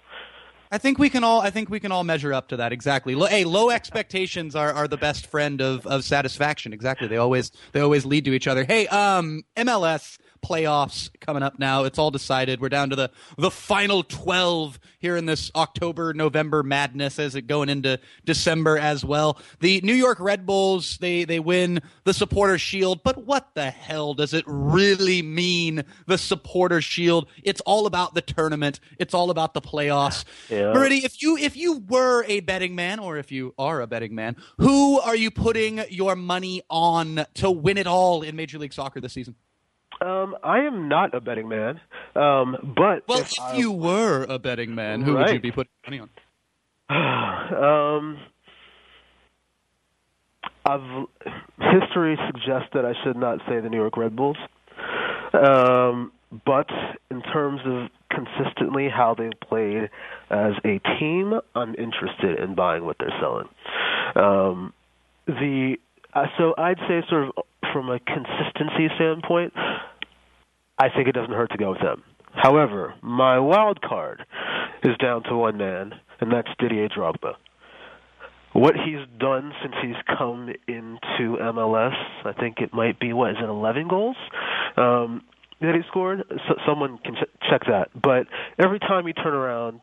I 0.72 0.78
think 0.78 0.98
we 0.98 1.10
can 1.10 1.24
all. 1.24 1.42
I 1.42 1.50
think 1.50 1.70
we 1.70 1.80
can 1.82 1.92
all 1.92 2.04
measure 2.06 2.34
up 2.34 2.48
to 2.50 2.58
that. 2.58 2.72
Exactly. 2.72 3.14
Lo- 3.14 3.28
hey, 3.28 3.44
low 3.44 3.70
expectations 3.70 4.56
are, 4.56 4.72
are 4.72 4.88
the 4.88 4.98
best 4.98 5.28
friend 5.28 5.62
of, 5.62 5.86
of 5.86 6.06
satisfaction. 6.06 6.72
Exactly. 6.72 7.08
They 7.08 7.18
always 7.18 7.52
they 7.74 7.82
always 7.82 8.06
lead 8.06 8.26
to 8.26 8.34
each 8.34 8.48
other. 8.48 8.64
Hey, 8.64 8.88
um, 8.88 9.44
MLS 9.58 10.18
playoffs 10.46 11.10
coming 11.20 11.44
up 11.44 11.60
now. 11.60 11.84
It's 11.84 12.00
all 12.00 12.12
decided. 12.12 12.62
We're 12.62 12.70
down 12.70 12.90
to 12.90 12.96
the 12.96 13.12
the 13.38 13.52
final 13.52 14.04
twelve 14.04 14.80
here 15.00 15.18
in 15.18 15.26
this 15.26 15.52
October 15.56 16.14
November 16.14 16.64
madness 16.64 17.20
as 17.20 17.36
it 17.36 17.44
going 17.48 17.70
into 17.70 18.00
December 18.26 18.78
as 18.78 19.04
well. 19.06 19.40
The 19.60 19.82
New 19.82 19.94
York 19.94 20.20
Red 20.20 20.46
Bulls 20.46 20.98
they 20.98 21.24
they 21.24 21.40
win 21.40 21.82
the 22.04 22.14
Supporter 22.14 22.58
Shield, 22.58 23.04
but 23.04 23.26
what 23.26 23.50
the 23.54 23.72
hell 23.72 24.14
does 24.14 24.34
it 24.34 24.44
really 24.48 25.22
mean? 25.22 25.84
The 26.08 26.18
Supporter 26.18 26.82
Shield. 26.82 27.28
It's 27.44 27.62
all 27.62 27.86
about 27.86 28.14
the 28.14 28.22
tournament. 28.22 28.80
It's 28.98 29.14
all 29.14 29.30
about 29.30 29.54
the 29.54 29.62
playoffs. 29.62 30.26
Yeah. 30.50 30.74
If 30.76 31.22
you 31.22 31.38
if 31.38 31.56
you 31.56 31.80
were 31.88 32.24
a 32.26 32.42
betting 32.42 32.76
man, 32.76 33.00
or 33.00 33.18
if 33.18 33.32
you 33.32 33.54
are 33.58 33.82
a 33.82 33.88
betting 33.88 34.16
man, 34.16 34.36
who 34.58 35.00
are 35.00 35.16
you 35.16 35.32
putting 35.32 35.82
your 35.90 36.16
money 36.16 36.62
on 36.70 37.26
to 37.36 37.50
win 37.52 37.78
it 37.78 37.88
all 37.88 38.22
in 38.22 38.36
Major 38.36 38.60
League 38.60 38.74
Soccer 38.74 39.00
this 39.00 39.14
season? 39.14 39.36
Um, 40.02 40.36
I 40.44 40.60
am 40.62 40.88
not 40.90 41.14
a 41.14 41.22
betting 41.22 41.48
man, 41.48 41.80
um, 42.16 42.74
but 42.76 43.08
Well, 43.08 43.20
if, 43.20 43.34
if 43.34 43.40
I- 43.40 43.58
you 43.58 43.72
were 43.72 44.26
a 44.28 44.40
betting 44.40 44.74
man, 44.74 45.02
who 45.02 45.16
would 45.16 45.30
you 45.30 45.40
be 45.40 45.52
putting 45.52 45.72
money 45.86 46.00
on? 46.00 46.10
um, 46.90 48.18
I've 50.66 51.08
history 51.60 52.18
suggests 52.28 52.70
that 52.74 52.86
I 52.86 52.94
should 53.04 53.16
not 53.16 53.40
say 53.48 53.60
the 53.60 53.70
New 53.70 53.78
York 53.78 53.96
Red 53.98 54.16
Bulls. 54.16 54.38
Um, 55.34 56.12
but 56.46 56.70
in 57.10 57.22
terms 57.22 57.62
of 57.66 57.90
consistently 58.10 58.90
how 58.90 59.16
they've 59.16 59.32
played 59.48 59.90
as 60.30 60.54
a 60.66 60.80
team, 61.00 61.40
I'm 61.56 61.76
interested 61.76 62.40
in 62.40 62.56
buying 62.56 62.86
what 62.86 62.98
they're 63.00 63.14
selling. 63.20 63.48
Um, 64.16 64.74
the 65.28 65.78
uh, 66.14 66.26
so 66.38 66.54
I'd 66.58 66.78
say 66.88 67.02
sort 67.10 67.28
of 67.30 67.44
from 67.72 67.90
a 67.90 68.00
consistency 68.00 68.90
standpoint, 68.96 69.54
I 70.82 70.90
think 70.90 71.08
it 71.08 71.12
doesn't 71.12 71.32
hurt 71.34 71.52
to 71.52 71.58
go 71.60 71.70
with 71.70 71.82
them. 71.82 72.02
However, 72.34 72.96
my 73.04 73.38
wild 73.38 73.82
card 73.82 74.26
is 74.84 74.98
down 74.98 75.22
to 75.26 75.38
one 75.38 75.58
man, 75.58 75.94
and 76.20 76.32
that's 76.32 76.48
Didier 76.58 76.90
Drogba. 76.90 77.34
What 78.54 78.74
he's 78.76 79.06
done 79.20 79.54
since 79.62 79.76
he's 79.80 80.18
come 80.18 80.50
into 80.68 81.38
MLS, 81.40 81.94
I 82.26 82.34
think 82.34 82.62
it 82.62 82.74
might 82.74 83.00
be 83.00 83.14
what 83.14 83.30
is 83.30 83.38
it, 83.40 83.48
11 83.48 83.90
goals 83.90 84.16
um, 84.76 85.22
that 85.62 85.76
he 85.76 85.82
scored. 85.88 86.24
So, 86.48 86.56
someone 86.66 86.98
can 86.98 87.14
ch- 87.14 87.48
check 87.48 87.62
that. 87.68 87.90
But 87.94 88.26
every 88.58 88.80
time 88.80 89.06
you 89.06 89.14
turn 89.14 89.36
around 89.36 89.82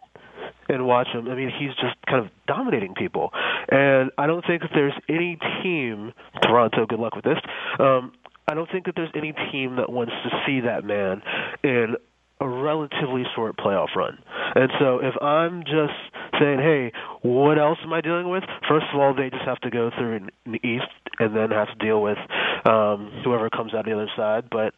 and 0.68 0.84
watch 0.84 1.06
him, 1.14 1.28
I 1.28 1.36
mean, 1.36 1.52
he's 1.56 1.70
just 1.76 1.94
kind 2.06 2.24
of 2.24 2.32
dominating 2.48 2.94
people. 2.94 3.30
And 3.68 4.10
I 4.18 4.26
don't 4.26 4.44
think 4.44 4.62
that 4.62 4.70
there's 4.74 4.98
any 5.08 5.38
team, 5.62 6.12
Toronto, 6.42 6.86
good 6.86 6.98
luck 6.98 7.14
with 7.14 7.24
this. 7.24 7.38
Um, 7.78 8.12
I 8.48 8.54
don't 8.54 8.70
think 8.70 8.86
that 8.86 8.94
there's 8.96 9.10
any 9.14 9.32
team 9.52 9.76
that 9.76 9.90
wants 9.90 10.12
to 10.24 10.30
see 10.46 10.60
that 10.60 10.84
man 10.84 11.22
in 11.62 11.96
a 12.40 12.48
relatively 12.48 13.24
short 13.34 13.56
playoff 13.56 13.94
run. 13.94 14.18
And 14.54 14.70
so 14.78 15.00
if 15.00 15.20
I'm 15.20 15.64
just 15.64 15.92
saying, 16.40 16.60
hey, 16.60 16.92
what 17.22 17.58
else 17.58 17.78
am 17.82 17.92
I 17.92 18.00
dealing 18.00 18.30
with? 18.30 18.44
First 18.68 18.86
of 18.92 19.00
all, 19.00 19.12
they 19.12 19.28
just 19.28 19.44
have 19.44 19.60
to 19.60 19.70
go 19.70 19.90
through 19.90 20.28
the 20.46 20.66
East 20.66 20.86
and 21.18 21.36
then 21.36 21.50
have 21.50 21.68
to 21.68 21.84
deal 21.84 22.00
with 22.00 22.18
um, 22.64 23.10
whoever 23.24 23.50
comes 23.50 23.74
out 23.74 23.84
the 23.84 23.92
other 23.92 24.10
side. 24.16 24.48
But 24.50 24.74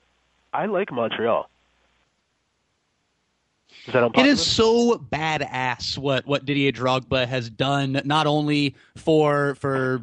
I 0.52 0.66
like 0.66 0.90
Montreal. 0.90 1.48
Is 3.86 3.92
that 3.92 4.10
It 4.14 4.36
so 4.36 4.96
badass 4.96 5.96
what 5.96 6.26
what 6.26 6.44
Didier 6.44 6.72
Drogba 6.72 7.26
has 7.26 7.48
done, 7.48 8.00
not 8.04 8.26
only 8.26 8.74
for 8.96 9.54
for 9.54 10.02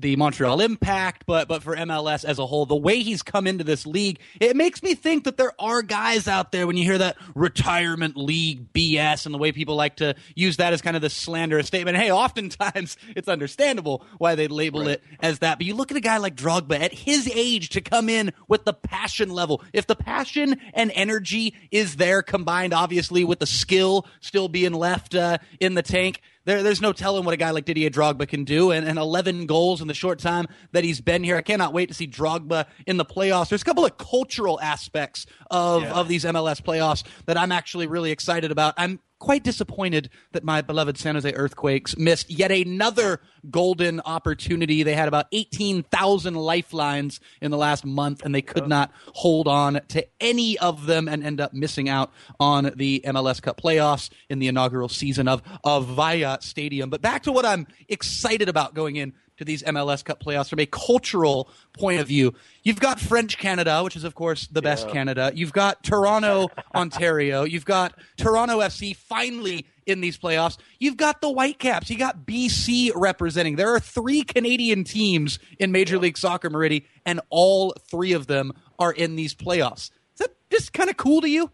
the 0.00 0.16
Montreal 0.16 0.60
Impact, 0.60 1.24
but 1.26 1.48
but 1.48 1.62
for 1.62 1.76
MLS 1.76 2.24
as 2.24 2.38
a 2.38 2.46
whole. 2.46 2.66
The 2.66 2.76
way 2.76 3.00
he's 3.02 3.22
come 3.22 3.46
into 3.46 3.64
this 3.64 3.86
league, 3.86 4.20
it 4.40 4.56
makes 4.56 4.82
me 4.82 4.94
think 4.94 5.24
that 5.24 5.36
there 5.36 5.52
are 5.58 5.82
guys 5.82 6.28
out 6.28 6.52
there 6.52 6.66
when 6.66 6.76
you 6.76 6.84
hear 6.84 6.98
that 6.98 7.16
retirement 7.34 8.16
league 8.16 8.72
BS 8.72 9.26
and 9.26 9.34
the 9.34 9.38
way 9.38 9.52
people 9.52 9.74
like 9.74 9.96
to 9.96 10.14
use 10.34 10.58
that 10.58 10.72
as 10.72 10.82
kind 10.82 10.96
of 10.96 11.02
the 11.02 11.10
slanderous 11.10 11.66
statement. 11.66 11.96
Hey, 11.96 12.10
oftentimes 12.10 12.96
it's 13.16 13.28
understandable 13.28 14.04
why 14.18 14.34
they 14.34 14.48
label 14.48 14.86
it 14.88 15.02
as 15.20 15.40
that. 15.40 15.58
But 15.58 15.66
you 15.66 15.74
look 15.74 15.90
at 15.90 15.96
a 15.96 16.00
guy 16.00 16.18
like 16.18 16.36
Drogba 16.36 16.78
at 16.78 16.92
his 16.92 17.28
age 17.32 17.70
to 17.70 17.80
come 17.80 18.08
in 18.08 18.32
with 18.46 18.64
the 18.64 18.72
passion 18.72 19.30
level. 19.30 19.62
If 19.72 19.86
the 19.86 19.96
passion 19.96 20.60
and 20.74 20.92
energy 20.94 21.54
is 21.70 21.96
there 21.96 22.22
combined, 22.22 22.72
obviously 22.72 23.24
with 23.24 23.40
the 23.40 23.46
skill 23.46 24.06
still 24.20 24.48
being 24.48 24.72
left 24.72 25.14
uh, 25.14 25.38
in 25.60 25.74
the 25.74 25.82
tank, 25.82 26.20
there, 26.48 26.62
there's 26.62 26.80
no 26.80 26.94
telling 26.94 27.26
what 27.26 27.34
a 27.34 27.36
guy 27.36 27.50
like 27.50 27.66
Didier 27.66 27.90
Drogba 27.90 28.26
can 28.26 28.44
do. 28.44 28.70
And, 28.70 28.88
and 28.88 28.98
11 28.98 29.44
goals 29.44 29.82
in 29.82 29.86
the 29.86 29.92
short 29.92 30.18
time 30.18 30.46
that 30.72 30.82
he's 30.82 30.98
been 30.98 31.22
here. 31.22 31.36
I 31.36 31.42
cannot 31.42 31.74
wait 31.74 31.90
to 31.90 31.94
see 31.94 32.06
Drogba 32.06 32.64
in 32.86 32.96
the 32.96 33.04
playoffs. 33.04 33.50
There's 33.50 33.60
a 33.60 33.66
couple 33.66 33.84
of 33.84 33.98
cultural 33.98 34.58
aspects 34.58 35.26
of, 35.50 35.84
of 35.84 36.08
these 36.08 36.24
MLS 36.24 36.62
playoffs 36.62 37.04
that 37.26 37.36
I'm 37.36 37.52
actually 37.52 37.86
really 37.86 38.10
excited 38.10 38.50
about. 38.50 38.72
I'm 38.78 38.98
quite 39.18 39.44
disappointed 39.44 40.10
that 40.32 40.44
my 40.44 40.62
beloved 40.62 40.98
San 40.98 41.14
Jose 41.14 41.32
Earthquakes 41.32 41.96
missed 41.96 42.30
yet 42.30 42.50
another 42.50 43.20
golden 43.50 44.00
opportunity. 44.00 44.82
They 44.82 44.94
had 44.94 45.08
about 45.08 45.26
18,000 45.32 46.34
lifelines 46.34 47.20
in 47.40 47.50
the 47.50 47.56
last 47.56 47.84
month, 47.84 48.24
and 48.24 48.34
they 48.34 48.42
could 48.42 48.64
oh. 48.64 48.66
not 48.66 48.92
hold 49.14 49.48
on 49.48 49.80
to 49.88 50.06
any 50.20 50.58
of 50.58 50.86
them 50.86 51.08
and 51.08 51.24
end 51.24 51.40
up 51.40 51.52
missing 51.52 51.88
out 51.88 52.12
on 52.38 52.72
the 52.76 53.02
MLS 53.06 53.40
Cup 53.42 53.60
playoffs 53.60 54.10
in 54.28 54.38
the 54.38 54.48
inaugural 54.48 54.88
season 54.88 55.28
of 55.28 55.42
of 55.64 55.86
Avaya 55.86 56.42
Stadium. 56.42 56.90
But 56.90 57.02
back 57.02 57.22
to 57.24 57.32
what 57.32 57.44
I'm 57.44 57.66
excited 57.88 58.48
about 58.48 58.74
going 58.74 58.96
in 58.96 59.12
to 59.38 59.44
these 59.44 59.62
MLS 59.62 60.04
Cup 60.04 60.22
playoffs 60.22 60.50
from 60.50 60.58
a 60.60 60.66
cultural 60.66 61.48
point 61.72 62.00
of 62.00 62.08
view. 62.08 62.34
You've 62.62 62.80
got 62.80 63.00
French 63.00 63.38
Canada, 63.38 63.82
which 63.82 63.96
is 63.96 64.04
of 64.04 64.14
course 64.14 64.46
the 64.48 64.62
best 64.62 64.88
Canada. 64.88 65.32
You've 65.34 65.52
got 65.52 65.82
Toronto, 65.82 66.48
Ontario. 66.74 67.44
You've 67.44 67.64
got 67.64 67.94
Toronto 68.16 68.58
FC 68.60 68.94
finally 68.94 69.66
in 69.86 70.00
these 70.00 70.18
playoffs. 70.18 70.58
You've 70.78 70.96
got 70.96 71.20
the 71.20 71.30
Whitecaps. 71.30 71.88
You 71.88 71.98
got 71.98 72.26
BC 72.26 72.92
representing. 72.94 73.56
There 73.56 73.74
are 73.74 73.80
three 73.80 74.22
Canadian 74.22 74.84
teams 74.84 75.38
in 75.58 75.72
Major 75.72 75.98
League 75.98 76.18
Soccer, 76.18 76.50
Maridi, 76.50 76.84
and 77.06 77.20
all 77.30 77.74
three 77.90 78.12
of 78.12 78.26
them 78.26 78.52
are 78.78 78.92
in 78.92 79.16
these 79.16 79.34
playoffs. 79.34 79.90
Is 80.14 80.18
that 80.18 80.34
just 80.50 80.72
kind 80.72 80.90
of 80.90 80.96
cool 80.96 81.22
to 81.22 81.28
you? 81.28 81.50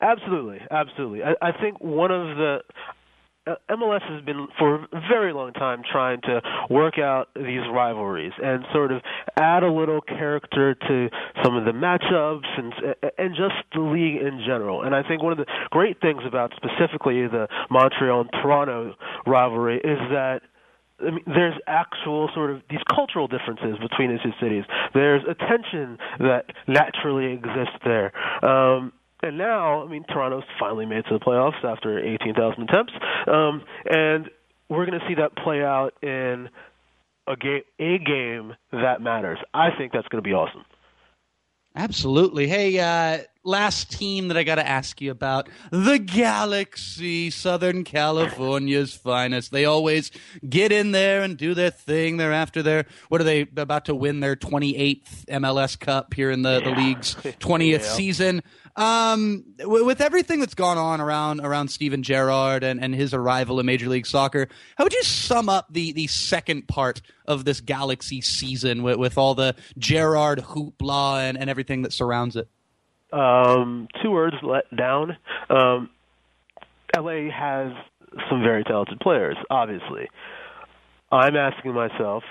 Absolutely, 0.00 0.60
absolutely. 0.70 1.22
I, 1.22 1.34
I 1.40 1.52
think 1.52 1.80
one 1.80 2.10
of 2.10 2.36
the 2.36 2.58
MLS 3.46 4.02
has 4.10 4.24
been 4.24 4.48
for 4.58 4.76
a 4.76 5.00
very 5.08 5.32
long 5.34 5.52
time 5.52 5.82
trying 5.90 6.20
to 6.22 6.40
work 6.70 6.98
out 6.98 7.28
these 7.34 7.60
rivalries 7.70 8.32
and 8.42 8.64
sort 8.72 8.90
of 8.90 9.02
add 9.38 9.62
a 9.62 9.70
little 9.70 10.00
character 10.00 10.74
to 10.74 11.08
some 11.42 11.54
of 11.54 11.64
the 11.66 11.72
matchups 11.72 12.48
and 12.56 12.72
and 13.18 13.36
just 13.36 13.54
the 13.74 13.80
league 13.80 14.22
in 14.22 14.40
general. 14.46 14.82
And 14.82 14.94
I 14.94 15.06
think 15.06 15.22
one 15.22 15.32
of 15.32 15.38
the 15.38 15.46
great 15.70 16.00
things 16.00 16.22
about 16.26 16.52
specifically 16.56 17.26
the 17.26 17.48
Montreal 17.70 18.22
and 18.22 18.30
Toronto 18.30 18.94
rivalry 19.26 19.76
is 19.76 19.98
that 20.10 20.40
I 21.00 21.10
mean, 21.10 21.24
there's 21.26 21.58
actual 21.66 22.30
sort 22.34 22.50
of 22.50 22.62
these 22.70 22.80
cultural 22.94 23.26
differences 23.26 23.76
between 23.78 24.12
the 24.12 24.18
two 24.22 24.32
cities. 24.40 24.64
There's 24.94 25.22
a 25.28 25.34
tension 25.34 25.98
that 26.20 26.46
naturally 26.66 27.32
exists 27.32 27.76
there. 27.84 28.12
Um, 28.44 28.92
and 29.24 29.38
now, 29.38 29.82
I 29.82 29.88
mean, 29.88 30.04
Toronto's 30.04 30.44
finally 30.58 30.86
made 30.86 30.98
it 30.98 31.06
to 31.08 31.18
the 31.18 31.24
playoffs 31.24 31.64
after 31.64 31.98
18,000 31.98 32.68
attempts, 32.68 32.92
um, 33.26 33.62
and 33.86 34.30
we're 34.68 34.86
going 34.86 34.98
to 35.00 35.06
see 35.08 35.14
that 35.14 35.36
play 35.36 35.62
out 35.62 35.94
in 36.02 36.48
a 37.26 37.36
game, 37.36 37.62
a 37.78 37.98
game 37.98 38.54
that 38.72 39.00
matters. 39.00 39.38
I 39.52 39.70
think 39.76 39.92
that's 39.92 40.08
going 40.08 40.22
to 40.22 40.28
be 40.28 40.34
awesome. 40.34 40.64
Absolutely. 41.74 42.46
Hey, 42.46 42.78
uh, 42.78 43.24
last 43.44 43.90
team 43.92 44.28
that 44.28 44.36
I 44.36 44.42
got 44.42 44.54
to 44.56 44.66
ask 44.66 45.00
you 45.00 45.10
about 45.10 45.48
the 45.70 45.98
Galaxy, 45.98 47.30
Southern 47.30 47.84
California's 47.84 48.94
finest. 48.94 49.52
They 49.52 49.64
always 49.66 50.10
get 50.48 50.72
in 50.72 50.92
there 50.92 51.22
and 51.22 51.36
do 51.36 51.54
their 51.54 51.70
thing. 51.70 52.16
They're 52.16 52.32
after 52.32 52.62
their, 52.62 52.86
what 53.08 53.20
are 53.20 53.24
they 53.24 53.42
about 53.56 53.84
to 53.86 53.94
win 53.94 54.20
their 54.20 54.36
28th 54.36 55.26
MLS 55.26 55.78
Cup 55.78 56.14
here 56.14 56.30
in 56.30 56.42
the, 56.42 56.60
the 56.60 56.70
league's 56.70 57.14
20th 57.14 57.64
Yeah. 57.74 57.78
season. 57.80 58.42
Um, 58.76 59.44
w- 59.58 59.84
with 59.84 60.00
everything 60.00 60.40
that's 60.40 60.54
gone 60.54 60.78
on 60.78 61.00
around 61.00 61.40
around 61.40 61.68
Steven 61.68 62.02
Gerrard 62.02 62.64
and, 62.64 62.82
and 62.82 62.92
his 62.94 63.14
arrival 63.14 63.60
in 63.60 63.66
Major 63.66 63.88
League 63.88 64.06
Soccer, 64.06 64.48
how 64.76 64.84
would 64.84 64.92
you 64.92 65.02
sum 65.04 65.48
up 65.48 65.68
the 65.72 65.92
the 65.92 66.08
second 66.08 66.66
part 66.66 67.00
of 67.26 67.44
this 67.44 67.60
Galaxy 67.60 68.20
season 68.20 68.82
with, 68.82 68.96
with 68.96 69.16
all 69.16 69.36
the 69.36 69.54
Gerrard 69.78 70.40
hoopla 70.40 71.20
and, 71.28 71.38
and 71.38 71.48
everything 71.48 71.82
that 71.82 71.92
surrounds 71.92 72.34
it? 72.34 72.48
Um, 73.14 73.88
two 74.02 74.10
words: 74.10 74.36
let 74.42 74.74
down. 74.76 75.16
Um, 75.48 75.90
LA 76.96 77.30
has 77.30 77.72
some 78.30 78.42
very 78.42 78.64
talented 78.64 79.00
players, 79.00 79.36
obviously. 79.50 80.08
I'm 81.10 81.36
asking 81.36 81.74
myself 81.74 82.24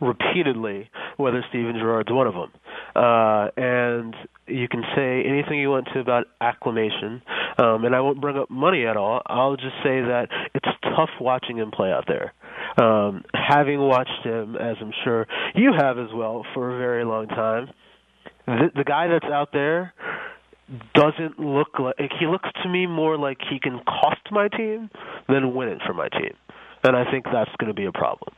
repeatedly 0.00 0.88
whether 1.18 1.44
Steven 1.50 1.74
Gerrard's 1.74 2.10
one 2.10 2.26
of 2.26 2.34
them. 2.34 2.50
Uh, 2.96 3.48
and 3.56 4.14
you 4.46 4.66
can 4.66 4.82
say 4.96 5.22
anything 5.28 5.58
you 5.60 5.70
want 5.70 5.88
to 5.92 6.00
about 6.00 6.26
acclamation, 6.40 7.22
um, 7.58 7.84
and 7.84 7.94
I 7.94 8.00
won't 8.00 8.20
bring 8.20 8.38
up 8.38 8.50
money 8.50 8.86
at 8.86 8.96
all. 8.96 9.20
I'll 9.26 9.56
just 9.56 9.76
say 9.82 10.00
that 10.00 10.28
it's 10.54 10.66
tough 10.82 11.10
watching 11.20 11.58
him 11.58 11.70
play 11.70 11.90
out 11.92 12.04
there. 12.08 12.32
Um, 12.82 13.24
having 13.34 13.78
watched 13.80 14.24
him, 14.24 14.56
as 14.56 14.76
I'm 14.80 14.92
sure 15.04 15.26
you 15.54 15.72
have 15.78 15.98
as 15.98 16.08
well, 16.14 16.46
for 16.54 16.74
a 16.74 16.78
very 16.78 17.04
long 17.04 17.26
time, 17.28 17.68
the, 18.58 18.70
the 18.76 18.84
guy 18.84 19.08
that's 19.08 19.24
out 19.32 19.50
there 19.52 19.92
doesn't 20.94 21.38
look 21.38 21.78
like 21.78 21.96
he 22.18 22.26
looks 22.26 22.48
to 22.62 22.68
me 22.68 22.86
more 22.86 23.18
like 23.18 23.38
he 23.50 23.58
can 23.58 23.80
cost 23.84 24.20
my 24.30 24.48
team 24.48 24.90
than 25.28 25.54
win 25.54 25.68
it 25.68 25.78
for 25.86 25.94
my 25.94 26.08
team, 26.08 26.34
and 26.82 26.96
I 26.96 27.10
think 27.10 27.24
that's 27.24 27.50
going 27.58 27.68
to 27.68 27.74
be 27.74 27.86
a 27.86 27.92
problem. 27.92 28.32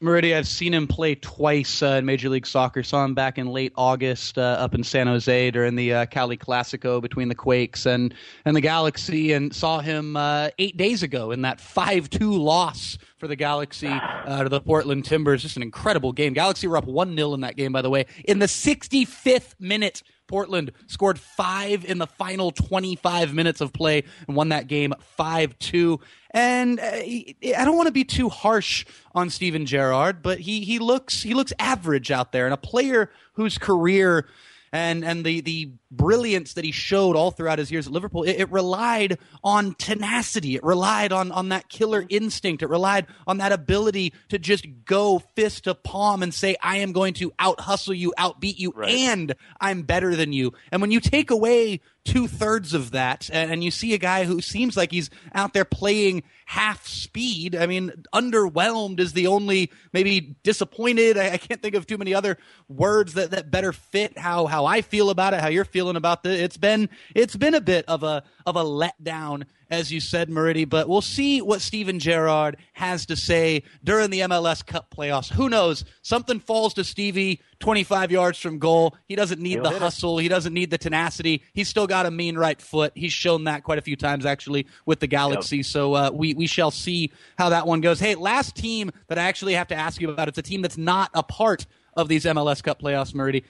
Meridia, 0.00 0.38
I've 0.38 0.46
seen 0.46 0.72
him 0.72 0.86
play 0.86 1.16
twice 1.16 1.82
uh, 1.82 1.96
in 1.98 2.04
Major 2.04 2.28
League 2.28 2.46
Soccer. 2.46 2.84
Saw 2.84 3.04
him 3.04 3.14
back 3.14 3.36
in 3.36 3.48
late 3.48 3.72
August 3.74 4.38
uh, 4.38 4.42
up 4.42 4.72
in 4.72 4.84
San 4.84 5.08
Jose 5.08 5.50
during 5.50 5.74
the 5.74 5.92
uh, 5.92 6.06
Cali 6.06 6.36
Classico 6.36 7.02
between 7.02 7.28
the 7.28 7.34
Quakes 7.34 7.84
and, 7.84 8.14
and 8.44 8.54
the 8.54 8.60
Galaxy, 8.60 9.32
and 9.32 9.52
saw 9.52 9.80
him 9.80 10.16
uh, 10.16 10.50
eight 10.58 10.76
days 10.76 11.02
ago 11.02 11.32
in 11.32 11.42
that 11.42 11.60
5 11.60 12.10
2 12.10 12.32
loss 12.32 12.96
for 13.16 13.26
the 13.26 13.34
Galaxy 13.34 13.88
uh, 13.88 14.44
to 14.44 14.48
the 14.48 14.60
Portland 14.60 15.04
Timbers. 15.04 15.42
Just 15.42 15.56
an 15.56 15.64
incredible 15.64 16.12
game. 16.12 16.32
Galaxy 16.32 16.68
were 16.68 16.76
up 16.76 16.84
1 16.84 17.16
0 17.16 17.34
in 17.34 17.40
that 17.40 17.56
game, 17.56 17.72
by 17.72 17.82
the 17.82 17.90
way. 17.90 18.06
In 18.24 18.38
the 18.38 18.46
65th 18.46 19.54
minute, 19.58 20.04
Portland 20.28 20.70
scored 20.86 21.18
five 21.18 21.84
in 21.84 21.98
the 21.98 22.06
final 22.06 22.52
25 22.52 23.34
minutes 23.34 23.60
of 23.60 23.72
play 23.72 24.04
and 24.28 24.36
won 24.36 24.50
that 24.50 24.68
game 24.68 24.94
5 25.00 25.58
2. 25.58 26.00
And 26.30 26.78
uh, 26.78 26.84
I 26.84 27.34
don't 27.64 27.76
want 27.76 27.88
to 27.88 27.92
be 27.92 28.04
too 28.04 28.28
harsh 28.28 28.86
on 29.14 29.30
Steven 29.30 29.66
Gerrard, 29.66 30.22
but 30.22 30.38
he, 30.38 30.60
he 30.60 30.78
looks 30.78 31.22
he 31.22 31.34
looks 31.34 31.52
average 31.58 32.10
out 32.10 32.32
there, 32.32 32.44
and 32.44 32.54
a 32.54 32.58
player 32.58 33.10
whose 33.32 33.58
career 33.58 34.28
and 34.72 35.04
and 35.04 35.24
the 35.24 35.40
the 35.40 35.70
brilliance 35.90 36.54
that 36.54 36.64
he 36.64 36.72
showed 36.72 37.16
all 37.16 37.30
throughout 37.30 37.58
his 37.58 37.70
years 37.70 37.86
at 37.86 37.92
Liverpool, 37.92 38.22
it, 38.24 38.36
it 38.36 38.50
relied 38.50 39.18
on 39.42 39.74
tenacity. 39.74 40.54
It 40.54 40.64
relied 40.64 41.12
on 41.12 41.32
on 41.32 41.48
that 41.50 41.68
killer 41.68 42.02
mm-hmm. 42.02 42.16
instinct. 42.24 42.62
It 42.62 42.68
relied 42.68 43.06
on 43.26 43.38
that 43.38 43.52
ability 43.52 44.12
to 44.28 44.38
just 44.38 44.66
go 44.84 45.18
fist 45.18 45.64
to 45.64 45.74
palm 45.74 46.22
and 46.22 46.32
say, 46.32 46.56
"I 46.62 46.78
am 46.78 46.92
going 46.92 47.14
to 47.14 47.32
out 47.38 47.60
hustle 47.60 47.94
you, 47.94 48.12
outbeat 48.18 48.58
you, 48.58 48.72
and 48.82 49.34
I'm 49.60 49.82
better 49.82 50.14
than 50.14 50.32
you." 50.32 50.52
And 50.70 50.80
when 50.80 50.90
you 50.90 51.00
take 51.00 51.30
away 51.30 51.80
two 52.08 52.26
thirds 52.26 52.72
of 52.72 52.92
that, 52.92 53.28
and, 53.30 53.52
and 53.52 53.64
you 53.64 53.70
see 53.70 53.92
a 53.92 53.98
guy 53.98 54.24
who 54.24 54.40
seems 54.40 54.76
like 54.76 54.90
he's 54.90 55.10
out 55.34 55.52
there 55.52 55.64
playing 55.64 56.22
half 56.46 56.86
speed. 56.86 57.54
I 57.54 57.66
mean, 57.66 57.92
underwhelmed 58.14 59.00
is 59.00 59.12
the 59.12 59.26
only 59.26 59.70
maybe 59.92 60.36
disappointed. 60.42 61.18
I, 61.18 61.32
I 61.32 61.36
can't 61.36 61.60
think 61.60 61.74
of 61.74 61.86
too 61.86 61.98
many 61.98 62.14
other 62.14 62.38
words 62.68 63.14
that, 63.14 63.32
that 63.32 63.50
better 63.50 63.72
fit 63.74 64.16
how 64.16 64.46
how 64.46 64.64
I 64.64 64.80
feel 64.80 65.10
about 65.10 65.34
it, 65.34 65.40
how 65.40 65.48
you're 65.48 65.66
feeling 65.66 65.77
about 65.96 66.24
it. 66.26 66.40
It's 66.40 66.56
been 66.56 66.88
it's 67.14 67.36
been 67.36 67.54
a 67.54 67.60
bit 67.60 67.84
of 67.86 68.02
a 68.02 68.22
of 68.46 68.56
a 68.56 68.64
letdown, 68.64 69.44
as 69.70 69.92
you 69.92 70.00
said, 70.00 70.28
Maridi. 70.28 70.68
But 70.68 70.88
we'll 70.88 71.00
see 71.00 71.40
what 71.40 71.60
Steven 71.60 71.98
Gerrard 71.98 72.56
has 72.72 73.06
to 73.06 73.16
say 73.16 73.62
during 73.84 74.10
the 74.10 74.20
MLS 74.20 74.64
Cup 74.66 74.92
playoffs. 74.94 75.30
Who 75.32 75.48
knows? 75.48 75.84
Something 76.02 76.40
falls 76.40 76.74
to 76.74 76.84
Stevie 76.84 77.40
25 77.60 78.10
yards 78.10 78.38
from 78.38 78.58
goal. 78.58 78.96
He 79.06 79.14
doesn't 79.16 79.40
need 79.40 79.52
He'll 79.54 79.62
the 79.64 79.70
hit 79.70 79.76
it. 79.76 79.82
hustle. 79.82 80.18
He 80.18 80.28
doesn't 80.28 80.52
need 80.54 80.70
the 80.70 80.78
tenacity. 80.78 81.42
He's 81.52 81.68
still 81.68 81.86
got 81.86 82.06
a 82.06 82.10
mean 82.10 82.36
right 82.36 82.60
foot. 82.60 82.92
He's 82.94 83.12
shown 83.12 83.44
that 83.44 83.62
quite 83.62 83.78
a 83.78 83.82
few 83.82 83.96
times 83.96 84.26
actually 84.26 84.66
with 84.86 85.00
the 85.00 85.06
Galaxy. 85.06 85.62
So 85.62 85.94
uh, 85.94 86.10
we 86.12 86.34
we 86.34 86.46
shall 86.46 86.70
see 86.70 87.12
how 87.36 87.50
that 87.50 87.66
one 87.66 87.80
goes. 87.80 88.00
Hey, 88.00 88.14
last 88.14 88.56
team 88.56 88.90
that 89.08 89.18
I 89.18 89.22
actually 89.24 89.54
have 89.54 89.68
to 89.68 89.74
ask 89.76 90.00
you 90.00 90.10
about. 90.10 90.28
It's 90.28 90.38
a 90.38 90.42
team 90.42 90.62
that's 90.62 90.78
not 90.78 91.10
a 91.14 91.22
part 91.22 91.66
of 91.94 92.08
these 92.08 92.24
MLS 92.24 92.62
Cup 92.62 92.80
playoffs, 92.80 93.12
Maridi. 93.12 93.44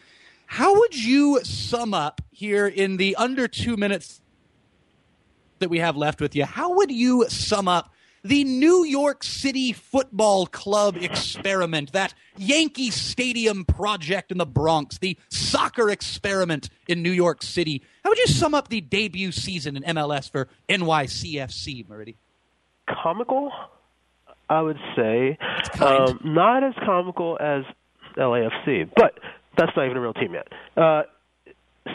How 0.49 0.75
would 0.79 0.97
you 0.97 1.41
sum 1.45 1.95
up 1.95 2.21
here 2.31 2.67
in 2.67 2.97
the 2.97 3.15
under 3.17 3.47
two 3.47 3.77
minutes 3.77 4.21
that 5.59 5.69
we 5.69 5.79
have 5.79 5.97
left 5.97 6.21
with 6.21 6.35
you? 6.35 6.45
How 6.45 6.75
would 6.75 6.91
you 6.91 7.29
sum 7.29 7.69
up 7.69 7.93
the 8.25 8.43
New 8.43 8.85
York 8.85 9.23
City 9.23 9.73
Football 9.73 10.47
Club 10.47 10.97
experiment, 10.97 11.93
that 11.93 12.15
Yankee 12.37 12.91
Stadium 12.91 13.65
project 13.65 14.33
in 14.33 14.39
the 14.39 14.47
Bronx, 14.47 14.99
the 14.99 15.17
soccer 15.29 15.91
experiment 15.91 16.71
in 16.89 17.03
New 17.03 17.13
York 17.13 17.43
City? 17.43 17.83
How 18.03 18.11
would 18.11 18.19
you 18.19 18.27
sum 18.27 18.55
up 18.55 18.69
the 18.69 18.81
debut 18.81 19.31
season 19.31 19.77
in 19.77 19.83
MLS 19.95 20.31
for 20.31 20.49
NYCFC, 20.69 21.89
Murray? 21.89 22.17
comical, 22.89 23.53
I 24.49 24.63
would 24.63 24.79
say. 24.97 25.39
Um, 25.81 26.21
not 26.25 26.65
as 26.65 26.75
comical 26.85 27.37
as 27.41 27.65
LAFC, 28.17 28.91
but 28.97 29.19
that's 29.59 29.73
not 29.77 29.85
even 29.85 29.97
a 29.97 30.01
real 30.01 30.15
team 30.15 30.35
yet. 30.35 30.49
Uh, 30.77 31.03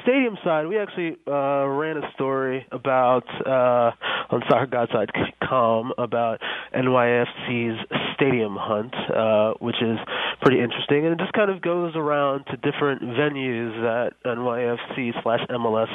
stadium 0.01 0.37
side, 0.43 0.67
we 0.67 0.77
actually 0.77 1.17
uh, 1.27 1.65
ran 1.67 1.97
a 1.97 2.11
story 2.13 2.65
about 2.71 3.23
uh, 3.45 3.91
on 4.29 4.41
SoccerGodside.com 4.49 5.93
about 5.97 6.39
NYFC's 6.75 7.79
stadium 8.15 8.57
hunt, 8.59 8.93
uh, 9.15 9.53
which 9.59 9.81
is 9.81 9.97
pretty 10.41 10.59
interesting, 10.61 11.05
and 11.05 11.13
it 11.13 11.19
just 11.19 11.33
kind 11.33 11.51
of 11.51 11.61
goes 11.61 11.93
around 11.95 12.45
to 12.45 12.57
different 12.57 13.01
venues 13.01 13.71
that 13.81 14.11
NYFC 14.25 15.21
slash 15.23 15.39
MLS 15.49 15.89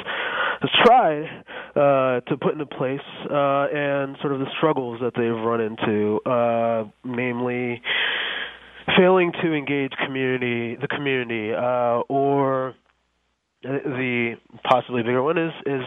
has 0.61 0.69
tried 0.83 1.23
uh, 1.75 2.19
to 2.21 2.37
put 2.37 2.53
into 2.53 2.65
place, 2.65 2.99
uh, 3.29 3.67
and 3.73 4.17
sort 4.21 4.33
of 4.33 4.39
the 4.39 4.47
struggles 4.57 4.99
that 5.01 5.13
they've 5.15 5.31
run 5.31 5.61
into, 5.61 6.19
uh, 6.25 6.83
namely 7.05 7.81
failing 8.97 9.31
to 9.43 9.53
engage 9.53 9.91
community, 10.05 10.75
the 10.75 10.87
community, 10.87 11.51
uh, 11.53 12.01
or 12.07 12.75
the 13.63 14.35
possibly 14.63 15.03
bigger 15.03 15.21
one 15.21 15.37
is 15.37 15.51
is 15.65 15.81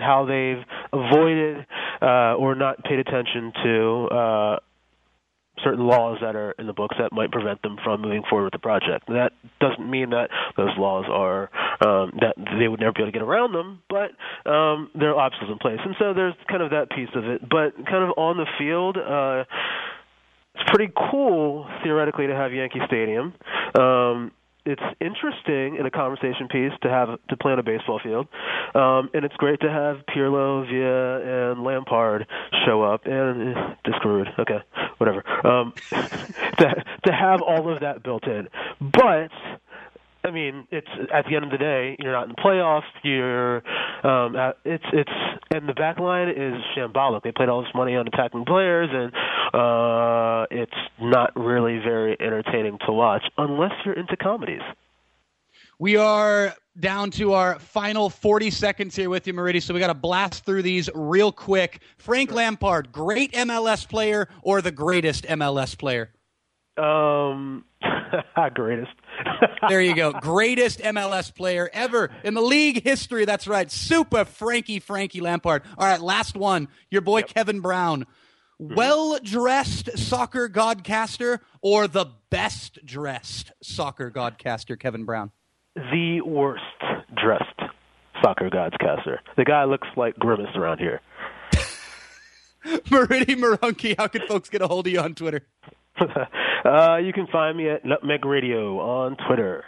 how 0.00 0.26
they've 0.26 0.64
avoided 0.92 1.64
uh, 2.02 2.34
or 2.34 2.54
not 2.54 2.82
paid 2.82 2.98
attention 2.98 3.52
to 3.62 4.08
uh, 4.10 4.56
certain 5.62 5.86
laws 5.86 6.18
that 6.20 6.34
are 6.34 6.52
in 6.58 6.66
the 6.66 6.72
books 6.72 6.96
that 6.98 7.12
might 7.12 7.30
prevent 7.30 7.62
them 7.62 7.76
from 7.84 8.02
moving 8.02 8.22
forward 8.28 8.44
with 8.44 8.52
the 8.52 8.58
project. 8.58 9.06
That 9.06 9.30
doesn't 9.60 9.88
mean 9.88 10.10
that 10.10 10.30
those 10.56 10.70
laws 10.76 11.04
are 11.08 11.44
um, 11.80 12.18
that 12.20 12.34
they 12.58 12.66
would 12.66 12.80
never 12.80 12.92
be 12.92 13.02
able 13.02 13.12
to 13.12 13.18
get 13.18 13.22
around 13.22 13.52
them, 13.52 13.82
but 13.88 14.10
um, 14.50 14.90
there 14.94 15.10
are 15.10 15.20
obstacles 15.20 15.52
in 15.52 15.58
place, 15.58 15.78
and 15.84 15.94
so 15.98 16.12
there's 16.12 16.34
kind 16.48 16.62
of 16.62 16.70
that 16.70 16.90
piece 16.90 17.10
of 17.14 17.24
it. 17.24 17.40
But 17.40 17.76
kind 17.86 18.02
of 18.02 18.10
on 18.16 18.36
the 18.36 18.46
field. 18.58 18.96
Uh, 18.96 19.44
it's 20.54 20.64
pretty 20.70 20.92
cool 21.10 21.66
theoretically 21.82 22.26
to 22.26 22.34
have 22.34 22.52
Yankee 22.52 22.80
Stadium. 22.86 23.34
Um, 23.78 24.32
it's 24.66 24.82
interesting 24.98 25.76
in 25.76 25.84
a 25.84 25.90
conversation 25.90 26.48
piece 26.48 26.72
to 26.82 26.88
have 26.88 27.08
to 27.28 27.36
play 27.36 27.52
on 27.52 27.58
a 27.58 27.62
baseball 27.62 28.00
field, 28.02 28.28
um, 28.74 29.10
and 29.12 29.24
it's 29.24 29.34
great 29.36 29.60
to 29.60 29.70
have 29.70 29.98
Pirlo, 30.08 30.66
Villa, 30.66 31.52
and 31.52 31.62
Lampard 31.62 32.26
show 32.64 32.82
up 32.82 33.04
and 33.04 33.56
eh, 33.56 33.74
Diskerud. 33.84 34.38
Okay, 34.38 34.60
whatever. 34.96 35.22
Um, 35.46 35.74
to 35.90 36.84
to 37.06 37.12
have 37.12 37.42
all 37.42 37.70
of 37.70 37.80
that 37.80 38.02
built 38.02 38.26
in, 38.26 38.48
but 38.80 39.30
I 40.24 40.30
mean, 40.30 40.66
it's 40.70 40.88
at 41.12 41.26
the 41.28 41.36
end 41.36 41.44
of 41.44 41.50
the 41.50 41.58
day, 41.58 41.96
you're 42.00 42.12
not 42.12 42.24
in 42.24 42.30
the 42.30 42.42
playoffs. 42.42 42.82
You're, 43.02 43.56
um, 44.06 44.34
at, 44.36 44.56
it's 44.64 44.84
it's 44.92 45.10
and 45.54 45.68
the 45.68 45.74
back 45.74 45.98
line 45.98 46.30
is 46.30 46.54
shambolic. 46.74 47.22
They 47.22 47.32
played 47.32 47.50
all 47.50 47.60
this 47.60 47.70
money 47.74 47.94
on 47.94 48.08
attacking 48.08 48.46
players, 48.46 48.88
and 48.90 49.12
uh, 49.52 50.46
it's 50.50 50.72
not 50.98 51.36
really 51.36 51.78
very 51.78 52.16
entertaining 52.18 52.78
to 52.86 52.92
watch 52.92 53.24
unless 53.36 53.72
you're 53.84 53.94
into 53.94 54.16
comedies. 54.16 54.62
We 55.78 55.96
are 55.96 56.54
down 56.78 57.10
to 57.12 57.32
our 57.32 57.58
final 57.58 58.08
40 58.08 58.50
seconds 58.50 58.96
here 58.96 59.10
with 59.10 59.26
you, 59.26 59.34
Maridi. 59.34 59.62
So 59.62 59.74
we 59.74 59.80
got 59.80 59.88
to 59.88 59.94
blast 59.94 60.44
through 60.46 60.62
these 60.62 60.88
real 60.94 61.32
quick. 61.32 61.80
Frank 61.98 62.32
Lampard, 62.32 62.92
great 62.92 63.32
MLS 63.32 63.88
player 63.88 64.28
or 64.42 64.62
the 64.62 64.72
greatest 64.72 65.24
MLS 65.24 65.76
player? 65.76 66.10
Um, 66.76 67.64
greatest. 68.54 68.92
There 69.68 69.80
you 69.80 69.94
go. 69.94 70.12
Greatest 70.12 70.80
MLS 70.80 71.34
player 71.34 71.70
ever 71.72 72.10
in 72.22 72.34
the 72.34 72.42
league 72.42 72.82
history. 72.82 73.24
That's 73.24 73.46
right. 73.46 73.70
Super 73.70 74.24
Frankie 74.24 74.80
Frankie 74.80 75.20
Lampard. 75.20 75.62
All 75.78 75.86
right, 75.86 76.00
last 76.00 76.36
one. 76.36 76.68
Your 76.90 77.00
boy 77.00 77.22
Kevin 77.22 77.60
Brown. 77.60 78.06
Mm-hmm. 78.60 78.74
Well 78.74 79.18
dressed 79.22 79.98
soccer 79.98 80.48
godcaster 80.48 81.40
or 81.60 81.88
the 81.88 82.06
best 82.30 82.84
dressed 82.84 83.52
soccer 83.62 84.10
godcaster, 84.10 84.78
Kevin 84.78 85.04
Brown? 85.04 85.32
The 85.74 86.20
worst 86.20 86.62
dressed 87.16 87.70
soccer 88.22 88.50
godcaster. 88.50 89.18
The 89.36 89.44
guy 89.44 89.64
looks 89.64 89.88
like 89.96 90.16
Grimace 90.16 90.54
around 90.56 90.78
here. 90.78 91.00
Maridi 92.64 93.36
Marungi, 93.36 93.96
how 93.98 94.06
can 94.06 94.26
folks 94.28 94.48
get 94.48 94.62
a 94.62 94.68
hold 94.68 94.86
of 94.86 94.92
you 94.92 95.00
on 95.00 95.14
Twitter? 95.14 95.46
uh, 96.64 96.96
you 96.96 97.12
can 97.12 97.26
find 97.26 97.56
me 97.56 97.68
at 97.68 97.84
Nutmeg 97.84 98.24
Radio 98.24 98.80
on 98.80 99.16
Twitter. 99.26 99.64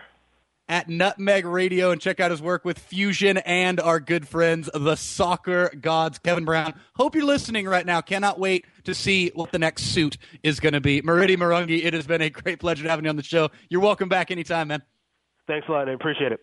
At 0.68 0.88
Nutmeg 0.88 1.44
Radio 1.44 1.92
and 1.92 2.00
check 2.00 2.18
out 2.18 2.32
his 2.32 2.42
work 2.42 2.64
with 2.64 2.78
Fusion 2.78 3.38
and 3.38 3.78
our 3.78 4.00
good 4.00 4.26
friends, 4.26 4.68
the 4.74 4.96
Soccer 4.96 5.70
Gods. 5.80 6.18
Kevin 6.18 6.44
Brown, 6.44 6.74
hope 6.96 7.14
you're 7.14 7.24
listening 7.24 7.66
right 7.66 7.86
now. 7.86 8.00
Cannot 8.00 8.40
wait 8.40 8.64
to 8.82 8.92
see 8.92 9.30
what 9.34 9.52
the 9.52 9.60
next 9.60 9.84
suit 9.84 10.18
is 10.42 10.58
going 10.58 10.72
to 10.72 10.80
be. 10.80 11.02
Maridi 11.02 11.36
Marungi, 11.36 11.84
it 11.84 11.94
has 11.94 12.06
been 12.06 12.20
a 12.20 12.30
great 12.30 12.58
pleasure 12.58 12.88
having 12.88 13.04
you 13.04 13.10
on 13.10 13.16
the 13.16 13.22
show. 13.22 13.50
You're 13.68 13.80
welcome 13.80 14.08
back 14.08 14.32
anytime, 14.32 14.68
man. 14.68 14.82
Thanks 15.46 15.68
a 15.68 15.72
lot. 15.72 15.88
I 15.88 15.92
appreciate 15.92 16.32
it. 16.32 16.40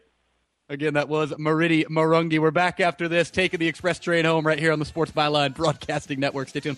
Again, 0.69 0.93
that 0.93 1.09
was 1.09 1.31
Maridi 1.33 1.85
Marungi. 1.87 2.39
We're 2.39 2.51
back 2.51 2.79
after 2.79 3.09
this, 3.09 3.29
taking 3.29 3.59
the 3.59 3.67
express 3.67 3.99
train 3.99 4.23
home 4.23 4.47
right 4.47 4.57
here 4.57 4.71
on 4.71 4.79
the 4.79 4.85
Sports 4.85 5.11
Byline 5.11 5.53
Broadcasting 5.53 6.21
Network. 6.21 6.47
Stay 6.47 6.61
tuned. 6.61 6.77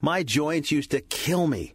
My 0.00 0.22
joints 0.22 0.70
used 0.70 0.90
to 0.92 1.00
kill 1.00 1.46
me. 1.46 1.74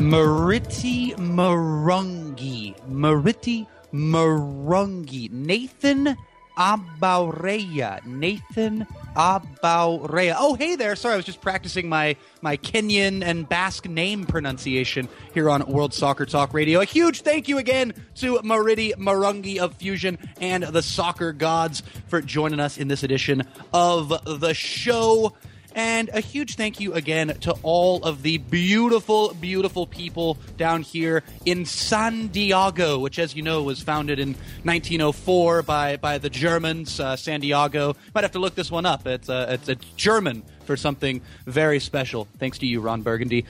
Mariti 0.00 1.14
Marungi. 1.16 2.74
Mariti 2.88 3.66
Marungi. 3.92 5.30
Nathan 5.30 6.16
Abaurrea. 6.56 8.04
Nathan 8.04 8.86
Abaurrea. 9.16 10.36
Oh, 10.38 10.54
hey 10.54 10.76
there. 10.76 10.96
Sorry, 10.96 11.14
I 11.14 11.16
was 11.16 11.24
just 11.24 11.40
practicing 11.40 11.88
my, 11.88 12.16
my 12.42 12.56
Kenyan 12.56 13.22
and 13.22 13.48
Basque 13.48 13.88
name 13.88 14.26
pronunciation 14.26 15.08
here 15.32 15.48
on 15.48 15.64
World 15.66 15.94
Soccer 15.94 16.26
Talk 16.26 16.52
Radio. 16.52 16.80
A 16.80 16.84
huge 16.84 17.22
thank 17.22 17.48
you 17.48 17.58
again 17.58 17.94
to 18.16 18.38
Maridi 18.38 18.94
Marungi 18.96 19.58
of 19.58 19.74
Fusion 19.76 20.18
and 20.40 20.64
the 20.64 20.82
Soccer 20.82 21.32
Gods 21.32 21.82
for 22.08 22.20
joining 22.20 22.60
us 22.60 22.76
in 22.78 22.88
this 22.88 23.02
edition 23.02 23.42
of 23.72 24.08
the 24.40 24.52
show. 24.52 25.34
And 25.74 26.10
a 26.12 26.20
huge 26.20 26.56
thank 26.56 26.80
you 26.80 26.94
again 26.94 27.28
to 27.42 27.54
all 27.62 28.02
of 28.02 28.22
the 28.22 28.38
beautiful, 28.38 29.34
beautiful 29.34 29.86
people 29.86 30.36
down 30.56 30.82
here 30.82 31.22
in 31.44 31.64
San 31.64 32.28
Diego, 32.28 32.98
which, 32.98 33.18
as 33.18 33.36
you 33.36 33.42
know, 33.42 33.62
was 33.62 33.80
founded 33.80 34.18
in 34.18 34.34
1904 34.64 35.62
by, 35.62 35.96
by 35.96 36.18
the 36.18 36.30
Germans. 36.30 36.98
Uh, 36.98 37.16
San 37.16 37.40
Diego. 37.40 37.96
Might 38.14 38.24
have 38.24 38.32
to 38.32 38.38
look 38.38 38.54
this 38.54 38.70
one 38.70 38.86
up. 38.86 39.06
It's, 39.06 39.28
uh, 39.28 39.46
it's, 39.50 39.68
it's 39.68 39.84
German 39.96 40.42
for 40.64 40.76
something 40.76 41.20
very 41.46 41.80
special. 41.80 42.26
Thanks 42.38 42.58
to 42.58 42.66
you, 42.66 42.80
Ron 42.80 43.02
Burgundy. 43.02 43.46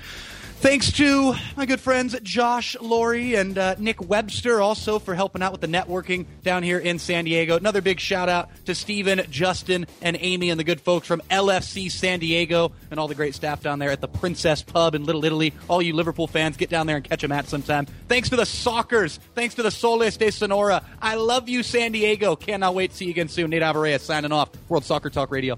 Thanks 0.61 0.93
to 0.93 1.35
my 1.57 1.65
good 1.65 1.81
friends 1.81 2.15
Josh 2.23 2.77
Laurie 2.83 3.35
and 3.35 3.57
uh, 3.57 3.77
Nick 3.79 4.07
Webster 4.07 4.61
also 4.61 4.99
for 4.99 5.15
helping 5.15 5.43
out 5.43 5.53
with 5.53 5.63
the 5.63 5.67
networking 5.67 6.27
down 6.43 6.63
here 6.63 6.79
in 6.79 6.99
San 6.99 7.25
Diego. 7.25 7.57
Another 7.57 7.81
big 7.81 7.99
shout 7.99 8.29
out 8.29 8.51
to 8.67 8.75
Steven, 8.75 9.23
Justin, 9.31 9.87
and 10.03 10.19
Amy 10.21 10.51
and 10.51 10.61
the 10.61 10.65
good 10.65 10.83
folks 10.83 11.07
from 11.07 11.23
LFC 11.31 11.91
San 11.91 12.19
Diego 12.19 12.73
and 12.91 13.01
all 13.01 13.09
the 13.09 13.15
great 13.15 13.35
staff 13.35 13.63
down 13.63 13.79
there 13.79 13.91
at 13.91 14.03
the 14.03 14.07
Princess 14.07 14.63
Pub 14.63 14.95
in 14.95 15.05
Little 15.05 15.25
Italy. 15.25 15.55
All 15.67 15.81
you 15.81 15.95
Liverpool 15.95 16.27
fans, 16.27 16.59
get 16.59 16.69
down 16.69 16.87
there 16.87 16.97
and 16.97 17.05
catch 17.07 17.25
a 17.25 17.29
match 17.29 17.47
sometime. 17.47 17.87
Thanks 18.09 18.29
to 18.29 18.37
the 18.37 18.43
Sockers. 18.43 19.19
Thanks 19.35 19.55
to 19.55 19.63
the 19.63 19.71
Soles 19.71 20.19
de 20.19 20.31
Sonora. 20.31 20.85
I 21.01 21.15
love 21.15 21.49
you, 21.49 21.63
San 21.63 21.93
Diego. 21.93 22.37
Cannot 22.37 22.75
wait 22.75 22.91
to 22.91 22.97
see 22.99 23.07
you 23.07 23.13
again 23.13 23.29
soon. 23.29 23.49
Nate 23.49 23.63
Abaurrea 23.63 23.99
signing 23.99 24.31
off. 24.31 24.51
World 24.69 24.85
Soccer 24.85 25.09
Talk 25.09 25.31
Radio. 25.31 25.57